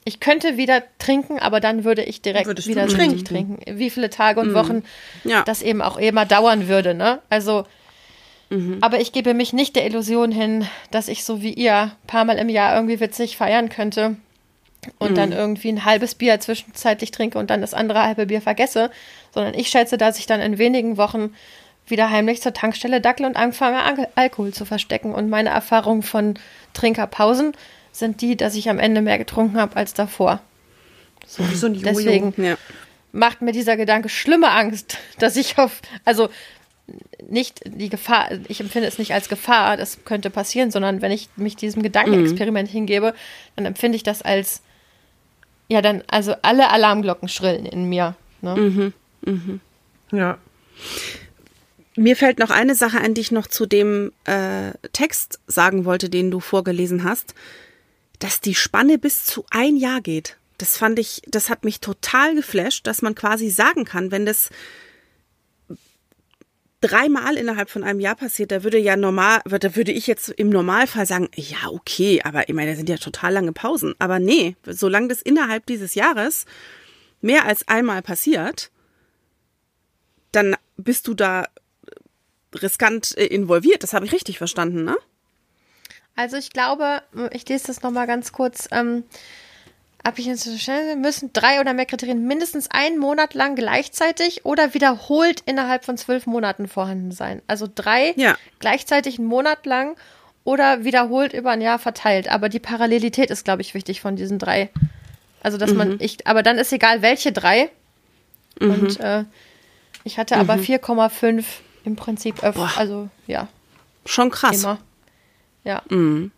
ich 0.08 0.22
könnte 0.22 0.56
wieder 0.56 0.84
trinken, 1.00 1.38
aber 1.38 1.60
dann 1.60 1.84
würde 1.84 2.02
ich 2.02 2.22
direkt 2.22 2.48
Würdest 2.48 2.70
wieder 2.70 2.86
richtig 2.86 3.26
trinken. 3.26 3.60
Wie 3.70 3.90
viele 3.90 4.10
Tage 4.10 4.40
und 4.40 4.52
mhm. 4.52 4.54
Wochen 4.54 4.84
ja. 5.26 5.44
das 5.44 5.62
eben 5.62 5.82
auch 5.82 5.98
immer 5.98 6.26
dauern 6.26 6.70
würde, 6.70 6.94
ne? 6.94 7.20
Also, 7.30 7.66
mhm. 8.50 8.78
aber 8.80 9.02
ich 9.02 9.12
gebe 9.12 9.34
mich 9.34 9.52
nicht 9.52 9.76
der 9.76 9.86
Illusion 9.86 10.32
hin, 10.32 10.66
dass 10.92 11.10
ich 11.10 11.26
so 11.26 11.42
wie 11.42 11.52
ihr 11.52 11.76
ein 11.76 11.92
paar 12.08 12.24
Mal 12.24 12.38
im 12.38 12.48
Jahr 12.48 12.74
irgendwie 12.74 13.02
witzig 13.02 13.36
feiern 13.36 13.68
könnte 13.68 14.16
und 14.98 15.12
mhm. 15.12 15.16
dann 15.16 15.32
irgendwie 15.34 15.74
ein 15.74 15.84
halbes 15.84 16.16
Bier 16.16 16.40
zwischenzeitlich 16.40 17.12
trinke 17.12 17.38
und 17.38 17.50
dann 17.50 17.60
das 17.60 17.74
andere 17.74 18.02
halbe 18.02 18.28
Bier 18.28 18.42
vergesse, 18.42 18.90
sondern 19.34 19.56
ich 19.56 19.68
schätze, 19.68 19.98
dass 19.98 20.20
ich 20.20 20.26
dann 20.26 20.40
in 20.40 20.58
wenigen 20.58 20.96
Wochen 20.96 21.34
wieder 21.86 22.10
heimlich 22.10 22.42
zur 22.42 22.54
Tankstelle 22.54 23.02
dackel 23.02 23.26
und 23.26 23.36
anfange, 23.36 23.84
Al 23.84 24.08
Alkohol 24.16 24.54
zu 24.54 24.64
verstecken. 24.64 25.14
Und 25.14 25.30
meine 25.30 25.50
Erfahrungen 25.50 26.02
von 26.02 26.36
Trinkerpausen 26.74 27.52
sind 28.00 28.22
die, 28.22 28.36
dass 28.36 28.56
ich 28.56 28.70
am 28.70 28.80
Ende 28.80 29.02
mehr 29.02 29.18
getrunken 29.18 29.58
habe 29.58 29.76
als 29.76 29.94
davor. 29.94 30.42
So, 31.26 31.44
so 31.44 31.70
deswegen 31.70 32.34
ja. 32.38 32.58
macht 33.12 33.42
mir 33.42 33.52
dieser 33.52 33.78
Gedanke 33.78 34.10
schlimme 34.10 34.52
Angst, 34.52 34.98
dass 35.20 35.36
ich 35.36 35.58
auf, 35.58 35.82
also 36.06 36.30
nicht 37.28 37.62
die 37.66 37.90
Gefahr, 37.90 38.30
ich 38.48 38.62
empfinde 38.62 38.88
es 38.88 38.98
nicht 38.98 39.14
als 39.14 39.28
Gefahr, 39.28 39.76
das 39.76 40.06
könnte 40.06 40.30
passieren, 40.30 40.72
sondern 40.72 41.02
wenn 41.02 41.12
ich 41.12 41.30
mich 41.36 41.58
diesem 41.58 41.84
Gedankenexperiment 41.84 42.70
mhm. 42.70 42.74
hingebe, 42.74 43.14
dann 43.58 43.66
empfinde 43.66 43.98
ich 43.98 44.04
das 44.04 44.22
als, 44.22 44.62
ja, 45.68 45.82
dann, 45.82 46.04
also 46.08 46.34
alle 46.44 46.70
Alarmglocken 46.70 47.28
schrillen 47.28 47.66
in 47.66 47.90
mir. 47.90 48.16
Ne? 48.42 48.56
Mhm. 48.56 48.94
Mhm. 49.26 49.60
Ja. 50.12 50.38
Mir 51.98 52.16
fällt 52.16 52.40
noch 52.40 52.52
eine 52.52 52.76
Sache 52.76 53.00
ein, 53.00 53.16
die 53.16 53.22
ich 53.22 53.32
noch 53.32 53.48
zu 53.48 53.66
dem 53.66 54.14
äh, 54.26 54.72
Text 54.94 55.40
sagen 55.48 55.84
wollte, 55.84 56.10
den 56.10 56.32
du 56.32 56.40
vorgelesen 56.40 57.04
hast, 57.04 57.34
dass 58.20 58.42
die 58.42 58.56
Spanne 58.56 58.98
bis 58.98 59.26
zu 59.26 59.46
ein 59.50 59.78
Jahr 59.78 60.02
geht. 60.02 60.38
Das 60.58 60.78
fand 60.78 60.98
ich, 60.98 61.22
das 61.28 61.50
hat 61.50 61.64
mich 61.64 61.80
total 61.80 62.36
geflasht, 62.36 62.88
dass 62.88 63.02
man 63.02 63.16
quasi 63.16 63.50
sagen 63.50 63.86
kann, 63.86 64.12
wenn 64.12 64.26
das 64.26 64.50
dreimal 66.82 67.36
innerhalb 67.38 67.70
von 67.70 67.84
einem 67.84 68.00
Jahr 68.00 68.16
passiert, 68.16 68.52
da 68.52 68.64
würde 68.64 68.78
ja 68.78 68.96
normal, 68.96 69.42
da 69.46 69.76
würde 69.76 69.92
ich 69.92 70.08
jetzt 70.08 70.30
im 70.30 70.50
Normalfall 70.50 71.06
sagen, 71.06 71.30
ja, 71.36 71.70
okay, 71.70 72.22
aber 72.24 72.50
ich 72.50 72.56
meine, 72.56 72.72
da 72.72 72.78
sind 72.78 72.90
ja 72.90 72.98
total 72.98 73.34
lange 73.34 73.52
Pausen. 73.52 73.96
Aber 74.00 74.20
nee, 74.20 74.56
solange 74.66 75.08
das 75.08 75.22
innerhalb 75.22 75.66
dieses 75.66 75.96
Jahres 75.96 76.46
mehr 77.22 77.46
als 77.46 77.68
einmal 77.68 78.02
passiert, 78.02 78.72
dann 80.32 80.56
bist 80.78 81.08
du 81.08 81.14
da 81.14 81.48
riskant 82.54 83.18
äh, 83.18 83.26
involviert. 83.26 83.84
Das 83.84 83.94
habe 83.94 84.06
ich 84.06 84.12
richtig 84.12 84.38
verstanden, 84.38 84.84
ne? 84.84 84.96
Also 86.18 86.36
ich 86.36 86.50
glaube, 86.50 87.02
ich 87.32 87.48
lese 87.48 87.68
das 87.68 87.82
nochmal 87.82 88.08
ganz 88.08 88.34
kurz. 88.34 88.68
Ähm, 88.72 89.06
habe 90.06 90.20
ich 90.20 90.26
jetzt 90.26 90.48
müssen 90.98 91.32
drei 91.34 91.60
oder 91.60 91.74
mehr 91.74 91.86
Kriterien 91.86 92.28
mindestens 92.28 92.70
einen 92.70 92.98
Monat 92.98 93.34
lang 93.34 93.56
gleichzeitig 93.56 94.46
oder 94.46 94.74
wiederholt 94.74 95.42
innerhalb 95.46 95.86
von 95.86 95.98
zwölf 95.98 96.28
Monaten 96.28 96.68
vorhanden 96.68 97.12
sein. 97.12 97.42
Also 97.48 97.68
drei 97.74 98.14
ja. 98.16 98.38
gleichzeitig 98.60 99.20
einen 99.20 99.28
Monat 99.28 99.66
lang 99.66 99.96
oder 100.44 100.84
wiederholt 100.84 101.34
über 101.34 101.52
ein 101.52 101.62
Jahr 101.62 101.80
verteilt. 101.80 102.30
Aber 102.30 102.50
die 102.50 102.60
Parallelität 102.60 103.32
ist, 103.32 103.46
glaube 103.46 103.62
ich, 103.62 103.74
wichtig 103.74 104.02
von 104.02 104.16
diesen 104.16 104.40
drei. 104.40 104.70
Also 105.42 105.58
dass 105.58 105.72
mhm. 105.72 105.78
man, 105.78 105.96
ich, 106.00 106.26
aber 106.28 106.44
dann 106.44 106.58
ist 106.58 106.74
egal 106.74 107.02
welche 107.02 107.32
drei. 107.32 107.70
Mhm. 108.60 108.70
Und 108.70 109.00
äh, 109.00 109.24
ich 110.04 110.18
hatte 110.18 110.38
aber 110.38 110.56
4,5 110.56 111.34
mhm 111.34 111.44
im 111.88 111.96
Prinzip 111.96 112.44
öfter. 112.44 112.70
Also 112.78 113.10
ja. 113.26 113.48
Schon 114.06 114.30
krass. 114.30 114.62
Immer. 114.62 114.78
Ja. 115.68 115.84
Mhm. 115.90 116.32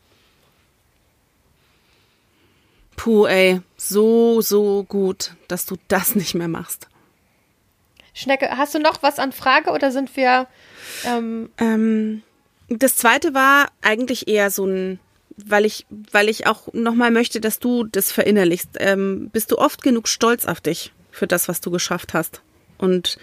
Puh, 2.96 3.28
ey, 3.28 3.62
so, 3.78 4.42
so 4.42 4.84
gut, 4.84 5.34
dass 5.48 5.68
du 5.68 5.76
das 5.88 6.16
nicht 6.16 6.34
mehr 6.34 6.48
machst. 6.48 6.88
Schnecke, 8.16 8.50
hast 8.58 8.74
du 8.74 8.80
noch 8.80 9.04
was 9.04 9.20
an 9.20 9.32
Frage 9.32 9.70
oder 9.70 9.92
sind 9.92 10.18
wir. 10.18 10.48
Ähm 11.06 11.50
ähm, 11.60 12.24
das 12.70 12.96
zweite 12.96 13.36
war 13.36 13.70
eigentlich 13.82 14.28
eher 14.28 14.50
so 14.50 14.66
ein, 14.66 15.00
weil 15.38 15.64
ich, 15.64 15.86
weil 15.90 16.28
ich 16.28 16.48
auch 16.48 16.74
nochmal 16.74 17.12
möchte, 17.12 17.40
dass 17.40 17.60
du 17.60 17.84
das 17.84 18.12
verinnerlichst. 18.12 18.70
Ähm, 18.80 19.30
bist 19.32 19.52
du 19.52 19.60
oft 19.60 19.84
genug 19.84 20.08
stolz 20.08 20.48
auf 20.48 20.60
dich 20.60 20.92
für 21.12 21.28
das, 21.28 21.48
was 21.48 21.62
du 21.62 21.70
geschafft 21.70 22.16
hast? 22.16 22.42
Und 22.80 23.20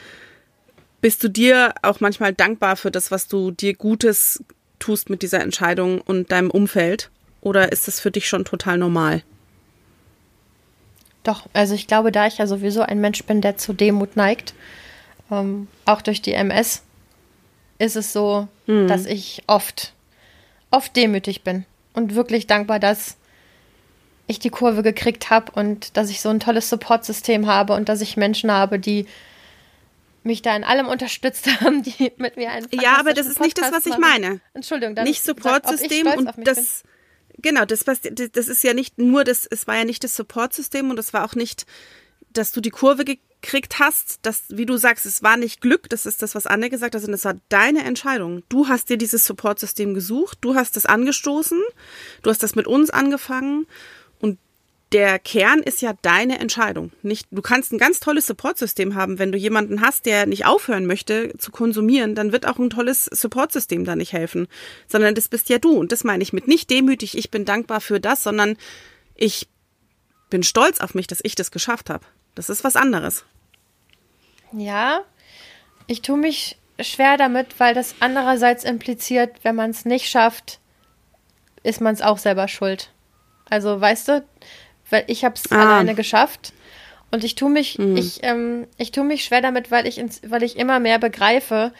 bist 1.00 1.24
du 1.24 1.28
dir 1.28 1.74
auch 1.82 1.98
manchmal 1.98 2.32
dankbar 2.32 2.76
für 2.76 2.92
das, 2.92 3.11
was 3.11 3.26
du 3.26 3.50
dir 3.50 3.74
Gutes 3.74 4.44
tust 4.79 5.11
mit 5.11 5.22
dieser 5.22 5.41
Entscheidung 5.41 6.01
und 6.01 6.33
deinem 6.33 6.51
Umfeld? 6.51 7.11
Oder 7.41 7.72
ist 7.72 7.87
das 7.87 8.01
für 8.01 8.11
dich 8.11 8.29
schon 8.29 8.45
total 8.45 8.79
normal? 8.79 9.22
Doch, 11.22 11.47
also 11.53 11.74
ich 11.74 11.87
glaube, 11.87 12.12
da 12.12 12.27
ich 12.27 12.39
ja 12.39 12.47
sowieso 12.47 12.83
ein 12.83 13.01
Mensch 13.01 13.24
bin, 13.24 13.41
der 13.41 13.57
zu 13.57 13.72
Demut 13.72 14.16
neigt, 14.16 14.55
ähm, 15.31 15.68
auch 15.85 16.03
durch 16.03 16.22
die 16.22 16.35
MS, 16.35 16.83
ist 17.79 17.97
es 17.97 18.12
so, 18.12 18.49
mhm. 18.66 18.89
dass 18.89 19.07
ich 19.07 19.43
oft, 19.47 19.93
oft 20.70 20.95
demütig 20.97 21.43
bin 21.43 21.64
und 21.95 22.14
wirklich 22.14 22.47
dankbar, 22.47 22.79
dass 22.79 23.16
ich 24.27 24.39
die 24.39 24.51
Kurve 24.51 24.83
gekriegt 24.83 25.31
habe 25.31 25.53
und 25.53 25.97
dass 25.97 26.11
ich 26.11 26.20
so 26.20 26.29
ein 26.29 26.41
tolles 26.41 26.68
Supportsystem 26.68 27.47
habe 27.47 27.74
und 27.74 27.89
dass 27.89 28.01
ich 28.01 28.16
Menschen 28.16 28.51
habe, 28.51 28.79
die 28.79 29.07
mich 30.27 30.43
da 30.43 30.55
in 30.55 30.64
allem 30.64 30.89
unterstützt 30.89 31.47
haben, 31.61 31.83
die 31.83 32.12
mit 32.18 32.37
mir 32.37 32.51
einen 32.51 32.66
Ja, 32.72 32.99
aber 32.99 33.14
das 33.14 33.27
ist 33.27 33.39
Podcast 33.39 33.45
nicht 33.45 33.59
das, 33.59 33.72
was 33.72 33.87
ich 33.87 33.99
meine. 33.99 34.41
Entschuldigung, 34.53 34.95
dann 34.95 35.05
nicht 35.05 35.22
Supportsystem 35.22 36.07
und 36.07 36.31
das 36.37 36.83
bin. 36.83 37.43
genau, 37.43 37.64
das 37.64 37.85
das 37.85 38.49
ist 38.49 38.62
ja 38.62 38.74
nicht 38.74 38.99
nur 38.99 39.24
das 39.24 39.47
es 39.47 39.66
war 39.66 39.77
ja 39.77 39.85
nicht 39.85 40.05
das 40.05 40.14
Supportsystem 40.16 40.91
und 40.91 40.99
es 40.99 41.14
war 41.14 41.24
auch 41.24 41.35
nicht, 41.35 41.64
dass 42.33 42.53
du 42.53 42.61
die 42.61 42.70
Kurve 42.70 43.05
gekriegt 43.05 43.79
hast, 43.79 44.18
das 44.22 44.45
wie 44.49 44.66
du 44.66 44.77
sagst, 44.77 45.07
es 45.07 45.22
war 45.22 45.37
nicht 45.37 45.61
Glück, 45.61 45.89
das 45.89 46.05
ist 46.05 46.22
das 46.22 46.35
was 46.35 46.47
Anne 46.47 46.68
gesagt 46.68 46.95
hat, 46.95 47.01
sondern 47.01 47.18
es 47.18 47.24
war 47.24 47.37
deine 47.49 47.85
Entscheidung. 47.85 48.43
Du 48.49 48.68
hast 48.68 48.91
dir 48.91 48.99
dieses 48.99 49.24
Supportsystem 49.24 49.95
gesucht, 49.95 50.39
du 50.41 50.55
hast 50.55 50.77
es 50.77 50.87
angestoßen, 50.87 51.62
du 52.22 52.31
hast 52.31 52.43
das 52.43 52.55
mit 52.55 52.66
uns 52.66 52.91
angefangen 52.91 53.66
der 54.93 55.18
Kern 55.18 55.61
ist 55.61 55.82
ja 55.82 55.95
deine 56.03 56.39
Entscheidung. 56.39 56.93
Nicht, 57.03 57.26
du 57.32 57.43
kannst 57.43 57.72
ein 57.72 57.78
ganz 57.78 57.99
tolles 57.99 58.26
Supportsystem 58.26 58.95
haben. 58.95 59.18
Wenn 59.18 59.32
du 59.32 59.39
jemanden 59.39 59.80
hast, 59.80 60.07
der 60.07 60.26
nicht 60.26 60.47
aufhören 60.47 60.87
möchte 60.87 61.37
zu 61.39 61.51
konsumieren, 61.51 62.14
dann 62.14 62.30
wird 62.30 62.47
auch 62.47 62.59
ein 62.59 62.70
tolles 62.70 63.07
Supportsystem 63.07 63.84
da 63.84 63.97
nicht 63.97 64.12
helfen. 64.12 64.47
Sondern 64.87 65.16
das 65.16 65.28
bist 65.28 65.49
ja 65.49 65.59
du. 65.59 65.76
Und 65.76 65.91
das 65.91 66.05
meine 66.05 66.22
ich 66.22 66.32
mit 66.32 66.47
nicht 66.47 66.70
demütig, 66.70 67.18
ich 67.18 67.30
bin 67.30 67.45
dankbar 67.45 67.80
für 67.80 67.99
das, 68.01 68.22
sondern 68.22 68.57
ich 69.16 69.49
bin 70.30 70.43
stolz 70.43 70.80
auf 70.80 70.95
mich, 70.95 71.07
dass 71.07 71.20
ich 71.22 71.34
das 71.34 71.51
geschafft 71.51 71.91
habe. 71.91 72.05
Das 72.37 72.49
ist 72.49 72.62
was 72.62 72.76
anderes. 72.76 73.24
Ja, 74.53 75.01
ich 75.89 76.03
tue 76.03 76.16
mich 76.16 76.59
schwer 76.80 77.16
damit, 77.16 77.59
weil 77.59 77.74
das 77.74 77.97
andererseits 78.01 78.64
impliziert, 78.64 79.41
wenn 79.43 79.57
man 79.57 79.70
es 79.70 79.84
nicht 79.84 80.09
schafft, 80.09 80.61
ist 81.62 81.80
man 81.80 81.95
es 81.95 82.03
auch 82.03 82.18
selber 82.18 82.47
schuld. 82.47 82.93
Also, 83.49 83.80
weißt 83.80 84.09
du, 84.09 84.24
weil 84.91 85.05
ich 85.07 85.24
habe 85.24 85.34
es 85.37 85.51
ah. 85.51 85.61
alleine 85.61 85.95
geschafft. 85.95 86.53
Und 87.11 87.24
ich 87.24 87.34
tue 87.34 87.51
mich, 87.51 87.78
mhm. 87.78 87.97
ich, 87.97 88.20
ähm, 88.22 88.66
ich 88.78 88.91
tue 88.91 89.05
mich 89.05 89.24
schwer 89.24 89.41
damit, 89.41 89.70
weil 89.70 89.87
ich, 89.87 89.99
ins, 89.99 90.20
weil 90.26 90.43
ich 90.43 90.57
immer 90.57 90.80
mehr 90.80 90.99
begreife, 90.99 91.72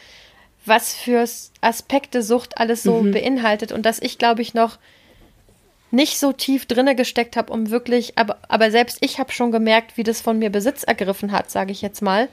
was 0.65 0.93
für 0.93 1.25
Aspekte 1.61 2.21
Sucht 2.21 2.57
alles 2.57 2.83
so 2.83 3.01
mhm. 3.01 3.11
beinhaltet 3.11 3.71
und 3.71 3.85
dass 3.85 3.99
ich, 3.99 4.17
glaube 4.17 4.41
ich, 4.41 4.53
noch 4.53 4.77
nicht 5.91 6.19
so 6.19 6.33
tief 6.33 6.65
drinne 6.65 6.95
gesteckt 6.95 7.37
habe, 7.37 7.51
um 7.53 7.69
wirklich, 7.69 8.17
aber, 8.17 8.37
aber 8.49 8.71
selbst 8.71 8.97
ich 9.01 9.19
habe 9.19 9.31
schon 9.31 9.51
gemerkt, 9.51 9.95
wie 9.95 10.03
das 10.03 10.21
von 10.21 10.37
mir 10.37 10.49
Besitz 10.49 10.83
ergriffen 10.83 11.31
hat, 11.31 11.49
sage 11.49 11.71
ich 11.71 11.81
jetzt 11.81 12.01
mal. 12.01 12.27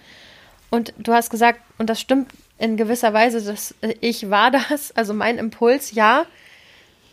Und 0.71 0.93
du 0.99 1.13
hast 1.13 1.31
gesagt, 1.31 1.61
und 1.79 1.89
das 1.89 2.01
stimmt 2.01 2.33
in 2.59 2.77
gewisser 2.77 3.13
Weise, 3.13 3.43
dass 3.43 3.75
ich 4.01 4.31
war 4.31 4.51
das, 4.69 4.93
also 4.97 5.15
mein 5.15 5.39
Impuls, 5.39 5.93
ja. 5.93 6.27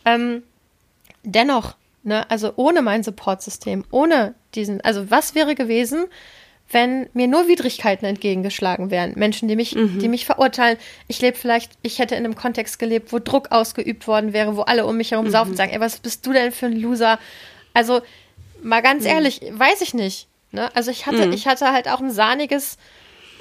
Ähm, 0.04 0.42
dennoch 1.24 1.76
Ne? 2.04 2.30
Also 2.30 2.54
ohne 2.56 2.82
mein 2.82 3.04
Supportsystem, 3.04 3.84
ohne 3.92 4.36
diesen, 4.56 4.82
also 4.82 5.10
was 5.12 5.36
wäre 5.36 5.56
gewesen, 5.56 6.06
wenn 6.72 7.10
mir 7.14 7.28
nur 7.28 7.48
Widrigkeiten 7.48 8.06
entgegengeschlagen 8.06 8.92
wären? 8.92 9.14
Menschen, 9.16 9.48
die 9.48 9.56
mich, 9.56 9.76
mhm. 9.76 10.00
die 10.00 10.08
mich 10.08 10.26
verurteilen. 10.26 10.78
Ich 11.08 11.22
lebe 11.22 11.38
vielleicht, 11.38 11.74
ich 11.82 12.00
hätte 12.00 12.16
in 12.16 12.24
einem 12.24 12.36
Kontext 12.36 12.80
gelebt, 12.80 13.12
wo 13.12 13.20
Druck 13.20 13.52
ausgeübt 13.52 14.08
worden 14.08 14.34
wäre, 14.34 14.56
wo 14.56 14.62
alle 14.62 14.86
um 14.86 14.98
mich 14.98 15.12
herum 15.12 15.28
mhm. 15.28 15.32
saufen 15.32 15.52
und 15.52 15.58
sagen, 15.58 15.72
ey, 15.72 15.80
was 15.80 16.00
bist 16.00 16.26
du 16.26 16.34
denn 16.34 16.52
für 16.52 16.68
ein 16.68 16.80
Loser? 16.80 17.20
Also, 17.74 18.02
mal 18.64 18.82
ganz 18.82 19.04
mhm. 19.04 19.10
ehrlich, 19.10 19.42
weiß 19.52 19.82
ich 19.82 19.94
nicht. 19.94 20.28
Ne? 20.52 20.74
Also 20.76 20.92
ich 20.92 21.06
hatte, 21.06 21.28
mhm. 21.28 21.34
ich 21.34 21.48
hatte 21.48 21.72
halt 21.72 21.88
auch 21.88 22.00
ein 22.00 22.12
sahniges, 22.12 22.78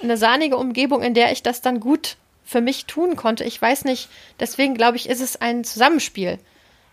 eine 0.03 0.17
sahnige 0.17 0.57
Umgebung, 0.57 1.03
in 1.03 1.15
der 1.15 1.33
ich 1.33 1.43
das 1.43 1.61
dann 1.61 1.81
gut 1.81 2.17
für 2.45 2.61
mich 2.61 2.87
tun 2.87 3.17
konnte. 3.17 3.45
Ich 3.45 3.61
weiß 3.61 3.85
nicht, 3.85 4.09
deswegen 4.39 4.75
glaube 4.75 4.97
ich, 4.97 5.09
ist 5.09 5.21
es 5.21 5.41
ein 5.41 5.65
Zusammenspiel. 5.65 6.39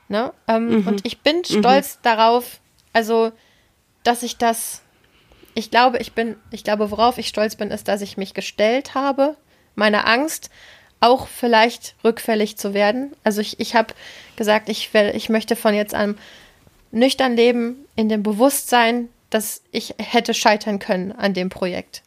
Ne? 0.07 0.33
Ähm, 0.47 0.81
mhm. 0.81 0.87
Und 0.87 1.05
ich 1.05 1.21
bin 1.21 1.37
mhm. 1.37 1.59
stolz 1.59 1.95
mhm. 1.95 1.99
darauf, 2.03 2.59
also, 2.93 3.31
dass 4.03 4.23
ich 4.23 4.37
das, 4.37 4.81
ich 5.53 5.71
glaube, 5.71 5.97
ich 5.99 6.13
bin, 6.13 6.35
ich 6.51 6.63
glaube, 6.63 6.91
worauf 6.91 7.17
ich 7.17 7.27
stolz 7.27 7.55
bin, 7.55 7.71
ist, 7.71 7.87
dass 7.87 8.01
ich 8.01 8.17
mich 8.17 8.33
gestellt 8.33 8.95
habe, 8.95 9.35
meine 9.75 10.05
Angst, 10.05 10.49
auch 10.99 11.27
vielleicht 11.27 11.95
rückfällig 12.03 12.57
zu 12.57 12.73
werden. 12.73 13.15
Also 13.23 13.41
ich, 13.41 13.59
ich 13.59 13.75
habe 13.75 13.93
gesagt, 14.35 14.69
ich, 14.69 14.93
will, 14.93 15.11
ich 15.15 15.29
möchte 15.29 15.55
von 15.55 15.75
jetzt 15.75 15.93
an 15.93 16.17
nüchtern 16.91 17.35
leben, 17.35 17.85
in 17.95 18.09
dem 18.09 18.23
Bewusstsein, 18.23 19.09
dass 19.29 19.61
ich 19.71 19.93
hätte 19.99 20.33
scheitern 20.33 20.79
können 20.79 21.11
an 21.11 21.33
dem 21.33 21.49
Projekt. 21.49 22.01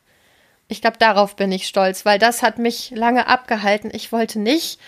Ich 0.69 0.81
glaube, 0.81 0.99
darauf 0.99 1.37
bin 1.37 1.53
ich 1.53 1.67
stolz, 1.67 2.05
weil 2.05 2.19
das 2.19 2.43
hat 2.43 2.59
mich 2.59 2.91
lange 2.91 3.27
abgehalten. 3.27 3.91
Ich 3.93 4.13
wollte 4.13 4.39
nicht 4.39 4.81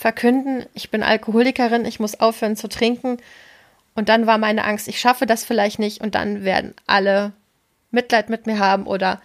verkünden, 0.00 0.64
ich 0.72 0.90
bin 0.90 1.02
Alkoholikerin, 1.02 1.84
ich 1.84 2.00
muss 2.00 2.18
aufhören 2.18 2.56
zu 2.56 2.68
trinken. 2.68 3.18
Und 3.94 4.08
dann 4.08 4.26
war 4.26 4.38
meine 4.38 4.64
Angst, 4.64 4.88
ich 4.88 4.98
schaffe 4.98 5.26
das 5.26 5.44
vielleicht 5.44 5.78
nicht 5.78 6.00
und 6.00 6.14
dann 6.14 6.42
werden 6.42 6.74
alle 6.86 7.32
Mitleid 7.90 8.30
mit 8.30 8.46
mir 8.46 8.58
haben 8.58 8.86
oder 8.86 9.20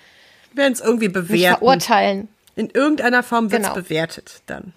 werden 0.53 0.73
es 0.73 0.81
irgendwie 0.81 1.07
bewerten. 1.07 1.59
verurteilen. 1.59 2.27
In 2.55 2.69
irgendeiner 2.69 3.23
Form 3.23 3.51
wird 3.51 3.61
es 3.61 3.69
genau. 3.69 3.81
bewertet 3.81 4.41
dann. 4.47 4.73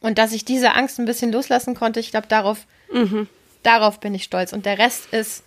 Und 0.00 0.18
dass 0.18 0.32
ich 0.32 0.44
diese 0.44 0.74
Angst 0.74 1.00
ein 1.00 1.06
bisschen 1.06 1.32
loslassen 1.32 1.74
konnte, 1.74 1.98
ich 1.98 2.12
glaube, 2.12 2.28
darauf, 2.28 2.66
mhm. 2.92 3.28
darauf 3.64 3.98
bin 3.98 4.14
ich 4.14 4.24
stolz. 4.24 4.52
Und 4.52 4.64
der 4.64 4.78
Rest 4.78 5.12
ist 5.12 5.42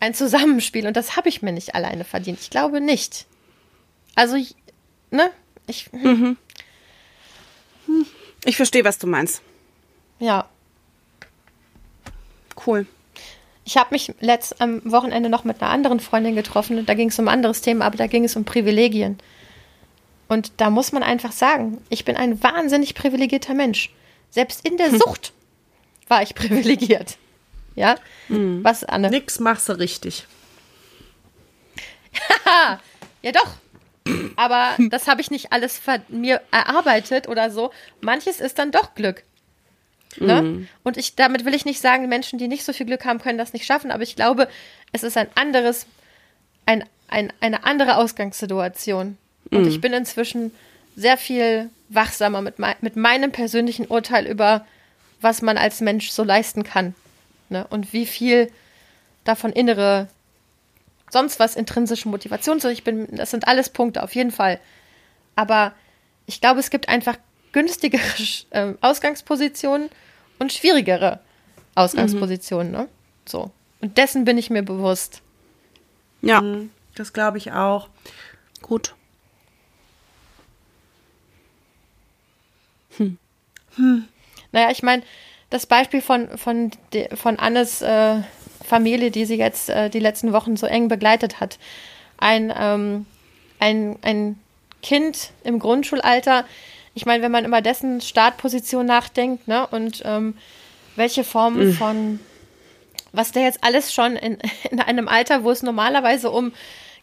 ein 0.00 0.12
Zusammenspiel 0.12 0.86
und 0.86 0.96
das 0.96 1.16
habe 1.16 1.30
ich 1.30 1.40
mir 1.40 1.52
nicht 1.52 1.74
alleine 1.74 2.04
verdient. 2.04 2.40
Ich 2.40 2.50
glaube 2.50 2.82
nicht. 2.82 3.26
Also, 4.14 4.36
ich, 4.36 4.54
ne? 5.10 5.30
Ich. 5.66 5.90
Mhm. 5.92 6.36
Ich 8.48 8.56
verstehe, 8.56 8.82
was 8.82 8.96
du 8.96 9.06
meinst. 9.06 9.42
Ja. 10.20 10.48
Cool. 12.66 12.86
Ich 13.66 13.76
habe 13.76 13.88
mich 13.90 14.14
letzt 14.20 14.62
am 14.62 14.80
Wochenende 14.90 15.28
noch 15.28 15.44
mit 15.44 15.60
einer 15.60 15.70
anderen 15.70 16.00
Freundin 16.00 16.34
getroffen 16.34 16.78
und 16.78 16.88
da 16.88 16.94
ging 16.94 17.10
es 17.10 17.18
um 17.18 17.28
ein 17.28 17.34
anderes 17.34 17.60
Thema, 17.60 17.84
aber 17.84 17.98
da 17.98 18.06
ging 18.06 18.24
es 18.24 18.36
um 18.36 18.46
Privilegien. 18.46 19.18
Und 20.28 20.52
da 20.56 20.70
muss 20.70 20.92
man 20.92 21.02
einfach 21.02 21.32
sagen, 21.32 21.76
ich 21.90 22.06
bin 22.06 22.16
ein 22.16 22.42
wahnsinnig 22.42 22.94
privilegierter 22.94 23.52
Mensch. 23.52 23.92
Selbst 24.30 24.66
in 24.66 24.78
der 24.78 24.92
hm. 24.92 24.98
Sucht 25.04 25.34
war 26.08 26.22
ich 26.22 26.34
privilegiert. 26.34 27.18
Ja? 27.74 27.96
Mhm. 28.28 28.64
Was, 28.64 28.82
Anne? 28.82 29.10
Nix 29.10 29.40
machst 29.40 29.68
du 29.68 29.74
richtig. 29.74 30.26
ja, 33.20 33.32
doch. 33.32 33.58
Aber 34.38 34.76
das 34.90 35.08
habe 35.08 35.20
ich 35.20 35.30
nicht 35.30 35.52
alles 35.52 35.82
mir 36.08 36.40
erarbeitet 36.52 37.28
oder 37.28 37.50
so. 37.50 37.72
Manches 38.00 38.40
ist 38.40 38.58
dann 38.58 38.70
doch 38.70 38.94
Glück. 38.94 39.24
Ne? 40.16 40.42
Mhm. 40.42 40.68
Und 40.84 40.96
ich, 40.96 41.16
damit 41.16 41.44
will 41.44 41.54
ich 41.54 41.64
nicht 41.64 41.80
sagen, 41.80 42.08
Menschen, 42.08 42.38
die 42.38 42.48
nicht 42.48 42.64
so 42.64 42.72
viel 42.72 42.86
Glück 42.86 43.04
haben, 43.04 43.18
können 43.18 43.36
das 43.36 43.52
nicht 43.52 43.66
schaffen, 43.66 43.90
aber 43.90 44.02
ich 44.02 44.16
glaube, 44.16 44.48
es 44.92 45.02
ist 45.02 45.16
ein 45.16 45.28
anderes, 45.34 45.86
ein, 46.66 46.84
ein, 47.08 47.32
eine 47.40 47.64
andere 47.64 47.96
Ausgangssituation. 47.96 49.18
Und 49.50 49.62
mhm. 49.62 49.68
ich 49.68 49.80
bin 49.80 49.92
inzwischen 49.92 50.52
sehr 50.96 51.16
viel 51.16 51.68
wachsamer 51.88 52.40
mit, 52.40 52.58
mein, 52.58 52.76
mit 52.80 52.96
meinem 52.96 53.32
persönlichen 53.32 53.86
Urteil 53.86 54.26
über, 54.26 54.64
was 55.20 55.42
man 55.42 55.58
als 55.58 55.80
Mensch 55.80 56.10
so 56.10 56.22
leisten 56.22 56.62
kann. 56.62 56.94
Ne? 57.48 57.66
Und 57.68 57.92
wie 57.92 58.06
viel 58.06 58.50
davon 59.24 59.52
innere 59.52 60.08
sonst 61.10 61.40
was 61.40 61.56
intrinsische 61.56 62.08
Motivation. 62.08 62.60
So, 62.60 62.68
ich 62.68 62.84
bin, 62.84 63.08
das 63.10 63.30
sind 63.30 63.46
alles 63.46 63.68
Punkte, 63.68 64.02
auf 64.02 64.14
jeden 64.14 64.30
Fall. 64.30 64.60
Aber 65.36 65.72
ich 66.26 66.40
glaube, 66.40 66.60
es 66.60 66.70
gibt 66.70 66.88
einfach 66.88 67.16
günstigere 67.52 68.02
äh, 68.50 68.74
Ausgangspositionen 68.80 69.90
und 70.38 70.52
schwierigere 70.52 71.20
Ausgangspositionen, 71.74 72.72
mhm. 72.72 72.78
ne? 72.78 72.88
So. 73.26 73.50
Und 73.80 73.96
dessen 73.96 74.24
bin 74.24 74.38
ich 74.38 74.50
mir 74.50 74.62
bewusst. 74.62 75.22
Ja. 76.22 76.40
Mhm, 76.40 76.70
das 76.94 77.12
glaube 77.12 77.38
ich 77.38 77.52
auch. 77.52 77.88
Gut. 78.60 78.94
Hm. 82.96 83.18
Hm. 83.76 84.08
Naja, 84.50 84.70
ich 84.70 84.82
meine, 84.82 85.02
das 85.50 85.66
Beispiel 85.66 86.02
von, 86.02 86.36
von, 86.36 86.72
von 87.14 87.38
Annes 87.38 87.80
äh, 87.80 88.20
Familie, 88.68 89.10
die 89.10 89.24
sie 89.24 89.36
jetzt 89.36 89.70
äh, 89.70 89.90
die 89.90 89.98
letzten 89.98 90.32
Wochen 90.32 90.56
so 90.56 90.66
eng 90.66 90.88
begleitet 90.88 91.40
hat. 91.40 91.58
Ein, 92.18 92.52
ähm, 92.56 93.06
ein, 93.58 93.96
ein 94.02 94.38
Kind 94.82 95.30
im 95.42 95.58
Grundschulalter, 95.58 96.44
ich 96.94 97.06
meine, 97.06 97.22
wenn 97.22 97.32
man 97.32 97.44
über 97.44 97.60
dessen 97.60 98.00
Startposition 98.00 98.86
nachdenkt, 98.86 99.48
ne, 99.48 99.66
und 99.68 100.02
ähm, 100.04 100.36
welche 100.96 101.24
Form 101.24 101.58
mhm. 101.58 101.72
von, 101.72 102.20
was 103.12 103.32
der 103.32 103.42
jetzt 103.42 103.64
alles 103.64 103.92
schon 103.92 104.16
in, 104.16 104.38
in 104.70 104.80
einem 104.80 105.08
Alter, 105.08 105.44
wo 105.44 105.50
es 105.50 105.62
normalerweise 105.62 106.30
um, 106.30 106.52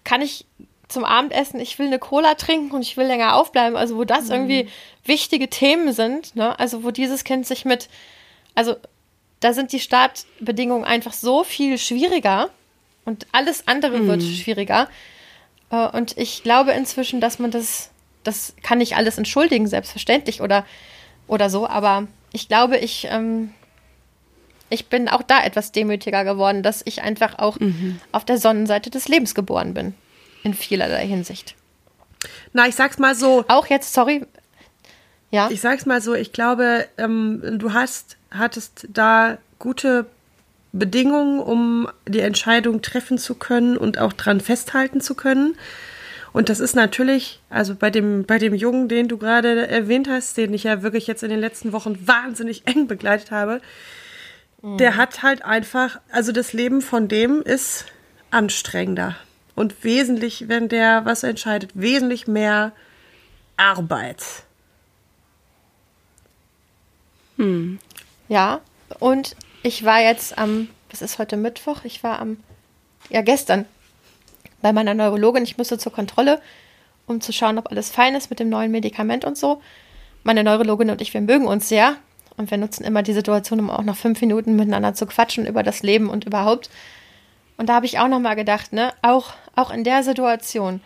kann 0.03 0.22
ich 0.22 0.45
zum 0.88 1.03
Abendessen, 1.03 1.59
ich 1.59 1.80
will 1.80 1.88
eine 1.88 1.97
Cola 1.97 2.36
trinken 2.36 2.76
und 2.76 2.84
ich 2.84 2.95
will 2.95 3.07
länger 3.07 3.36
aufbleiben, 3.36 3.76
also 3.76 3.97
wo 3.97 4.03
das 4.03 4.26
mhm. 4.26 4.32
irgendwie 4.32 4.70
wichtige 5.03 5.49
Themen 5.49 5.93
sind, 5.93 6.36
ne, 6.36 6.57
also 6.59 6.84
wo 6.84 6.91
dieses 6.91 7.24
Kind 7.24 7.47
sich 7.47 7.66
mit, 7.66 7.89
also 8.53 8.76
da 9.45 9.53
sind 9.53 9.71
die 9.73 9.79
Startbedingungen 9.79 10.85
einfach 10.85 11.13
so 11.13 11.43
viel 11.43 11.77
schwieriger 11.77 12.49
und 13.05 13.27
alles 13.31 13.67
andere 13.67 13.99
mhm. 13.99 14.07
wird 14.07 14.23
schwieriger. 14.23 14.89
Äh, 15.69 15.87
und 15.89 16.17
ich 16.17 16.41
glaube 16.41 16.71
inzwischen, 16.71 17.21
dass 17.21 17.37
man 17.37 17.51
das, 17.51 17.91
das 18.23 18.55
kann 18.63 18.79
nicht 18.79 18.95
alles 18.95 19.19
entschuldigen, 19.19 19.67
selbstverständlich 19.67 20.41
oder, 20.41 20.65
oder 21.27 21.51
so, 21.51 21.67
aber 21.67 22.07
ich 22.31 22.47
glaube, 22.47 22.77
ich, 22.77 23.07
ähm, 23.11 23.53
ich 24.71 24.87
bin 24.87 25.07
auch 25.07 25.21
da 25.21 25.43
etwas 25.43 25.71
demütiger 25.71 26.23
geworden, 26.23 26.63
dass 26.63 26.81
ich 26.83 27.03
einfach 27.03 27.37
auch 27.37 27.59
mhm. 27.59 27.99
auf 28.11 28.25
der 28.25 28.39
Sonnenseite 28.39 28.89
des 28.89 29.07
Lebens 29.07 29.35
geboren 29.35 29.75
bin. 29.75 29.93
In 30.41 30.55
vielerlei 30.55 31.05
Hinsicht. 31.05 31.53
Na, 32.51 32.67
ich 32.67 32.73
sag's 32.73 32.97
mal 32.97 33.13
so. 33.13 33.45
Auch 33.47 33.67
jetzt, 33.67 33.93
sorry. 33.93 34.25
Ja. 35.29 35.51
Ich 35.51 35.61
sag's 35.61 35.85
mal 35.85 36.01
so, 36.01 36.15
ich 36.15 36.31
glaube, 36.31 36.87
ähm, 36.97 37.59
du 37.59 37.73
hast 37.73 38.14
hattest 38.32 38.88
da 38.91 39.38
gute 39.59 40.05
Bedingungen, 40.71 41.39
um 41.39 41.88
die 42.07 42.19
Entscheidung 42.19 42.82
treffen 42.82 43.17
zu 43.17 43.36
können 43.36 43.78
und 43.78 43.97
auch 43.97 44.13
dran 44.13 44.41
festhalten 44.41 44.99
zu 45.01 45.15
können. 45.15 45.55
Und 46.34 46.49
das 46.49 46.59
ist 46.59 46.76
natürlich, 46.76 47.39
also 47.49 47.76
bei 47.76 47.89
dem, 47.89 48.26
bei 48.26 48.38
dem 48.39 48.53
Jungen, 48.53 48.89
den 48.89 49.07
du 49.07 49.17
gerade 49.17 49.67
erwähnt 49.67 50.09
hast, 50.09 50.36
den 50.36 50.53
ich 50.53 50.63
ja 50.63 50.84
wirklich 50.84 51.07
jetzt 51.07 51.23
in 51.23 51.30
den 51.30 51.39
letzten 51.39 51.71
Wochen 51.71 52.05
wahnsinnig 52.05 52.67
eng 52.67 52.88
begleitet 52.88 53.32
habe, 53.32 53.61
mhm. 54.61 54.78
der 54.78 54.97
hat 54.97 55.23
halt 55.23 55.45
einfach, 55.45 56.01
also 56.11 56.34
das 56.34 56.51
Leben 56.51 56.82
von 56.82 57.07
dem 57.07 57.41
ist 57.41 57.86
anstrengender. 58.32 59.15
Und 59.55 59.86
wesentlich, 59.86 60.49
wenn 60.49 60.67
der 60.67 61.05
was 61.05 61.23
entscheidet, 61.23 61.71
wesentlich 61.73 62.28
mehr 62.28 62.73
Arbeit. 63.55 64.23
Hm. 67.38 67.80
Ja, 68.28 68.61
und 68.99 69.36
ich 69.63 69.84
war 69.84 70.01
jetzt 70.01 70.38
am, 70.38 70.69
was 70.89 71.01
ist 71.01 71.19
heute 71.19 71.38
Mittwoch? 71.38 71.84
Ich 71.84 72.03
war 72.03 72.19
am, 72.19 72.38
ja, 73.09 73.21
gestern 73.21 73.65
bei 74.61 74.73
meiner 74.73 74.93
Neurologin. 74.93 75.43
Ich 75.43 75.57
musste 75.57 75.78
zur 75.78 75.91
Kontrolle, 75.91 76.41
um 77.07 77.21
zu 77.21 77.32
schauen, 77.32 77.57
ob 77.57 77.71
alles 77.71 77.89
fein 77.89 78.15
ist 78.15 78.30
mit 78.30 78.39
dem 78.39 78.49
neuen 78.49 78.71
Medikament 78.71 79.26
und 79.26 79.38
so. 79.38 79.61
Meine 80.23 80.43
Neurologin 80.43 80.89
und 80.89 81.01
ich, 81.01 81.13
wir 81.13 81.21
mögen 81.21 81.47
uns 81.47 81.69
sehr. 81.69 81.97
Und 82.38 82.51
wir 82.51 82.57
nutzen 82.57 82.84
immer 82.84 83.01
die 83.01 83.13
Situation, 83.13 83.59
um 83.59 83.69
auch 83.69 83.84
noch 83.84 83.95
fünf 83.95 84.19
Minuten 84.19 84.55
miteinander 84.55 84.93
zu 84.93 85.05
quatschen 85.05 85.45
über 85.45 85.63
das 85.63 85.84
Leben 85.84 86.09
und 86.09 86.26
überhaupt. 86.26 86.69
Und 87.57 87.69
da 87.69 87.76
habe 87.76 87.86
ich 87.86 87.99
auch 87.99 88.07
noch 88.07 88.19
mal 88.19 88.34
gedacht, 88.34 88.73
ne, 88.73 88.93
auch, 89.01 89.34
auch 89.55 89.71
in 89.71 89.84
der 89.84 90.03
Situation. 90.03 90.82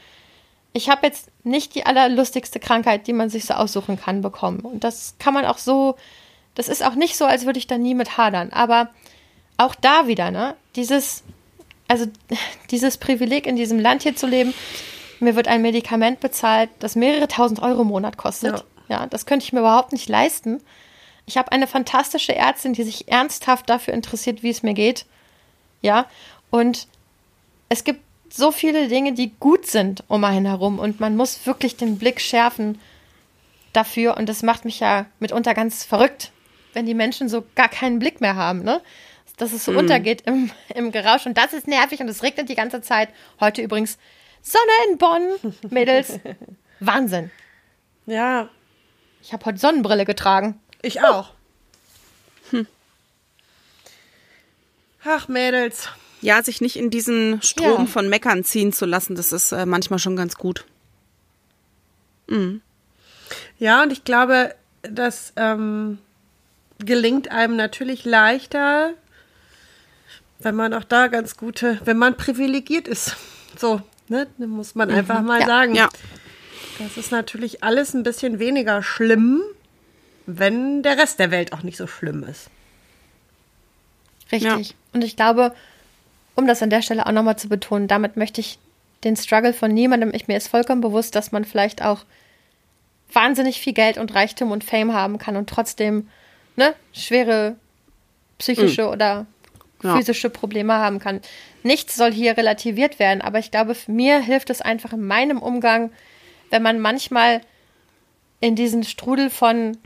Ich 0.74 0.90
habe 0.90 1.08
jetzt 1.08 1.30
nicht 1.44 1.74
die 1.74 1.86
allerlustigste 1.86 2.60
Krankheit, 2.60 3.08
die 3.08 3.14
man 3.14 3.30
sich 3.30 3.46
so 3.46 3.56
aussuchen 3.56 4.00
kann, 4.00 4.22
bekommen. 4.22 4.60
Und 4.60 4.84
das 4.84 5.16
kann 5.18 5.34
man 5.34 5.46
auch 5.46 5.58
so 5.58 5.96
das 6.60 6.68
ist 6.68 6.84
auch 6.84 6.96
nicht 6.96 7.16
so, 7.16 7.24
als 7.24 7.46
würde 7.46 7.58
ich 7.58 7.68
da 7.68 7.78
nie 7.78 7.96
mit 7.96 8.18
hadern. 8.18 8.52
Aber 8.52 8.90
auch 9.56 9.76
da 9.76 10.08
wieder, 10.08 10.30
ne? 10.30 10.58
Dieses, 10.76 11.24
also 11.88 12.06
dieses 12.70 12.98
Privileg 12.98 13.48
in 13.48 13.56
diesem 13.56 13.80
Land 13.80 14.04
hier 14.04 14.14
zu 14.14 14.28
leben, 14.28 14.54
mir 15.22 15.38
wird 15.38 15.48
ein 15.48 15.62
Medikament 15.62 16.20
bezahlt, 16.20 16.70
das 16.80 16.98
mehrere 16.98 17.30
tausend 17.30 17.62
Euro 17.62 17.84
im 17.84 17.88
Monat 17.88 18.18
kostet. 18.18 18.66
Ja, 18.90 19.00
ja 19.00 19.06
das 19.08 19.26
könnte 19.26 19.46
ich 19.46 19.54
mir 19.54 19.62
überhaupt 19.62 19.94
nicht 19.94 20.10
leisten. 20.10 20.62
Ich 21.26 21.38
habe 21.38 21.50
eine 21.54 21.66
fantastische 21.66 22.36
Ärztin, 22.36 22.74
die 22.74 22.84
sich 22.84 23.08
ernsthaft 23.08 23.70
dafür 23.70 23.94
interessiert, 23.94 24.44
wie 24.44 24.50
es 24.50 24.62
mir 24.62 24.74
geht. 24.74 25.06
Ja, 25.82 26.08
und 26.50 26.88
es 27.70 27.86
gibt 27.86 28.02
so 28.30 28.52
viele 28.52 28.90
Dinge, 28.90 29.14
die 29.14 29.32
gut 29.40 29.66
sind 29.66 30.04
um 30.10 30.26
einen 30.26 30.46
herum 30.46 30.78
und 30.78 31.00
man 31.00 31.16
muss 31.16 31.46
wirklich 31.46 31.78
den 31.78 31.98
Blick 31.98 32.20
schärfen 32.20 32.82
dafür 33.72 34.18
und 34.18 34.28
das 34.28 34.44
macht 34.44 34.66
mich 34.66 34.82
ja 34.82 35.06
mitunter 35.20 35.54
ganz 35.54 35.86
verrückt, 35.86 36.34
wenn 36.74 36.86
die 36.86 36.94
Menschen 36.94 37.30
so 37.30 37.44
gar 37.56 37.70
keinen 37.70 38.00
Blick 38.00 38.22
mehr 38.22 38.36
haben, 38.36 38.64
ne? 38.64 38.82
Dass 39.38 39.54
es 39.54 39.64
so 39.64 39.72
mm. 39.72 39.78
untergeht 39.78 40.24
im, 40.26 40.52
im 40.76 40.92
Gerausch. 40.92 41.26
Und 41.26 41.38
das 41.38 41.54
ist 41.54 41.68
nervig 41.68 42.02
und 42.02 42.10
es 42.10 42.24
regnet 42.24 42.50
die 42.50 42.56
ganze 42.56 42.82
Zeit. 42.82 43.10
Heute 43.40 43.62
übrigens 43.62 43.98
Sonne 44.42 44.92
in 44.92 44.98
Bonn, 44.98 45.54
Mädels. 45.70 46.20
Wahnsinn. 46.80 47.32
Ja. 48.06 48.50
Ich 49.22 49.34
habe 49.34 49.46
heute 49.46 49.58
Sonnenbrille 49.58 50.06
getragen. 50.06 50.60
Ich 50.82 51.02
auch. 51.02 51.34
Hm. 52.52 52.68
Ach, 55.06 55.28
Mädels. 55.28 55.90
Ja, 56.22 56.44
sich 56.44 56.60
nicht 56.60 56.76
in 56.76 56.90
diesen 56.90 57.42
Strom 57.42 57.82
ja. 57.82 57.86
von 57.86 58.10
Meckern 58.10 58.44
ziehen 58.44 58.74
zu 58.74 58.86
lassen, 58.86 59.16
das 59.16 59.32
ist 59.32 59.52
äh, 59.52 59.66
manchmal 59.66 60.00
schon 60.00 60.16
ganz 60.16 60.36
gut. 60.36 60.66
Mhm. 62.28 62.62
Ja, 63.58 63.84
und 63.84 63.92
ich 63.92 64.04
glaube, 64.04 64.56
das 64.82 65.34
ähm, 65.36 66.00
gelingt 66.80 67.32
einem 67.32 67.56
natürlich 67.56 68.06
leichter, 68.06 68.94
wenn 70.40 70.56
man 70.56 70.74
auch 70.74 70.84
da 70.84 71.08
ganz 71.08 71.38
gute, 71.38 71.80
wenn 71.84 71.98
man 71.98 72.16
privilegiert 72.16 72.88
ist. 72.88 73.16
So, 73.58 73.82
ne? 74.08 74.28
Dann 74.38 74.50
muss 74.50 74.76
man 74.76 74.90
einfach 74.90 75.22
mhm. 75.22 75.28
mal 75.28 75.42
ja. 75.42 75.46
sagen. 75.46 75.76
Ja. 75.76 75.90
Das 76.80 76.98
ist 76.98 77.12
natürlich 77.12 77.64
alles 77.64 77.94
ein 77.94 78.04
bisschen 78.04 78.40
weniger 78.40 78.82
schlimm, 78.82 79.42
wenn 80.26 80.82
der 80.82 80.98
Rest 80.98 81.20
der 81.20 81.32
Welt 81.32 81.52
auch 81.52 81.64
nicht 81.64 81.78
so 81.78 81.88
schlimm 81.88 82.24
ist. 82.24 82.50
Richtig. 84.32 84.70
Ja. 84.70 84.76
Und 84.94 85.04
ich 85.04 85.18
glaube, 85.18 85.54
um 86.36 86.48
das 86.48 86.62
an 86.62 86.70
der 86.70 86.82
Stelle 86.82 87.06
auch 87.06 87.12
nochmal 87.12 87.38
zu 87.38 87.50
betonen, 87.50 87.88
damit 87.88 88.16
möchte 88.16 88.40
ich 88.40 88.60
den 89.04 89.16
Struggle 89.16 89.54
von 89.54 89.74
niemandem, 89.74 90.12
ich 90.14 90.28
mir 90.28 90.38
ist 90.38 90.48
vollkommen 90.48 90.82
bewusst, 90.82 91.16
dass 91.16 91.32
man 91.32 91.46
vielleicht 91.46 91.84
auch 91.84 92.06
wahnsinnig 93.12 93.60
viel 93.60 93.74
Geld 93.74 93.98
und 93.98 94.14
Reichtum 94.14 94.52
und 94.52 94.64
Fame 94.64 94.94
haben 94.94 95.18
kann 95.18 95.36
und 95.36 95.50
trotzdem 95.50 96.08
ne, 96.60 96.76
schwere 96.94 97.56
psychische 98.38 98.84
mhm. 98.84 98.90
oder 98.90 99.26
physische 99.80 100.28
ja. 100.28 100.34
Probleme 100.34 100.74
haben 100.74 101.00
kann. 101.00 101.22
Nichts 101.64 101.96
soll 101.96 102.12
hier 102.12 102.38
relativiert 102.38 103.00
werden, 103.00 103.22
aber 103.22 103.40
ich 103.40 103.50
glaube, 103.50 103.76
mir 103.88 104.20
hilft 104.20 104.50
es 104.50 104.62
einfach 104.62 104.94
in 104.94 105.06
meinem 105.06 105.40
Umgang, 105.42 105.92
wenn 106.52 106.62
man 106.62 106.80
manchmal 106.80 107.42
in 108.42 108.56
diesen 108.56 108.84
Strudel 108.84 109.30
von 109.30 109.78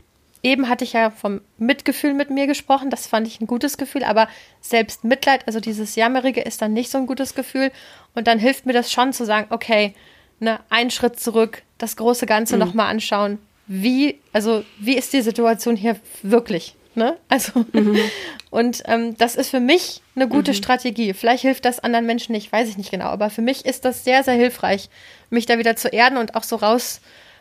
eben 0.42 0.68
hatte 0.68 0.84
ich 0.84 0.92
ja 0.92 1.10
vom 1.10 1.40
Mitgefühl 1.56 2.12
mit 2.12 2.28
mir 2.28 2.46
gesprochen, 2.46 2.90
das 2.90 3.06
fand 3.06 3.26
ich 3.26 3.40
ein 3.40 3.46
gutes 3.46 3.78
Gefühl, 3.78 4.04
aber 4.04 4.28
selbst 4.60 5.02
Mitleid, 5.02 5.46
also 5.46 5.58
dieses 5.58 5.96
Jammerige 5.96 6.42
ist 6.42 6.60
dann 6.60 6.74
nicht 6.74 6.90
so 6.90 6.98
ein 6.98 7.06
gutes 7.06 7.34
Gefühl 7.34 7.72
und 8.14 8.26
dann 8.26 8.38
hilft 8.38 8.66
mir 8.66 8.74
das 8.74 8.92
schon 8.92 9.14
zu 9.14 9.24
sagen, 9.24 9.46
okay, 9.50 9.94
ne, 10.40 10.60
einen 10.68 10.90
Schritt 10.90 11.18
zurück, 11.18 11.62
das 11.78 11.96
große 11.96 12.26
Ganze 12.26 12.56
mhm. 12.56 12.60
nochmal 12.60 12.90
anschauen. 12.90 13.38
Wie, 13.66 14.20
also, 14.32 14.64
wie 14.78 14.96
ist 14.96 15.12
die 15.12 15.22
Situation 15.22 15.76
hier 15.76 15.96
wirklich? 16.22 16.74
Ne? 16.94 17.16
Also, 17.28 17.64
mhm. 17.72 17.98
und 18.50 18.82
ähm, 18.86 19.16
das 19.16 19.34
ist 19.34 19.50
für 19.50 19.60
mich 19.60 20.00
eine 20.14 20.28
gute 20.28 20.52
mhm. 20.52 20.56
Strategie. 20.56 21.12
Vielleicht 21.12 21.42
hilft 21.42 21.64
das 21.64 21.80
anderen 21.80 22.06
Menschen 22.06 22.32
nicht, 22.32 22.52
weiß 22.52 22.68
ich 22.68 22.76
nicht 22.76 22.90
genau, 22.90 23.06
aber 23.06 23.30
für 23.30 23.42
mich 23.42 23.64
ist 23.64 23.84
das 23.84 24.04
sehr, 24.04 24.22
sehr 24.22 24.34
hilfreich, 24.34 24.88
mich 25.30 25.46
da 25.46 25.58
wieder 25.58 25.76
zu 25.76 25.88
erden 25.88 26.18
und 26.18 26.36
auch 26.36 26.44
so 26.44 26.56
raus, 26.56 27.00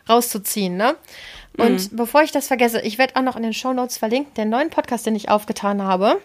rauszuziehen. 0.10 0.76
Ne? 0.76 0.96
Und 1.58 1.92
mhm. 1.92 1.96
bevor 1.96 2.24
ich 2.24 2.32
das 2.32 2.48
vergesse, 2.48 2.82
ich 2.82 2.98
werde 2.98 3.16
auch 3.16 3.22
noch 3.22 3.36
in 3.36 3.44
den 3.44 3.54
Show 3.54 3.74
Notes 3.74 3.98
verlinken, 3.98 4.34
den 4.34 4.50
neuen 4.50 4.70
Podcast, 4.70 5.06
den 5.06 5.16
ich 5.16 5.30
aufgetan 5.30 5.84
habe. 5.84 6.20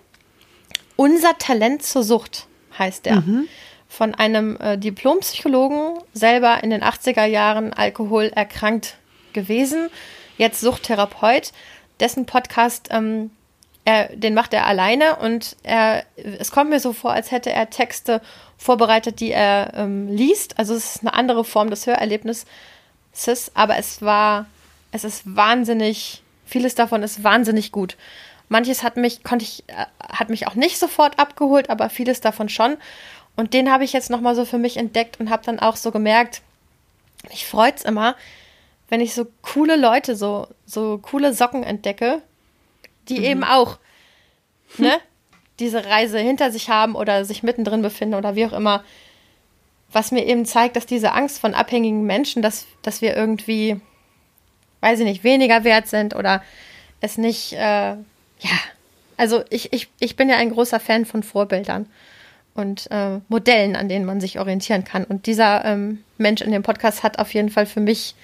Unser 0.96 1.36
Talent 1.38 1.82
zur 1.82 2.02
Sucht 2.02 2.46
heißt 2.78 3.06
der. 3.06 3.16
Mhm. 3.16 3.46
Von 3.90 4.14
einem 4.14 4.56
äh, 4.56 4.76
Diplompsychologen, 4.76 5.98
selber 6.12 6.62
in 6.62 6.70
den 6.70 6.82
80er 6.82 7.24
Jahren 7.24 7.72
Alkohol 7.72 8.30
erkrankt 8.34 8.98
gewesen, 9.42 9.90
jetzt 10.36 10.60
Suchttherapeut. 10.60 11.52
Dessen 12.00 12.26
Podcast, 12.26 12.88
ähm, 12.90 13.30
er, 13.84 14.14
den 14.14 14.34
macht 14.34 14.52
er 14.54 14.66
alleine 14.66 15.16
und 15.16 15.56
er, 15.62 16.04
es 16.16 16.50
kommt 16.50 16.70
mir 16.70 16.78
so 16.78 16.92
vor, 16.92 17.12
als 17.12 17.30
hätte 17.30 17.50
er 17.50 17.70
Texte 17.70 18.20
vorbereitet, 18.56 19.20
die 19.20 19.32
er 19.32 19.72
ähm, 19.74 20.08
liest. 20.08 20.58
Also 20.58 20.74
es 20.74 20.96
ist 20.96 21.00
eine 21.02 21.14
andere 21.14 21.44
Form 21.44 21.70
des 21.70 21.86
Hörerlebnisses, 21.86 22.46
aber 23.54 23.78
es 23.78 24.02
war 24.02 24.46
es 24.92 25.04
ist 25.04 25.22
wahnsinnig, 25.24 26.22
vieles 26.46 26.74
davon 26.74 27.02
ist 27.02 27.22
wahnsinnig 27.24 27.72
gut. 27.72 27.96
Manches 28.48 28.82
hat 28.82 28.96
mich, 28.96 29.22
konnte 29.22 29.44
ich, 29.44 29.64
äh, 29.68 29.86
hat 30.00 30.30
mich 30.30 30.46
auch 30.46 30.54
nicht 30.54 30.78
sofort 30.78 31.18
abgeholt, 31.18 31.68
aber 31.70 31.90
vieles 31.90 32.20
davon 32.20 32.48
schon. 32.48 32.76
Und 33.36 33.52
den 33.54 33.70
habe 33.70 33.84
ich 33.84 33.92
jetzt 33.92 34.10
nochmal 34.10 34.34
so 34.34 34.44
für 34.44 34.58
mich 34.58 34.76
entdeckt 34.76 35.20
und 35.20 35.30
habe 35.30 35.44
dann 35.44 35.60
auch 35.60 35.76
so 35.76 35.90
gemerkt, 35.90 36.42
mich 37.30 37.46
freut 37.46 37.76
es 37.76 37.84
immer, 37.84 38.16
wenn 38.88 39.00
ich 39.00 39.14
so 39.14 39.26
coole 39.42 39.76
Leute, 39.76 40.16
so, 40.16 40.48
so 40.66 40.98
coole 40.98 41.34
Socken 41.34 41.62
entdecke, 41.62 42.22
die 43.08 43.18
mhm. 43.18 43.24
eben 43.24 43.44
auch, 43.44 43.78
ne, 44.76 44.98
diese 45.58 45.84
Reise 45.84 46.18
hinter 46.18 46.52
sich 46.52 46.70
haben 46.70 46.94
oder 46.94 47.24
sich 47.24 47.42
mittendrin 47.42 47.82
befinden 47.82 48.14
oder 48.14 48.36
wie 48.36 48.46
auch 48.46 48.52
immer. 48.52 48.84
Was 49.90 50.12
mir 50.12 50.26
eben 50.26 50.44
zeigt, 50.44 50.76
dass 50.76 50.86
diese 50.86 51.12
Angst 51.12 51.40
von 51.40 51.54
abhängigen 51.54 52.04
Menschen, 52.04 52.42
dass, 52.42 52.66
dass 52.82 53.00
wir 53.00 53.16
irgendwie 53.16 53.80
weiß 54.80 55.00
ich 55.00 55.04
nicht, 55.04 55.24
weniger 55.24 55.64
wert 55.64 55.88
sind 55.88 56.14
oder 56.14 56.42
es 57.00 57.18
nicht, 57.18 57.52
äh, 57.52 57.92
ja, 57.94 58.58
also 59.16 59.42
ich, 59.50 59.72
ich, 59.72 59.88
ich 59.98 60.16
bin 60.16 60.28
ja 60.28 60.36
ein 60.36 60.50
großer 60.50 60.80
Fan 60.80 61.04
von 61.04 61.22
Vorbildern 61.22 61.86
und 62.54 62.90
äh, 62.90 63.18
Modellen, 63.28 63.76
an 63.76 63.88
denen 63.88 64.04
man 64.04 64.20
sich 64.20 64.38
orientieren 64.38 64.84
kann. 64.84 65.04
Und 65.04 65.26
dieser 65.26 65.64
ähm, 65.64 66.04
Mensch 66.16 66.40
in 66.40 66.52
dem 66.52 66.62
Podcast 66.62 67.02
hat 67.02 67.18
auf 67.18 67.34
jeden 67.34 67.50
Fall 67.50 67.66
für 67.66 67.80
mich, 67.80 68.14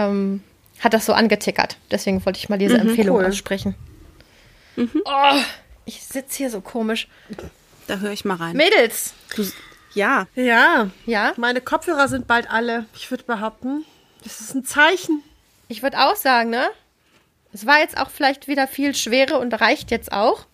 ähm, 0.00 0.42
hat 0.80 0.94
das 0.94 1.06
so 1.06 1.12
angetickert. 1.12 1.76
Deswegen 1.90 2.24
wollte 2.24 2.38
ich 2.38 2.48
mal 2.48 2.58
diese 2.58 2.78
mhm, 2.78 2.88
Empfehlung 2.88 3.16
cool. 3.18 3.26
aussprechen. 3.26 3.74
Mhm. 4.76 5.02
Oh, 5.04 5.40
ich 5.84 6.02
sitze 6.02 6.38
hier 6.38 6.50
so 6.50 6.60
komisch. 6.60 7.08
Da 7.86 7.98
höre 7.98 8.12
ich 8.12 8.24
mal 8.24 8.36
rein. 8.36 8.56
Mädels! 8.56 9.14
Du, 9.34 9.44
ja. 9.94 10.26
Ja. 10.34 10.90
Ja. 11.06 11.32
Meine 11.36 11.60
Kopfhörer 11.60 12.08
sind 12.08 12.26
bald 12.26 12.50
alle. 12.50 12.86
Ich 12.94 13.10
würde 13.10 13.24
behaupten, 13.24 13.84
das 14.22 14.40
ist 14.40 14.54
ein 14.54 14.64
Zeichen. 14.64 15.22
Ich 15.68 15.82
würde 15.82 15.98
auch 15.98 16.16
sagen, 16.16 16.50
ne? 16.50 16.68
Es 17.52 17.66
war 17.66 17.80
jetzt 17.80 17.98
auch 17.98 18.10
vielleicht 18.10 18.48
wieder 18.48 18.68
viel 18.68 18.94
Schwere 18.94 19.38
und 19.38 19.52
reicht 19.60 19.90
jetzt 19.90 20.12
auch. 20.12 20.46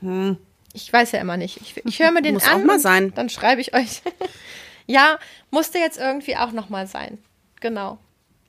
Hm. 0.00 0.36
Ich 0.72 0.92
weiß 0.92 1.12
ja 1.12 1.20
immer 1.20 1.36
nicht. 1.36 1.60
Ich, 1.60 1.76
ich 1.84 1.98
höre 2.00 2.12
mir 2.12 2.22
den 2.22 2.34
Muss 2.34 2.44
an. 2.44 2.60
Auch 2.60 2.64
mal 2.64 2.78
sein. 2.78 3.12
Dann 3.14 3.28
schreibe 3.28 3.60
ich 3.60 3.74
euch. 3.74 4.02
ja, 4.86 5.18
musste 5.50 5.78
jetzt 5.78 5.98
irgendwie 5.98 6.36
auch 6.36 6.52
noch 6.52 6.68
mal 6.68 6.86
sein. 6.86 7.18
Genau. 7.64 7.96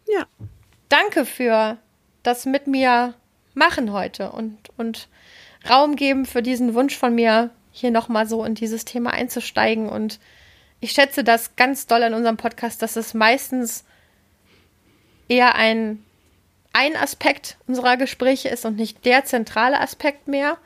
Ja. 0.10 0.26
Danke 0.90 1.24
für 1.24 1.78
das 2.22 2.46
mit 2.46 2.68
mir 2.68 3.14
machen 3.54 3.94
heute 3.94 4.34
und, 4.34 4.58
und 4.76 5.08
Raum 5.70 5.96
geben 5.96 6.26
für 6.26 6.42
diesen 6.42 6.74
Wunsch 6.74 6.98
von 6.98 7.16
mir, 7.16 7.50
hier 7.72 7.92
noch 7.92 8.10
mal 8.10 8.28
so 8.28 8.44
in 8.44 8.56
dieses 8.56 8.84
Thema 8.84 9.12
einzusteigen. 9.12 9.88
Und 9.88 10.20
ich 10.82 10.92
schätze 10.92 11.24
das 11.24 11.56
ganz 11.56 11.88
doll 11.88 12.04
an 12.04 12.14
unserem 12.14 12.36
Podcast, 12.36 12.82
dass 12.82 12.98
es 12.98 13.14
meistens 13.14 13.86
eher 15.30 15.56
ein, 15.56 16.04
ein 16.74 16.98
Aspekt 16.98 17.56
unserer 17.68 17.96
Gespräche 17.96 18.50
ist 18.50 18.66
und 18.66 18.76
nicht 18.76 19.06
der 19.06 19.24
zentrale 19.24 19.80
Aspekt 19.80 20.28
mehr. 20.28 20.58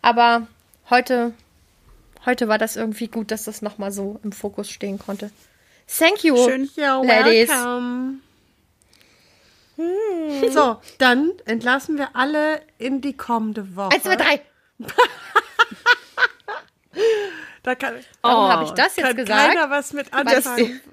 Aber 0.00 0.46
heute, 0.90 1.34
heute 2.24 2.46
war 2.46 2.58
das 2.58 2.76
irgendwie 2.76 3.08
gut, 3.08 3.32
dass 3.32 3.46
das 3.46 3.62
nochmal 3.62 3.90
so 3.90 4.20
im 4.22 4.30
Fokus 4.30 4.70
stehen 4.70 5.00
konnte. 5.00 5.32
Thank 5.98 6.22
you, 6.24 6.36
Schön. 6.36 6.70
You're 6.76 7.04
Ladies. 7.04 7.48
Welcome. 7.48 8.20
Hm. 9.76 10.52
So, 10.52 10.80
dann 10.98 11.32
entlassen 11.46 11.98
wir 11.98 12.14
alle 12.14 12.62
in 12.78 13.00
die 13.00 13.16
kommende 13.16 13.74
Woche. 13.74 13.94
Eins, 13.94 14.04
zwei, 14.04 14.16
drei. 14.16 14.42
da 17.62 17.74
kann, 17.74 17.94
Warum 18.22 18.44
oh, 18.44 18.48
habe 18.48 18.64
ich 18.64 18.70
das 18.70 18.96
jetzt 18.96 19.16
gesagt? 19.16 19.54
Keiner 19.54 19.70
was 19.70 19.92
mit 19.92 20.12
anfangen. 20.12 20.80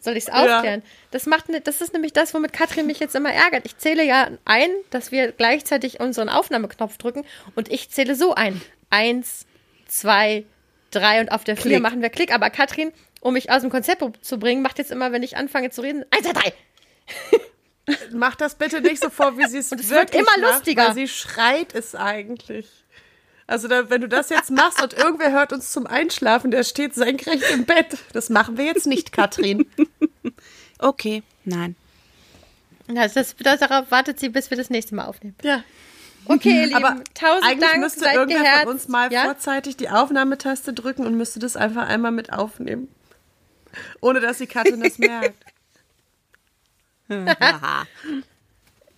Soll 0.00 0.16
ich 0.16 0.24
es 0.24 0.30
aufklären? 0.30 0.80
Ja. 0.80 0.90
Das 1.10 1.26
macht, 1.26 1.44
das 1.64 1.82
ist 1.82 1.92
nämlich 1.92 2.14
das, 2.14 2.32
womit 2.32 2.54
Katrin 2.54 2.86
mich 2.86 3.00
jetzt 3.00 3.14
immer 3.14 3.32
ärgert. 3.32 3.66
Ich 3.66 3.76
zähle 3.76 4.02
ja 4.02 4.30
ein, 4.46 4.70
dass 4.88 5.12
wir 5.12 5.32
gleichzeitig 5.32 6.00
unseren 6.00 6.30
Aufnahmeknopf 6.30 6.96
drücken 6.96 7.26
und 7.54 7.70
ich 7.70 7.90
zähle 7.90 8.14
so 8.14 8.34
ein. 8.34 8.62
Eins, 8.88 9.44
zwei, 9.86 10.40
drei 10.40 10.59
und 10.94 11.30
auf 11.30 11.44
der 11.44 11.56
Klick. 11.56 11.72
vier 11.72 11.80
machen 11.80 12.02
wir 12.02 12.10
Klick. 12.10 12.34
Aber 12.34 12.50
Katrin, 12.50 12.92
um 13.20 13.34
mich 13.34 13.50
aus 13.50 13.62
dem 13.62 13.70
Konzept 13.70 14.02
zu 14.24 14.38
bringen, 14.38 14.62
macht 14.62 14.78
jetzt 14.78 14.90
immer, 14.90 15.12
wenn 15.12 15.22
ich 15.22 15.36
anfange 15.36 15.70
zu 15.70 15.82
reden, 15.82 16.04
eins, 16.10 16.26
zwei, 16.26 16.32
drei. 16.32 16.52
Mach 18.12 18.36
das 18.36 18.54
bitte 18.56 18.80
nicht 18.80 19.02
so 19.02 19.10
vor, 19.10 19.36
wie 19.38 19.46
sie 19.46 19.58
es 19.58 19.72
es 19.72 19.90
wird 19.90 20.14
immer 20.14 20.24
macht, 20.40 20.54
lustiger. 20.54 20.88
Weil 20.88 20.94
sie 20.94 21.08
schreit 21.08 21.74
es 21.74 21.94
eigentlich. 21.94 22.66
Also 23.46 23.66
da, 23.66 23.90
wenn 23.90 24.00
du 24.00 24.08
das 24.08 24.28
jetzt 24.30 24.50
machst 24.50 24.80
und 24.80 24.92
irgendwer 24.92 25.32
hört 25.32 25.52
uns 25.52 25.72
zum 25.72 25.86
Einschlafen, 25.86 26.52
der 26.52 26.62
steht 26.62 26.94
senkrecht 26.94 27.42
im 27.50 27.64
Bett. 27.64 27.98
Das 28.12 28.30
machen 28.30 28.56
wir 28.56 28.64
jetzt 28.64 28.86
nicht, 28.86 29.12
Katrin. 29.12 29.66
Okay, 30.82 31.22
nein. 31.44 31.76
Das, 32.86 33.12
das, 33.12 33.36
darauf 33.36 33.90
wartet 33.90 34.18
sie, 34.18 34.30
bis 34.30 34.48
wir 34.48 34.56
das 34.56 34.70
nächste 34.70 34.94
Mal 34.94 35.04
aufnehmen. 35.04 35.36
Ja. 35.42 35.62
Okay, 36.30 36.60
ihr 36.60 36.66
Lieben, 36.66 36.76
Aber 36.76 37.02
tausend 37.12 37.44
eigentlich 37.44 37.70
Dank. 37.70 37.82
müsste 37.82 38.00
seid 38.00 38.14
irgendwer 38.14 38.42
geherzt. 38.42 38.62
von 38.62 38.72
uns 38.72 38.88
mal 38.88 39.12
ja? 39.12 39.24
vorzeitig 39.24 39.76
die 39.76 39.90
Aufnahmetaste 39.90 40.72
drücken 40.72 41.04
und 41.04 41.16
müsste 41.16 41.40
das 41.40 41.56
einfach 41.56 41.88
einmal 41.88 42.12
mit 42.12 42.32
aufnehmen. 42.32 42.88
Ohne 44.00 44.20
dass 44.20 44.38
die 44.38 44.46
Katrin 44.46 44.80
das 44.80 44.98
merkt. 44.98 45.34
Ja, 47.08 47.84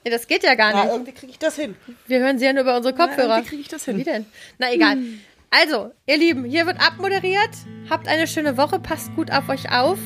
das 0.04 0.26
geht 0.26 0.42
ja 0.42 0.54
gar 0.56 0.74
nicht. 0.74 0.84
Ja, 0.84 0.92
irgendwie 0.92 1.12
kriege 1.12 1.32
ich 1.32 1.38
das 1.38 1.56
hin. 1.56 1.74
Wir 2.06 2.18
hören 2.18 2.38
sie 2.38 2.44
ja 2.44 2.52
nur 2.52 2.64
über 2.64 2.76
unsere 2.76 2.94
Kopfhörer. 2.94 3.38
Ja, 3.38 3.44
wie 3.44 3.48
kriege 3.48 3.62
ich 3.62 3.68
das 3.68 3.86
hin? 3.86 3.96
Wie 3.96 4.04
denn? 4.04 4.26
Na 4.58 4.70
egal. 4.70 4.96
Hm. 4.96 5.20
Also, 5.48 5.90
ihr 6.06 6.18
Lieben, 6.18 6.44
hier 6.44 6.66
wird 6.66 6.86
abmoderiert. 6.86 7.50
Habt 7.88 8.08
eine 8.08 8.26
schöne 8.26 8.58
Woche, 8.58 8.78
passt 8.78 9.14
gut 9.16 9.30
auf 9.30 9.48
euch 9.48 9.72
auf. 9.72 9.98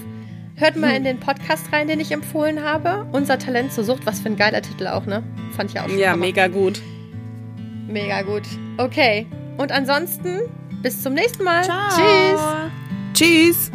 Hört 0.54 0.76
mal 0.76 0.90
hm. 0.90 0.98
in 0.98 1.04
den 1.04 1.20
Podcast 1.20 1.72
rein, 1.72 1.88
den 1.88 1.98
ich 1.98 2.12
empfohlen 2.12 2.62
habe. 2.62 3.04
Unser 3.10 3.40
Talent 3.40 3.72
zur 3.72 3.82
Sucht. 3.82 4.06
Was 4.06 4.20
für 4.20 4.28
ein 4.28 4.36
geiler 4.36 4.62
Titel 4.62 4.86
auch, 4.86 5.06
ne? 5.06 5.24
Fand 5.56 5.72
ich 5.72 5.80
auch 5.80 5.88
schon. 5.88 5.98
Ja, 5.98 6.12
Hammer. 6.12 6.26
mega 6.26 6.46
gut. 6.46 6.80
Mega 7.86 8.22
gut. 8.22 8.42
Okay. 8.78 9.26
Und 9.56 9.72
ansonsten, 9.72 10.42
bis 10.82 11.02
zum 11.02 11.14
nächsten 11.14 11.44
Mal. 11.44 11.64
Ciao. 11.64 11.88
Tschüss. 11.96 12.40
Tschüss. 13.14 13.70